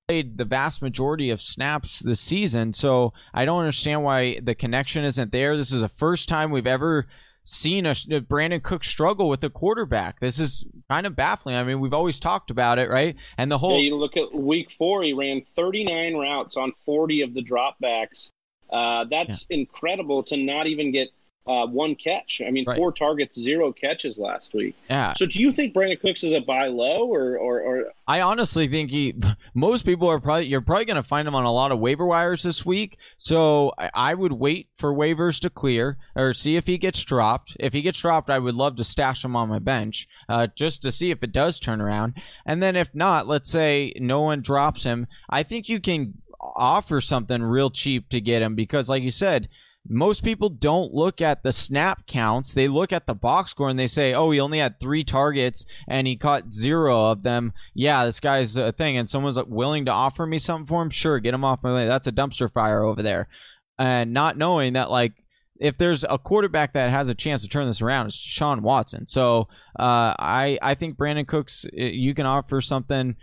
played 0.08 0.38
the 0.38 0.46
vast 0.46 0.82
majority 0.82 1.30
of 1.30 1.42
snaps 1.42 2.00
this 2.00 2.22
season. 2.22 2.74
So 2.74 3.14
I 3.34 3.46
don't 3.46 3.60
understand 3.60 4.04
why 4.04 4.40
the 4.42 4.56
connection 4.56 5.04
isn't 5.04 5.32
there. 5.32 5.58
This 5.58 5.72
is 5.72 5.82
the 5.82 5.90
first 5.90 6.30
time 6.30 6.52
we've 6.52 6.68
ever 6.68 7.08
seen 7.44 7.86
a, 7.86 7.92
a 7.92 8.22
Brandin 8.22 8.62
Cook 8.62 8.84
struggle 8.84 9.30
with 9.30 9.44
a 9.44 9.50
quarterback. 9.50 10.20
This 10.20 10.40
is 10.40 10.66
kind 10.90 11.06
of 11.06 11.16
baffling. 11.16 11.56
I 11.56 11.64
mean, 11.64 11.80
we've 11.80 11.94
always 11.94 12.20
talked 12.20 12.52
about 12.52 12.80
it, 12.80 12.90
right? 12.90 13.16
And 13.38 13.52
the 13.52 13.58
whole 13.58 13.78
yeah, 13.78 13.90
you 13.90 13.96
look 13.96 14.18
at 14.18 14.34
week 14.34 14.70
four, 14.72 15.04
he 15.04 15.14
ran 15.14 15.44
39 15.56 16.16
routes 16.16 16.58
on 16.58 16.74
40 16.86 17.22
of 17.22 17.34
the 17.34 17.44
dropbacks 17.44 18.32
uh, 18.70 19.06
that's 19.10 19.46
yeah. 19.50 19.58
incredible 19.58 20.24
to 20.24 20.38
not 20.38 20.68
even 20.68 20.92
get 20.92 21.10
uh, 21.48 21.66
one 21.66 21.96
catch. 21.96 22.42
I 22.46 22.52
mean, 22.52 22.66
right. 22.68 22.78
four 22.78 22.92
targets, 22.92 23.36
zero 23.36 23.72
catches 23.72 24.18
last 24.18 24.54
week. 24.54 24.76
Yeah. 24.90 25.14
So 25.16 25.26
do 25.26 25.40
you 25.40 25.52
think 25.54 25.74
Brandin 25.74 26.00
Cooks 26.00 26.24
is 26.24 26.34
a 26.34 26.42
buy 26.42 26.68
low 26.68 27.08
or, 27.08 27.38
or, 27.38 27.62
or? 27.62 27.86
I 28.08 28.22
honestly 28.22 28.68
think 28.68 28.92
he. 28.92 29.16
Most 29.54 29.86
people 29.86 30.10
are 30.10 30.20
probably 30.20 30.48
you're 30.48 30.62
probably 30.62 30.86
going 30.86 30.96
to 30.96 31.04
find 31.04 31.28
him 31.28 31.36
on 31.36 31.46
a 31.46 31.52
lot 31.52 31.72
of 31.72 31.80
waiver 31.80 32.06
wires 32.06 32.44
this 32.44 32.66
week. 32.66 32.98
So 33.18 33.72
I, 33.78 33.90
I, 33.94 34.14
would 34.14 34.34
wait 34.34 34.68
for 34.76 34.94
waivers 34.94 35.40
to 35.42 35.50
clear 35.50 35.98
or 36.16 36.34
see 36.34 36.58
if 36.58 36.68
he 36.68 36.78
gets 36.78 37.04
dropped. 37.04 37.56
If 37.60 37.74
he 37.74 37.82
gets 37.82 38.02
dropped, 38.02 38.30
I 38.30 38.40
would 38.40 38.56
love 38.56 38.76
to 38.76 38.84
stash 38.84 39.24
him 39.24 39.36
on 39.36 39.50
my 39.50 39.60
bench 39.60 40.08
uh, 40.28 40.48
just 40.56 40.82
to 40.82 40.92
see 40.92 41.12
if 41.12 41.24
it 41.24 41.32
does 41.32 41.60
turn 41.60 41.82
around. 41.82 42.16
And 42.46 42.62
then 42.62 42.76
if 42.76 42.94
not, 42.94 43.28
let's 43.28 43.50
say 43.50 43.94
no 43.98 44.22
one 44.22 44.42
drops 44.42 44.84
him. 44.84 45.08
I 45.30 45.44
think 45.44 45.70
you 45.70 45.80
can 45.80 46.16
offer 46.40 47.02
something 47.02 47.42
real 47.42 47.70
cheap 47.70 48.10
to 48.10 48.22
get 48.22 48.42
him 48.42 48.56
because, 48.56 48.90
like 48.90 49.04
you 49.04 49.12
said, 49.12 49.50
most 49.90 50.24
people 50.24 50.50
don't 50.50 50.94
look 50.94 51.22
at 51.22 51.44
the 51.44 51.52
snap 51.52 52.06
counts. 52.08 52.54
They 52.54 52.68
look 52.68 52.92
at 52.92 53.08
the 53.08 53.14
box 53.14 53.52
score 53.52 53.70
and 53.70 53.80
they 53.80 53.88
say, 53.88 54.14
oh, 54.14 54.32
he 54.32 54.40
only 54.40 54.60
had 54.60 54.80
three 54.80 55.04
targets 55.04 55.66
and 55.88 56.08
he 56.08 56.18
caught 56.18 56.54
zero 56.54 57.06
of 57.06 57.24
them. 57.24 57.54
Yeah, 57.74 58.06
this 58.06 58.20
guy's 58.20 58.58
a 58.58 58.72
thing. 58.72 58.98
And 58.98 59.10
someone's 59.10 59.40
willing 59.46 59.86
to 59.86 59.92
offer 59.92 60.26
me 60.26 60.40
something 60.40 60.68
for 60.68 60.82
him. 60.82 60.90
Sure, 60.90 61.20
get 61.20 61.34
him 61.34 61.46
off 61.46 61.64
my 61.64 61.74
way. 61.74 61.86
That's 61.88 62.08
a 62.08 62.12
dumpster 62.12 62.52
fire 62.52 62.84
over 62.84 63.02
there. 63.02 63.30
And 63.80 64.14
not 64.14 64.38
knowing 64.38 64.74
that, 64.74 64.92
like, 64.92 65.14
if 65.60 65.78
there's 65.78 66.04
a 66.08 66.18
quarterback 66.18 66.74
that 66.74 66.92
has 66.92 67.10
a 67.10 67.16
chance 67.16 67.42
to 67.42 67.48
turn 67.48 67.68
this 67.68 67.82
around, 67.82 68.08
it's 68.08 68.16
Sean 68.16 68.62
Watson. 68.62 69.08
So 69.08 69.48
uh, 69.80 70.14
I 70.20 70.60
I 70.62 70.76
think 70.76 70.98
Brandin 70.98 71.28
Cooks, 71.28 71.66
you 71.74 72.14
can 72.14 72.26
offer 72.26 72.62
something 72.62 73.16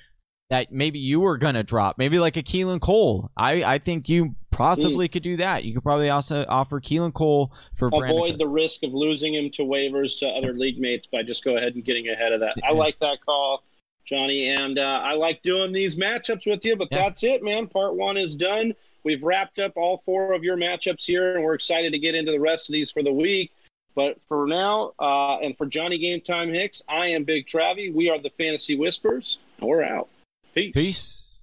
that 0.54 0.70
maybe 0.70 1.00
you 1.00 1.18
were 1.18 1.36
gonna 1.36 1.64
drop, 1.64 1.98
maybe 1.98 2.20
like 2.20 2.36
a 2.36 2.42
Keelan 2.42 2.80
Cole. 2.80 3.30
I 3.36 3.64
I 3.64 3.78
think 3.78 4.08
you 4.08 4.36
possibly 4.52 5.08
mm. 5.08 5.12
could 5.12 5.24
do 5.24 5.36
that. 5.38 5.64
You 5.64 5.74
could 5.74 5.82
probably 5.82 6.10
also 6.10 6.46
offer 6.48 6.80
Keelan 6.80 7.12
Cole 7.12 7.52
for 7.74 7.88
avoid 7.88 8.38
the 8.38 8.46
risk 8.46 8.84
of 8.84 8.94
losing 8.94 9.34
him 9.34 9.50
to 9.50 9.62
waivers 9.62 10.20
to 10.20 10.28
other 10.28 10.52
league 10.52 10.78
mates 10.78 11.06
by 11.06 11.24
just 11.24 11.42
go 11.42 11.56
ahead 11.56 11.74
and 11.74 11.84
getting 11.84 12.08
ahead 12.08 12.32
of 12.32 12.38
that. 12.38 12.54
I 12.62 12.72
like 12.72 12.96
that 13.00 13.18
call, 13.26 13.64
Johnny, 14.04 14.50
and 14.50 14.78
uh, 14.78 15.00
I 15.04 15.14
like 15.14 15.42
doing 15.42 15.72
these 15.72 15.96
matchups 15.96 16.46
with 16.46 16.64
you. 16.64 16.76
But 16.76 16.88
yeah. 16.92 16.98
that's 16.98 17.24
it, 17.24 17.42
man. 17.42 17.66
Part 17.66 17.96
one 17.96 18.16
is 18.16 18.36
done. 18.36 18.74
We've 19.02 19.24
wrapped 19.24 19.58
up 19.58 19.72
all 19.76 20.02
four 20.06 20.34
of 20.34 20.44
your 20.44 20.56
matchups 20.56 21.04
here, 21.04 21.34
and 21.34 21.44
we're 21.44 21.54
excited 21.54 21.92
to 21.92 21.98
get 21.98 22.14
into 22.14 22.30
the 22.30 22.40
rest 22.40 22.68
of 22.68 22.74
these 22.74 22.92
for 22.92 23.02
the 23.02 23.12
week. 23.12 23.50
But 23.96 24.18
for 24.28 24.46
now, 24.46 24.92
uh, 25.00 25.38
and 25.38 25.58
for 25.58 25.66
Johnny 25.66 25.98
Game 25.98 26.20
Time 26.20 26.54
Hicks, 26.54 26.80
I 26.88 27.08
am 27.08 27.24
Big 27.24 27.46
Travie. 27.46 27.92
We 27.92 28.08
are 28.08 28.20
the 28.20 28.30
Fantasy 28.30 28.76
Whispers, 28.76 29.38
and 29.58 29.68
we're 29.68 29.82
out. 29.82 30.08
Peace. 30.54 30.72
Peace. 30.72 31.38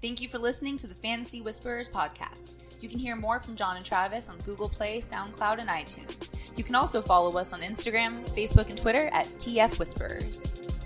Thank 0.00 0.22
you 0.22 0.28
for 0.28 0.38
listening 0.38 0.76
to 0.78 0.86
the 0.86 0.94
Fantasy 0.94 1.42
Whisperers 1.42 1.88
podcast. 1.88 2.54
You 2.82 2.88
can 2.88 2.98
hear 2.98 3.16
more 3.16 3.40
from 3.40 3.56
John 3.56 3.76
and 3.76 3.84
Travis 3.84 4.30
on 4.30 4.38
Google 4.38 4.68
Play, 4.68 5.00
SoundCloud, 5.00 5.58
and 5.58 5.68
iTunes. 5.68 6.56
You 6.56 6.64
can 6.64 6.74
also 6.74 7.02
follow 7.02 7.38
us 7.38 7.52
on 7.52 7.60
Instagram, 7.60 8.26
Facebook, 8.30 8.70
and 8.70 8.78
Twitter 8.78 9.10
at 9.12 9.26
TF 9.38 9.78
Whisperers. 9.78 10.79